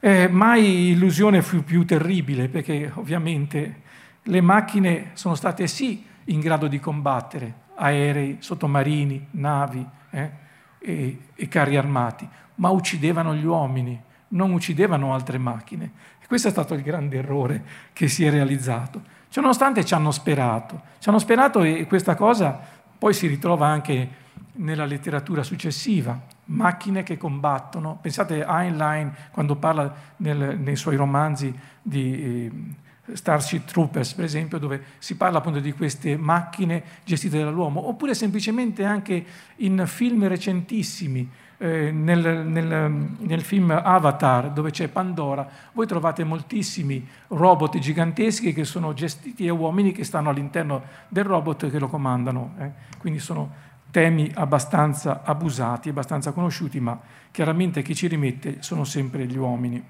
Eh, 0.00 0.28
mai 0.28 0.90
illusione 0.90 1.42
fu 1.42 1.64
più 1.64 1.84
terribile 1.84 2.48
perché 2.48 2.90
ovviamente 2.94 3.82
le 4.22 4.40
macchine 4.40 5.10
sono 5.14 5.34
state 5.34 5.66
sì 5.66 6.04
in 6.26 6.38
grado 6.38 6.68
di 6.68 6.78
combattere, 6.78 7.54
aerei, 7.74 8.36
sottomarini, 8.38 9.26
navi 9.32 9.84
eh, 10.10 10.30
e, 10.78 11.18
e 11.34 11.48
carri 11.48 11.76
armati, 11.76 12.28
ma 12.56 12.70
uccidevano 12.70 13.34
gli 13.34 13.44
uomini, 13.44 14.00
non 14.28 14.52
uccidevano 14.52 15.14
altre 15.14 15.38
macchine. 15.38 15.90
E 16.22 16.26
questo 16.28 16.46
è 16.46 16.50
stato 16.52 16.74
il 16.74 16.82
grande 16.82 17.16
errore 17.16 17.64
che 17.92 18.06
si 18.06 18.24
è 18.24 18.30
realizzato. 18.30 19.02
Ciononostante 19.28 19.84
ci 19.84 19.94
hanno 19.94 20.12
sperato, 20.12 20.80
ci 21.00 21.08
hanno 21.08 21.18
sperato 21.18 21.62
e 21.62 21.86
questa 21.86 22.14
cosa 22.14 22.56
poi 22.96 23.14
si 23.14 23.26
ritrova 23.26 23.66
anche 23.66 24.08
nella 24.52 24.84
letteratura 24.84 25.42
successiva 25.42 26.36
macchine 26.48 27.02
che 27.02 27.16
combattono. 27.16 27.98
Pensate 28.00 28.44
a 28.44 28.62
Heinlein 28.62 29.12
quando 29.30 29.56
parla 29.56 29.92
nel, 30.16 30.58
nei 30.58 30.76
suoi 30.76 30.96
romanzi 30.96 31.54
di 31.82 32.22
eh, 32.24 33.16
Starship 33.16 33.64
Troopers, 33.66 34.14
per 34.14 34.24
esempio, 34.24 34.58
dove 34.58 34.82
si 34.98 35.16
parla 35.16 35.38
appunto 35.38 35.60
di 35.60 35.72
queste 35.72 36.16
macchine 36.16 36.82
gestite 37.04 37.42
dall'uomo, 37.42 37.88
oppure 37.88 38.14
semplicemente 38.14 38.84
anche 38.84 39.24
in 39.56 39.84
film 39.86 40.26
recentissimi. 40.26 41.28
Eh, 41.60 41.90
nel, 41.90 42.46
nel, 42.46 42.92
nel, 43.18 43.40
film 43.40 43.72
Avatar, 43.72 44.52
dove 44.52 44.70
c'è 44.70 44.86
Pandora, 44.86 45.44
voi 45.72 45.88
trovate 45.88 46.22
moltissimi 46.22 47.04
robot 47.26 47.78
giganteschi 47.78 48.52
che 48.52 48.62
sono 48.62 48.92
gestiti 48.92 49.44
da 49.44 49.52
uomini 49.54 49.90
che 49.90 50.04
stanno 50.04 50.30
all'interno 50.30 50.82
del 51.08 51.24
robot 51.24 51.64
e 51.64 51.70
che 51.70 51.80
lo 51.80 51.88
comandano. 51.88 52.54
Eh. 52.60 52.70
Quindi 52.98 53.18
sono 53.18 53.66
temi 53.90 54.30
abbastanza 54.34 55.22
abusati, 55.22 55.88
abbastanza 55.88 56.32
conosciuti, 56.32 56.80
ma 56.80 56.98
chiaramente 57.30 57.82
chi 57.82 57.94
ci 57.94 58.06
rimette 58.06 58.62
sono 58.62 58.84
sempre 58.84 59.26
gli 59.26 59.36
uomini. 59.36 59.82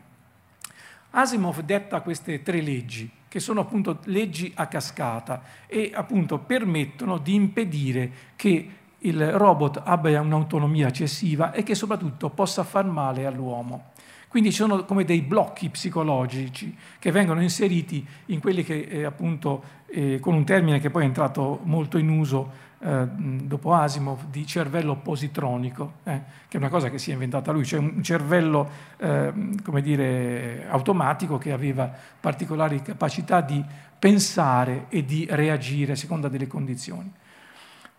Asimov 1.11 1.61
detta 1.63 2.01
queste 2.01 2.43
tre 2.43 2.61
leggi, 2.61 3.11
che 3.29 3.41
sono 3.41 3.61
appunto 3.61 3.99
leggi 4.05 4.53
a 4.55 4.67
cascata 4.67 5.43
e 5.67 5.91
appunto 5.95 6.39
permettono 6.39 7.19
di 7.19 7.35
impedire 7.35 8.11
che 8.37 8.71
il 8.99 9.33
robot 9.33 9.83
abbia 9.85 10.21
un'autonomia 10.21 10.89
eccessiva 10.89 11.53
e 11.53 11.63
che 11.63 11.75
soprattutto 11.75 12.31
possa 12.31 12.65
far 12.65 12.85
male 12.85 13.27
all'uomo. 13.27 13.93
Quindi 14.29 14.51
ci 14.51 14.57
sono 14.57 14.85
come 14.85 15.05
dei 15.05 15.23
blocchi 15.23 15.71
psicologici 15.71 16.77
che 16.99 17.11
vengono 17.11 17.41
inseriti 17.41 18.07
in 18.27 18.41
quelli 18.41 18.63
che 18.63 18.81
eh, 18.81 19.05
appunto, 19.05 19.63
eh, 19.87 20.19
con 20.21 20.35
un 20.35 20.45
termine 20.45 20.81
che 20.81 20.91
poi 20.91 21.03
è 21.03 21.07
entrato 21.07 21.61
molto 21.63 21.97
in 21.97 22.11
uso 22.11 22.67
eh, 22.81 23.07
dopo 23.07 23.75
Asimov, 23.75 24.27
di 24.31 24.47
cervello 24.47 24.97
positronico, 24.97 25.95
eh, 26.05 26.23
che 26.49 26.57
è 26.57 26.61
una 26.61 26.69
cosa 26.69 26.91
che 26.91 26.99
si 26.99 27.11
è 27.11 27.15
inventata 27.15 27.51
lui, 27.53 27.65
cioè 27.65 27.81
un 27.81 28.03
cervello 28.03 28.69
eh, 28.99 29.33
come 29.65 29.83
dire, 29.83 30.67
automatico 30.69 31.39
che 31.39 31.53
aveva 31.53 31.93
particolari 32.21 32.81
capacità 32.83 33.41
di 33.41 33.65
pensare 33.99 34.87
e 34.89 35.05
di 35.05 35.27
reagire 35.29 35.93
a 35.93 35.97
seconda 35.97 36.29
delle 36.29 36.47
condizioni. 36.47 37.13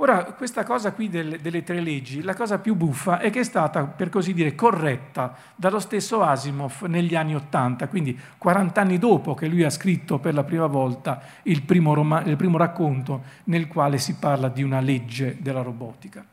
Ora, 0.01 0.23
questa 0.23 0.63
cosa 0.63 0.93
qui 0.93 1.09
delle, 1.09 1.41
delle, 1.41 1.61
tre 1.61 1.81
leggi, 1.81 2.21
la 2.21 2.33
cosa 2.33 2.57
più 2.57 2.73
buffa 2.73 3.19
è 3.19 3.29
che 3.29 3.41
è 3.41 3.43
stata, 3.43 3.83
per 3.83 4.07
così 4.07 4.33
dire, 4.33 4.55
corretta 4.55 5.35
dallo 5.55 5.79
stesso 5.79 6.21
Asimov 6.21 6.83
negli 6.83 7.15
anni 7.15 7.35
Ottanta, 7.35 7.89
quindi 7.89 8.17
40 8.37 8.79
anni 8.79 8.97
dopo 8.97 9.33
che 9.33 9.47
lui 9.47 9.65
ha 9.65 9.69
scritto 9.69 10.17
per 10.19 10.33
la 10.33 10.45
prima 10.45 10.67
volta 10.67 11.21
il 11.43 11.63
primo, 11.63 11.93
rom- 11.93 12.23
il 12.25 12.37
primo 12.37 12.57
racconto 12.57 13.23
nel 13.45 13.67
quale 13.67 13.97
si 13.97 14.15
parla 14.15 14.47
di 14.47 14.63
una 14.63 14.79
legge 14.79 15.35
della 15.41 15.61
robotica. 15.61 16.25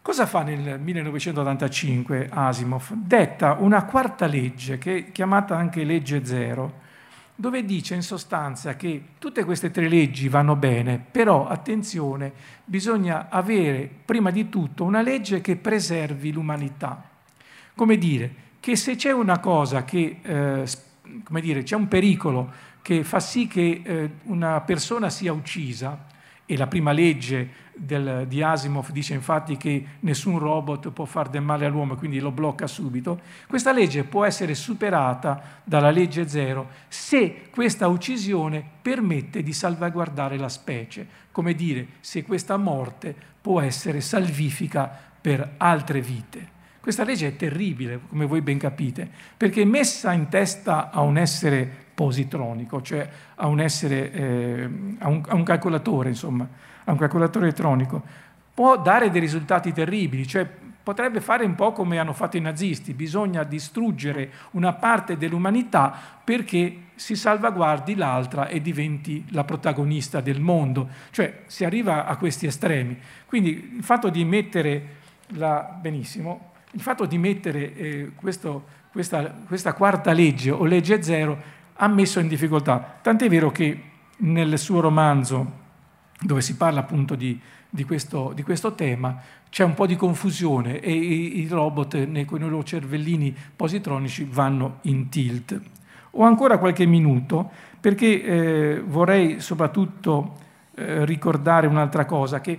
Cosa 0.00 0.26
fa 0.26 0.42
nel 0.42 0.78
1985 0.78 2.28
Asimov? 2.30 2.92
Detta 2.92 3.56
una 3.58 3.84
quarta 3.84 4.26
legge, 4.26 4.78
che 4.78 4.96
è 4.96 5.10
chiamata 5.10 5.56
anche 5.56 5.82
legge 5.82 6.24
zero, 6.24 6.88
dove 7.40 7.64
dice 7.64 7.94
in 7.94 8.02
sostanza 8.02 8.76
che 8.76 9.02
tutte 9.18 9.44
queste 9.44 9.70
tre 9.70 9.88
leggi 9.88 10.28
vanno 10.28 10.56
bene, 10.56 11.02
però 11.10 11.48
attenzione, 11.48 12.30
bisogna 12.66 13.30
avere 13.30 13.90
prima 14.04 14.30
di 14.30 14.50
tutto 14.50 14.84
una 14.84 15.00
legge 15.00 15.40
che 15.40 15.56
preservi 15.56 16.32
l'umanità. 16.32 17.02
Come 17.74 17.96
dire, 17.96 18.34
che 18.60 18.76
se 18.76 18.94
c'è 18.94 19.10
una 19.12 19.38
cosa 19.38 19.84
che, 19.84 20.18
eh, 20.20 20.68
come 21.24 21.40
dire, 21.40 21.62
c'è 21.62 21.76
un 21.76 21.88
pericolo 21.88 22.52
che 22.82 23.04
fa 23.04 23.20
sì 23.20 23.46
che 23.46 23.80
eh, 23.82 24.10
una 24.24 24.60
persona 24.60 25.08
sia 25.08 25.32
uccisa, 25.32 25.98
e 26.50 26.56
la 26.56 26.66
prima 26.66 26.90
legge 26.90 27.48
del, 27.72 28.24
di 28.26 28.42
Asimov 28.42 28.90
dice 28.90 29.14
infatti 29.14 29.56
che 29.56 29.84
nessun 30.00 30.36
robot 30.40 30.90
può 30.90 31.04
fare 31.04 31.30
del 31.30 31.42
male 31.42 31.64
all'uomo, 31.64 31.94
quindi 31.94 32.18
lo 32.18 32.32
blocca 32.32 32.66
subito. 32.66 33.20
Questa 33.46 33.70
legge 33.72 34.02
può 34.02 34.24
essere 34.24 34.56
superata 34.56 35.60
dalla 35.62 35.92
legge 35.92 36.26
zero 36.28 36.70
se 36.88 37.42
questa 37.52 37.86
uccisione 37.86 38.64
permette 38.82 39.44
di 39.44 39.52
salvaguardare 39.52 40.36
la 40.38 40.48
specie, 40.48 41.06
come 41.30 41.54
dire 41.54 41.86
se 42.00 42.24
questa 42.24 42.56
morte 42.56 43.14
può 43.40 43.60
essere 43.60 44.00
salvifica 44.00 44.90
per 45.20 45.54
altre 45.56 46.00
vite. 46.00 46.58
Questa 46.80 47.04
legge 47.04 47.28
è 47.28 47.36
terribile, 47.36 48.00
come 48.08 48.26
voi 48.26 48.40
ben 48.40 48.58
capite, 48.58 49.08
perché 49.36 49.64
messa 49.64 50.12
in 50.12 50.26
testa 50.28 50.90
a 50.90 51.02
un 51.02 51.16
essere 51.16 51.89
positronico, 52.00 52.80
cioè 52.80 53.06
a 53.34 53.46
un 53.46 53.60
essere, 53.60 54.10
eh, 54.10 54.70
a, 55.00 55.08
un, 55.08 55.22
a 55.28 55.34
un 55.34 55.42
calcolatore, 55.42 56.08
insomma, 56.08 56.48
a 56.84 56.92
un 56.92 56.96
calcolatore 56.96 57.44
elettronico, 57.44 58.02
può 58.54 58.78
dare 58.80 59.10
dei 59.10 59.20
risultati 59.20 59.70
terribili, 59.70 60.26
cioè 60.26 60.48
potrebbe 60.82 61.20
fare 61.20 61.44
un 61.44 61.54
po' 61.54 61.72
come 61.72 61.98
hanno 61.98 62.14
fatto 62.14 62.38
i 62.38 62.40
nazisti, 62.40 62.94
bisogna 62.94 63.42
distruggere 63.42 64.30
una 64.52 64.72
parte 64.72 65.18
dell'umanità 65.18 65.94
perché 66.24 66.84
si 66.94 67.16
salvaguardi 67.16 67.94
l'altra 67.94 68.48
e 68.48 68.62
diventi 68.62 69.26
la 69.32 69.44
protagonista 69.44 70.22
del 70.22 70.40
mondo, 70.40 70.88
cioè 71.10 71.42
si 71.48 71.66
arriva 71.66 72.06
a 72.06 72.16
questi 72.16 72.46
estremi. 72.46 72.98
Quindi 73.26 73.74
il 73.76 73.84
fatto 73.84 74.08
di 74.08 74.24
mettere 74.24 74.96
la, 75.34 75.78
benissimo, 75.78 76.52
il 76.70 76.80
fatto 76.80 77.04
di 77.04 77.18
mettere 77.18 77.74
eh, 77.74 78.10
questo, 78.14 78.64
questa, 78.90 79.22
questa 79.46 79.74
quarta 79.74 80.12
legge 80.12 80.50
o 80.50 80.64
legge 80.64 81.02
zero 81.02 81.58
ha 81.82 81.88
messo 81.88 82.20
in 82.20 82.28
difficoltà. 82.28 82.98
Tant'è 83.00 83.28
vero 83.28 83.50
che 83.50 83.82
nel 84.18 84.58
suo 84.58 84.80
romanzo, 84.80 85.58
dove 86.20 86.42
si 86.42 86.56
parla 86.56 86.80
appunto 86.80 87.14
di, 87.14 87.38
di, 87.68 87.84
questo, 87.84 88.32
di 88.34 88.42
questo, 88.42 88.74
tema, 88.74 89.18
c'è 89.48 89.64
un 89.64 89.74
po' 89.74 89.86
di 89.86 89.96
confusione 89.96 90.80
e 90.80 90.92
i, 90.92 91.40
i 91.40 91.48
robot 91.48 92.24
con 92.26 92.38
i 92.38 92.48
loro 92.48 92.62
cervellini 92.62 93.34
positronici 93.56 94.28
vanno 94.30 94.78
in 94.82 95.08
tilt. 95.08 95.58
Ho 96.12 96.24
ancora 96.24 96.58
qualche 96.58 96.84
minuto 96.84 97.50
perché 97.80 98.22
eh, 98.22 98.82
vorrei 98.84 99.40
soprattutto 99.40 100.36
eh, 100.74 101.06
ricordare 101.06 101.66
un'altra 101.66 102.04
cosa, 102.04 102.42
che 102.42 102.58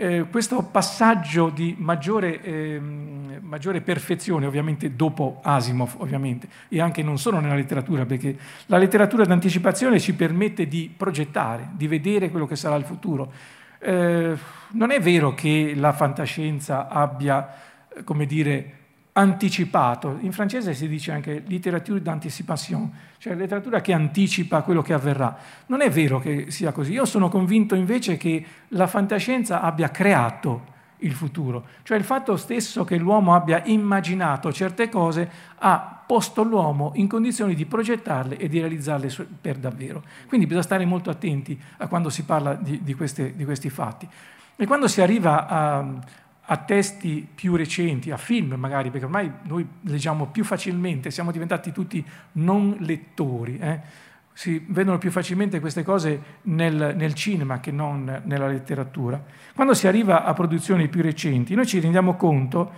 eh, 0.00 0.24
questo 0.30 0.62
passaggio 0.62 1.50
di 1.50 1.74
maggiore, 1.76 2.40
eh, 2.40 2.80
maggiore, 2.80 3.82
perfezione, 3.82 4.46
ovviamente 4.46 4.96
dopo 4.96 5.40
Asimov, 5.42 5.96
ovviamente, 5.98 6.48
e 6.70 6.80
anche 6.80 7.02
non 7.02 7.18
solo 7.18 7.38
nella 7.38 7.54
letteratura, 7.54 8.06
perché 8.06 8.34
la 8.66 8.78
letteratura 8.78 9.26
d'anticipazione 9.26 10.00
ci 10.00 10.14
permette 10.14 10.66
di 10.66 10.90
progettare, 10.96 11.68
di 11.72 11.86
vedere 11.86 12.30
quello 12.30 12.46
che 12.46 12.56
sarà 12.56 12.76
il 12.76 12.84
futuro. 12.84 13.30
Eh, 13.78 14.34
non 14.70 14.90
è 14.90 15.00
vero 15.00 15.34
che 15.34 15.74
la 15.76 15.92
fantascienza 15.92 16.88
abbia, 16.88 17.46
come 18.02 18.24
dire, 18.24 18.78
anticipato. 19.20 20.18
In 20.20 20.32
francese 20.32 20.74
si 20.74 20.88
dice 20.88 21.12
anche 21.12 21.42
littérature 21.46 22.00
d'anticipation, 22.00 22.90
cioè 23.18 23.34
letteratura 23.34 23.80
che 23.80 23.92
anticipa 23.92 24.62
quello 24.62 24.82
che 24.82 24.94
avverrà. 24.94 25.36
Non 25.66 25.82
è 25.82 25.90
vero 25.90 26.18
che 26.18 26.50
sia 26.50 26.72
così. 26.72 26.92
Io 26.92 27.04
sono 27.04 27.28
convinto 27.28 27.74
invece 27.74 28.16
che 28.16 28.44
la 28.68 28.86
fantascienza 28.86 29.60
abbia 29.60 29.90
creato 29.90 30.78
il 31.02 31.12
futuro, 31.12 31.66
cioè 31.82 31.96
il 31.96 32.04
fatto 32.04 32.36
stesso 32.36 32.84
che 32.84 32.98
l'uomo 32.98 33.34
abbia 33.34 33.62
immaginato 33.64 34.52
certe 34.52 34.90
cose 34.90 35.30
ha 35.56 36.02
posto 36.06 36.42
l'uomo 36.42 36.92
in 36.96 37.08
condizioni 37.08 37.54
di 37.54 37.64
progettarle 37.64 38.36
e 38.36 38.48
di 38.48 38.58
realizzarle 38.58 39.08
per 39.40 39.56
davvero. 39.56 40.02
Quindi 40.26 40.46
bisogna 40.46 40.64
stare 40.64 40.84
molto 40.84 41.08
attenti 41.08 41.58
a 41.78 41.86
quando 41.86 42.10
si 42.10 42.24
parla 42.24 42.54
di, 42.54 42.80
di, 42.82 42.94
queste, 42.94 43.34
di 43.34 43.44
questi 43.44 43.70
fatti. 43.70 44.08
E 44.56 44.66
quando 44.66 44.88
si 44.88 45.00
arriva 45.00 45.46
a, 45.46 45.94
a 46.52 46.56
testi 46.56 47.26
più 47.32 47.54
recenti, 47.54 48.10
a 48.10 48.16
film 48.16 48.54
magari, 48.54 48.90
perché 48.90 49.04
ormai 49.04 49.30
noi 49.42 49.64
leggiamo 49.82 50.26
più 50.26 50.42
facilmente, 50.42 51.12
siamo 51.12 51.30
diventati 51.30 51.70
tutti 51.70 52.04
non 52.32 52.76
lettori, 52.80 53.56
eh? 53.58 53.80
si 54.32 54.64
vedono 54.68 54.98
più 54.98 55.12
facilmente 55.12 55.60
queste 55.60 55.84
cose 55.84 56.38
nel, 56.42 56.94
nel, 56.96 57.14
cinema 57.14 57.60
che 57.60 57.70
non 57.70 58.22
nella 58.24 58.48
letteratura. 58.48 59.22
Quando 59.54 59.74
si 59.74 59.86
arriva 59.86 60.24
a 60.24 60.32
produzioni 60.32 60.88
più 60.88 61.02
recenti, 61.02 61.54
noi 61.54 61.66
ci 61.66 61.78
rendiamo 61.78 62.16
conto 62.16 62.72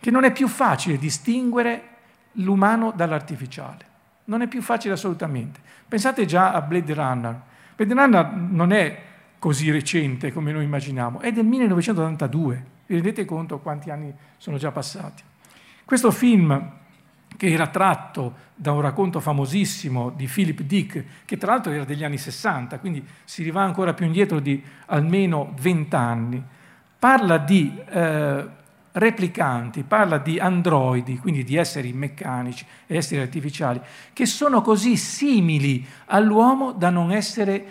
che 0.00 0.10
non 0.10 0.24
è 0.24 0.32
più 0.32 0.46
facile 0.46 0.98
distinguere 0.98 1.82
l'umano 2.32 2.92
dall'artificiale. 2.94 3.92
Non 4.24 4.42
è 4.42 4.48
più 4.48 4.60
facile 4.60 4.94
assolutamente. 4.94 5.60
Pensate 5.88 6.26
già 6.26 6.52
a 6.52 6.60
Blade 6.60 6.92
Runner. 6.92 7.40
Blade 7.74 7.94
Runner 7.94 8.32
non 8.34 8.70
è 8.72 9.02
così 9.38 9.70
recente 9.70 10.30
come 10.30 10.52
noi 10.52 10.64
immaginiamo, 10.64 11.20
è 11.20 11.32
del 11.32 11.46
1982 11.46 12.72
vi 12.94 13.02
rendete 13.02 13.24
conto 13.24 13.58
quanti 13.58 13.90
anni 13.90 14.12
sono 14.38 14.56
già 14.56 14.70
passati? 14.70 15.22
Questo 15.84 16.10
film, 16.10 16.72
che 17.36 17.50
era 17.50 17.66
tratto 17.66 18.42
da 18.54 18.72
un 18.72 18.80
racconto 18.80 19.20
famosissimo 19.20 20.10
di 20.10 20.26
Philip 20.26 20.62
Dick, 20.62 21.04
che 21.24 21.36
tra 21.36 21.52
l'altro 21.52 21.72
era 21.72 21.84
degli 21.84 22.04
anni 22.04 22.18
60, 22.18 22.78
quindi 22.78 23.04
si 23.24 23.42
riva 23.42 23.62
ancora 23.62 23.92
più 23.92 24.06
indietro 24.06 24.38
di 24.40 24.62
almeno 24.86 25.54
20 25.60 25.96
anni, 25.96 26.42
parla 26.98 27.38
di 27.38 27.76
eh, 27.90 28.48
replicanti, 28.92 29.82
parla 29.82 30.18
di 30.18 30.38
androidi, 30.38 31.18
quindi 31.18 31.42
di 31.42 31.56
esseri 31.56 31.92
meccanici 31.92 32.64
esseri 32.86 33.20
artificiali, 33.20 33.80
che 34.12 34.24
sono 34.24 34.62
così 34.62 34.96
simili 34.96 35.84
all'uomo 36.06 36.72
da 36.72 36.90
non 36.90 37.10
essere 37.10 37.64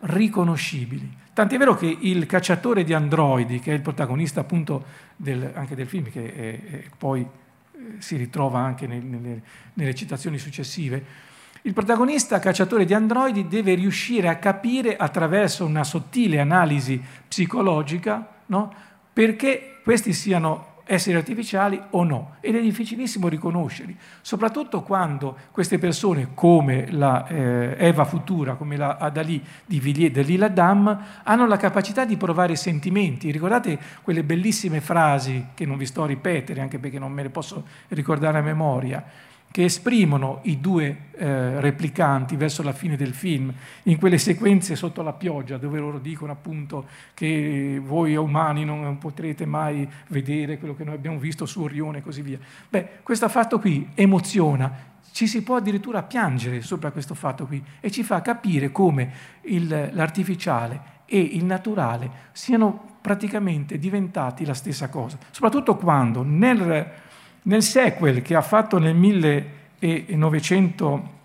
riconoscibili. 0.00 1.18
Tant'è 1.32 1.56
vero 1.56 1.76
che 1.76 1.96
il 2.00 2.26
cacciatore 2.26 2.84
di 2.84 2.92
androidi, 2.92 3.60
che 3.60 3.70
è 3.70 3.74
il 3.74 3.82
protagonista 3.82 4.40
appunto 4.40 4.84
del, 5.16 5.50
anche 5.54 5.74
del 5.74 5.86
film, 5.86 6.10
che 6.10 6.34
è, 6.34 6.70
è 6.70 6.82
poi 6.96 7.20
eh, 7.20 7.80
si 7.98 8.16
ritrova 8.16 8.58
anche 8.58 8.86
nel, 8.86 9.02
nelle, 9.02 9.42
nelle 9.74 9.94
citazioni 9.94 10.38
successive, 10.38 11.28
il 11.62 11.74
protagonista 11.74 12.38
cacciatore 12.38 12.86
di 12.86 12.94
androidi 12.94 13.46
deve 13.46 13.74
riuscire 13.74 14.28
a 14.28 14.36
capire 14.36 14.96
attraverso 14.96 15.66
una 15.66 15.84
sottile 15.84 16.40
analisi 16.40 17.00
psicologica 17.28 18.26
no, 18.46 18.72
perché 19.12 19.80
questi 19.84 20.14
siano 20.14 20.69
esseri 20.92 21.16
artificiali 21.16 21.80
o 21.90 22.02
no. 22.02 22.32
Ed 22.40 22.56
è 22.56 22.60
difficilissimo 22.60 23.28
riconoscerli, 23.28 23.96
soprattutto 24.20 24.82
quando 24.82 25.36
queste 25.52 25.78
persone, 25.78 26.30
come 26.34 26.90
la 26.90 27.28
eh, 27.28 27.76
Eva 27.78 28.04
Futura, 28.04 28.54
come 28.54 28.76
la 28.76 28.96
Adali 28.96 29.40
di 29.64 29.78
Villiers 29.78 30.12
de 30.12 30.22
l'Île 30.22 30.46
Adam, 30.46 31.04
hanno 31.22 31.46
la 31.46 31.56
capacità 31.56 32.04
di 32.04 32.16
provare 32.16 32.56
sentimenti. 32.56 33.30
Ricordate 33.30 33.78
quelle 34.02 34.24
bellissime 34.24 34.80
frasi, 34.80 35.46
che 35.54 35.64
non 35.64 35.78
vi 35.78 35.86
sto 35.86 36.02
a 36.02 36.06
ripetere, 36.06 36.60
anche 36.60 36.80
perché 36.80 36.98
non 36.98 37.12
me 37.12 37.22
le 37.22 37.30
posso 37.30 37.64
ricordare 37.88 38.38
a 38.38 38.42
memoria, 38.42 39.04
che 39.50 39.64
esprimono 39.64 40.40
i 40.44 40.60
due 40.60 41.08
eh, 41.12 41.60
replicanti 41.60 42.36
verso 42.36 42.62
la 42.62 42.72
fine 42.72 42.96
del 42.96 43.12
film, 43.14 43.52
in 43.84 43.98
quelle 43.98 44.18
sequenze 44.18 44.76
sotto 44.76 45.02
la 45.02 45.12
pioggia, 45.12 45.56
dove 45.56 45.80
loro 45.80 45.98
dicono 45.98 46.30
appunto 46.30 46.86
che 47.14 47.80
voi 47.82 48.14
umani 48.14 48.64
non 48.64 48.96
potrete 48.98 49.46
mai 49.46 49.88
vedere 50.08 50.58
quello 50.58 50.76
che 50.76 50.84
noi 50.84 50.94
abbiamo 50.94 51.18
visto 51.18 51.46
su 51.46 51.62
Orione 51.62 51.98
e 51.98 52.02
così 52.02 52.22
via. 52.22 52.38
Beh, 52.68 53.00
questo 53.02 53.28
fatto 53.28 53.58
qui 53.58 53.88
emoziona, 53.94 54.88
ci 55.12 55.26
si 55.26 55.42
può 55.42 55.56
addirittura 55.56 56.04
piangere 56.04 56.62
sopra 56.62 56.92
questo 56.92 57.14
fatto 57.14 57.46
qui 57.46 57.62
e 57.80 57.90
ci 57.90 58.04
fa 58.04 58.22
capire 58.22 58.70
come 58.70 59.12
il, 59.42 59.90
l'artificiale 59.92 60.98
e 61.06 61.18
il 61.18 61.44
naturale 61.44 62.28
siano 62.30 62.98
praticamente 63.00 63.78
diventati 63.78 64.44
la 64.44 64.54
stessa 64.54 64.88
cosa, 64.88 65.18
soprattutto 65.32 65.74
quando 65.74 66.22
nel 66.22 67.08
nel 67.42 67.62
sequel 67.62 68.22
che 68.22 68.34
ha 68.34 68.42
fatto 68.42 68.78
nel 68.78 68.94
1900, 68.94 71.18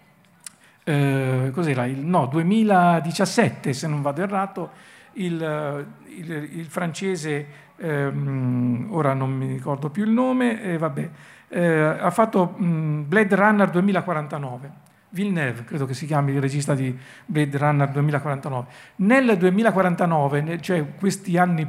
eh, 0.84 1.52
cos'era? 1.54 1.86
Il, 1.86 2.06
no, 2.06 2.26
2017, 2.28 3.74
se 3.74 3.88
non 3.88 4.02
vado 4.02 4.22
errato, 4.22 4.70
il, 5.14 5.88
il, 6.08 6.50
il 6.60 6.66
francese, 6.66 7.48
ehm, 7.78 8.90
ora 8.92 9.14
non 9.14 9.32
mi 9.32 9.48
ricordo 9.48 9.90
più 9.90 10.04
il 10.04 10.12
nome, 10.12 10.62
eh, 10.62 10.78
vabbè, 10.78 11.10
eh, 11.50 11.68
ha 11.68 12.12
fatto 12.12 12.56
mh, 12.58 13.06
Blade 13.08 13.36
Runner 13.36 13.70
2049. 13.70 14.84
Villeneuve, 15.10 15.64
credo 15.64 15.86
che 15.86 15.94
si 15.94 16.06
chiami 16.06 16.34
il 16.34 16.42
regista 16.42 16.76
di 16.76 16.96
Blade 17.26 17.58
Runner 17.58 17.90
2049. 17.90 18.66
Nel 18.98 19.38
2049, 19.38 20.60
cioè 20.60 20.86
questi 20.98 21.38
anni 21.38 21.66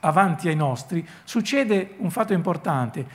avanti 0.00 0.48
ai 0.48 0.56
nostri, 0.56 1.06
succede 1.22 1.94
un 1.98 2.10
fatto 2.10 2.32
importante. 2.32 3.06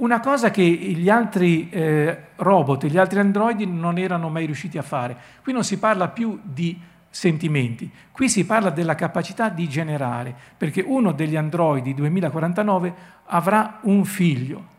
Una 0.00 0.20
cosa 0.20 0.50
che 0.50 0.62
gli 0.62 1.10
altri 1.10 1.68
eh, 1.68 2.28
robot, 2.36 2.86
gli 2.86 2.96
altri 2.96 3.18
androidi 3.18 3.66
non 3.66 3.98
erano 3.98 4.30
mai 4.30 4.46
riusciti 4.46 4.78
a 4.78 4.82
fare. 4.82 5.14
Qui 5.42 5.52
non 5.52 5.62
si 5.62 5.78
parla 5.78 6.08
più 6.08 6.40
di 6.42 6.80
sentimenti, 7.10 7.90
qui 8.10 8.30
si 8.30 8.46
parla 8.46 8.70
della 8.70 8.94
capacità 8.94 9.50
di 9.50 9.68
generare, 9.68 10.34
perché 10.56 10.80
uno 10.80 11.12
degli 11.12 11.36
androidi 11.36 11.92
2049 11.92 12.94
avrà 13.26 13.80
un 13.82 14.04
figlio. 14.06 14.78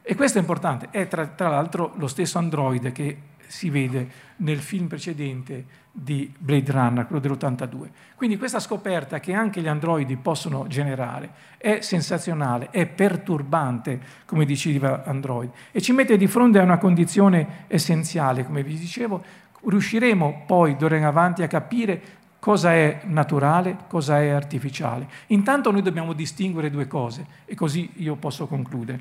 E 0.00 0.14
questo 0.14 0.38
è 0.38 0.40
importante, 0.40 0.88
è 0.90 1.06
tra, 1.06 1.26
tra 1.26 1.48
l'altro 1.50 1.92
lo 1.96 2.06
stesso 2.06 2.38
androide 2.38 2.92
che 2.92 3.18
si 3.52 3.68
vede 3.68 4.08
nel 4.36 4.60
film 4.60 4.86
precedente 4.86 5.80
di 5.92 6.32
Blade 6.38 6.72
Runner, 6.72 7.06
quello 7.06 7.20
dell'82. 7.20 7.90
Quindi 8.14 8.38
questa 8.38 8.58
scoperta 8.60 9.20
che 9.20 9.34
anche 9.34 9.60
gli 9.60 9.68
androidi 9.68 10.16
possono 10.16 10.66
generare 10.68 11.30
è 11.58 11.80
sensazionale, 11.82 12.70
è 12.70 12.86
perturbante, 12.86 14.00
come 14.24 14.46
diceva 14.46 15.04
Android, 15.04 15.50
e 15.70 15.82
ci 15.82 15.92
mette 15.92 16.16
di 16.16 16.26
fronte 16.28 16.60
a 16.60 16.62
una 16.62 16.78
condizione 16.78 17.66
essenziale, 17.66 18.46
come 18.46 18.62
vi 18.62 18.78
dicevo, 18.78 19.22
riusciremo 19.64 20.44
poi 20.46 20.74
d'ora 20.76 20.96
in 20.96 21.04
avanti 21.04 21.42
a 21.42 21.46
capire 21.46 22.00
cosa 22.38 22.72
è 22.72 23.02
naturale, 23.04 23.76
cosa 23.86 24.18
è 24.22 24.30
artificiale. 24.30 25.06
Intanto 25.26 25.70
noi 25.70 25.82
dobbiamo 25.82 26.14
distinguere 26.14 26.70
due 26.70 26.86
cose 26.86 27.26
e 27.44 27.54
così 27.54 27.90
io 27.96 28.16
posso 28.16 28.46
concludere. 28.46 29.00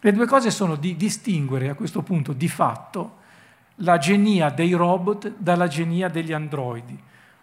Le 0.00 0.12
due 0.12 0.24
cose 0.26 0.50
sono 0.50 0.76
di 0.76 0.96
distinguere 0.96 1.68
a 1.68 1.74
questo 1.74 2.00
punto 2.00 2.32
di 2.32 2.48
fatto 2.48 3.18
la 3.82 3.98
genia 3.98 4.50
dei 4.50 4.72
robot 4.72 5.34
dalla 5.36 5.68
genia 5.68 6.08
degli 6.08 6.32
androidi. 6.32 6.98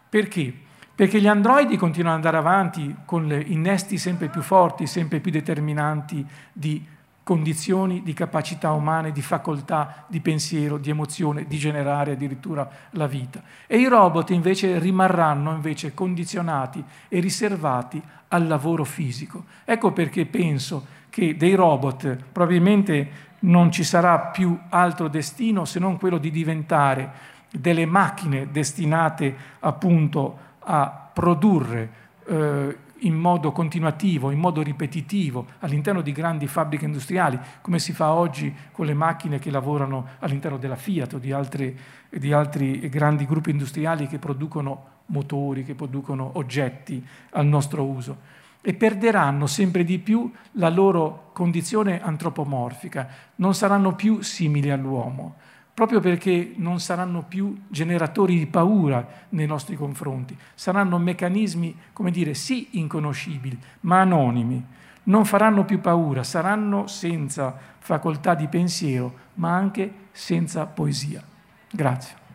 Perché? 0.09 0.53
Perché 0.95 1.21
gli 1.21 1.27
androidi 1.27 1.77
continuano 1.77 2.17
ad 2.17 2.25
andare 2.25 2.37
avanti 2.37 2.95
con 3.05 3.31
innesti 3.45 3.97
sempre 3.97 4.29
più 4.29 4.41
forti, 4.41 4.87
sempre 4.87 5.19
più 5.19 5.31
determinanti 5.31 6.25
di 6.51 6.83
condizioni, 7.27 8.03
di 8.03 8.13
capacità 8.13 8.71
umane, 8.71 9.11
di 9.11 9.21
facoltà, 9.21 10.05
di 10.07 10.21
pensiero, 10.21 10.77
di 10.77 10.89
emozione, 10.89 11.45
di 11.45 11.57
generare 11.57 12.13
addirittura 12.13 12.67
la 12.91 13.05
vita. 13.05 13.43
E 13.67 13.77
i 13.77 13.87
robot 13.87 14.29
invece 14.29 14.79
rimarranno 14.79 15.51
invece 15.51 15.93
condizionati 15.93 16.83
e 17.09 17.19
riservati 17.19 18.01
al 18.29 18.47
lavoro 18.47 18.85
fisico. 18.85 19.43
Ecco 19.65 19.91
perché 19.91 20.25
penso 20.25 20.85
che 21.09 21.35
dei 21.35 21.53
robot 21.53 22.17
probabilmente 22.31 23.09
non 23.39 23.71
ci 23.71 23.83
sarà 23.83 24.19
più 24.19 24.57
altro 24.69 25.07
destino 25.07 25.65
se 25.65 25.79
non 25.79 25.97
quello 25.97 26.17
di 26.17 26.31
diventare 26.31 27.35
delle 27.51 27.85
macchine 27.85 28.51
destinate 28.51 29.35
appunto 29.59 30.45
a 30.59 31.09
produrre 31.13 31.89
eh, 32.27 32.77
in 33.01 33.13
modo 33.13 33.51
continuativo, 33.51 34.31
in 34.31 34.39
modo 34.39 34.61
ripetitivo 34.61 35.45
all'interno 35.59 36.01
di 36.01 36.11
grandi 36.11 36.47
fabbriche 36.47 36.85
industriali, 36.85 37.39
come 37.61 37.79
si 37.79 37.93
fa 37.93 38.13
oggi 38.13 38.53
con 38.71 38.85
le 38.85 38.93
macchine 38.93 39.39
che 39.39 39.51
lavorano 39.51 40.07
all'interno 40.19 40.57
della 40.57 40.75
Fiat 40.75 41.13
o 41.13 41.17
di, 41.19 41.31
altre, 41.31 41.75
di 42.09 42.33
altri 42.33 42.89
grandi 42.89 43.25
gruppi 43.25 43.51
industriali 43.51 44.07
che 44.07 44.17
producono 44.17 44.95
motori, 45.07 45.63
che 45.63 45.75
producono 45.75 46.31
oggetti 46.33 47.05
al 47.31 47.45
nostro 47.45 47.83
uso. 47.83 48.35
E 48.67 48.73
perderanno 48.73 49.47
sempre 49.47 49.85
di 49.85 49.97
più 49.97 50.29
la 50.53 50.67
loro 50.67 51.29
condizione 51.31 52.01
antropomorfica, 52.01 53.07
non 53.35 53.55
saranno 53.55 53.95
più 53.95 54.19
simili 54.19 54.69
all'uomo, 54.71 55.35
proprio 55.73 56.01
perché 56.01 56.51
non 56.57 56.81
saranno 56.81 57.23
più 57.23 57.61
generatori 57.69 58.37
di 58.37 58.45
paura 58.45 59.07
nei 59.29 59.45
nostri 59.45 59.77
confronti, 59.77 60.37
saranno 60.53 60.97
meccanismi, 60.97 61.77
come 61.93 62.11
dire, 62.11 62.33
sì 62.33 62.67
inconoscibili, 62.71 63.57
ma 63.81 64.01
anonimi, 64.01 64.61
non 65.03 65.23
faranno 65.23 65.63
più 65.63 65.79
paura, 65.79 66.23
saranno 66.23 66.87
senza 66.87 67.57
facoltà 67.79 68.35
di 68.35 68.49
pensiero, 68.49 69.13
ma 69.35 69.55
anche 69.55 70.09
senza 70.11 70.65
poesia. 70.65 71.23
Grazie. 71.71 72.26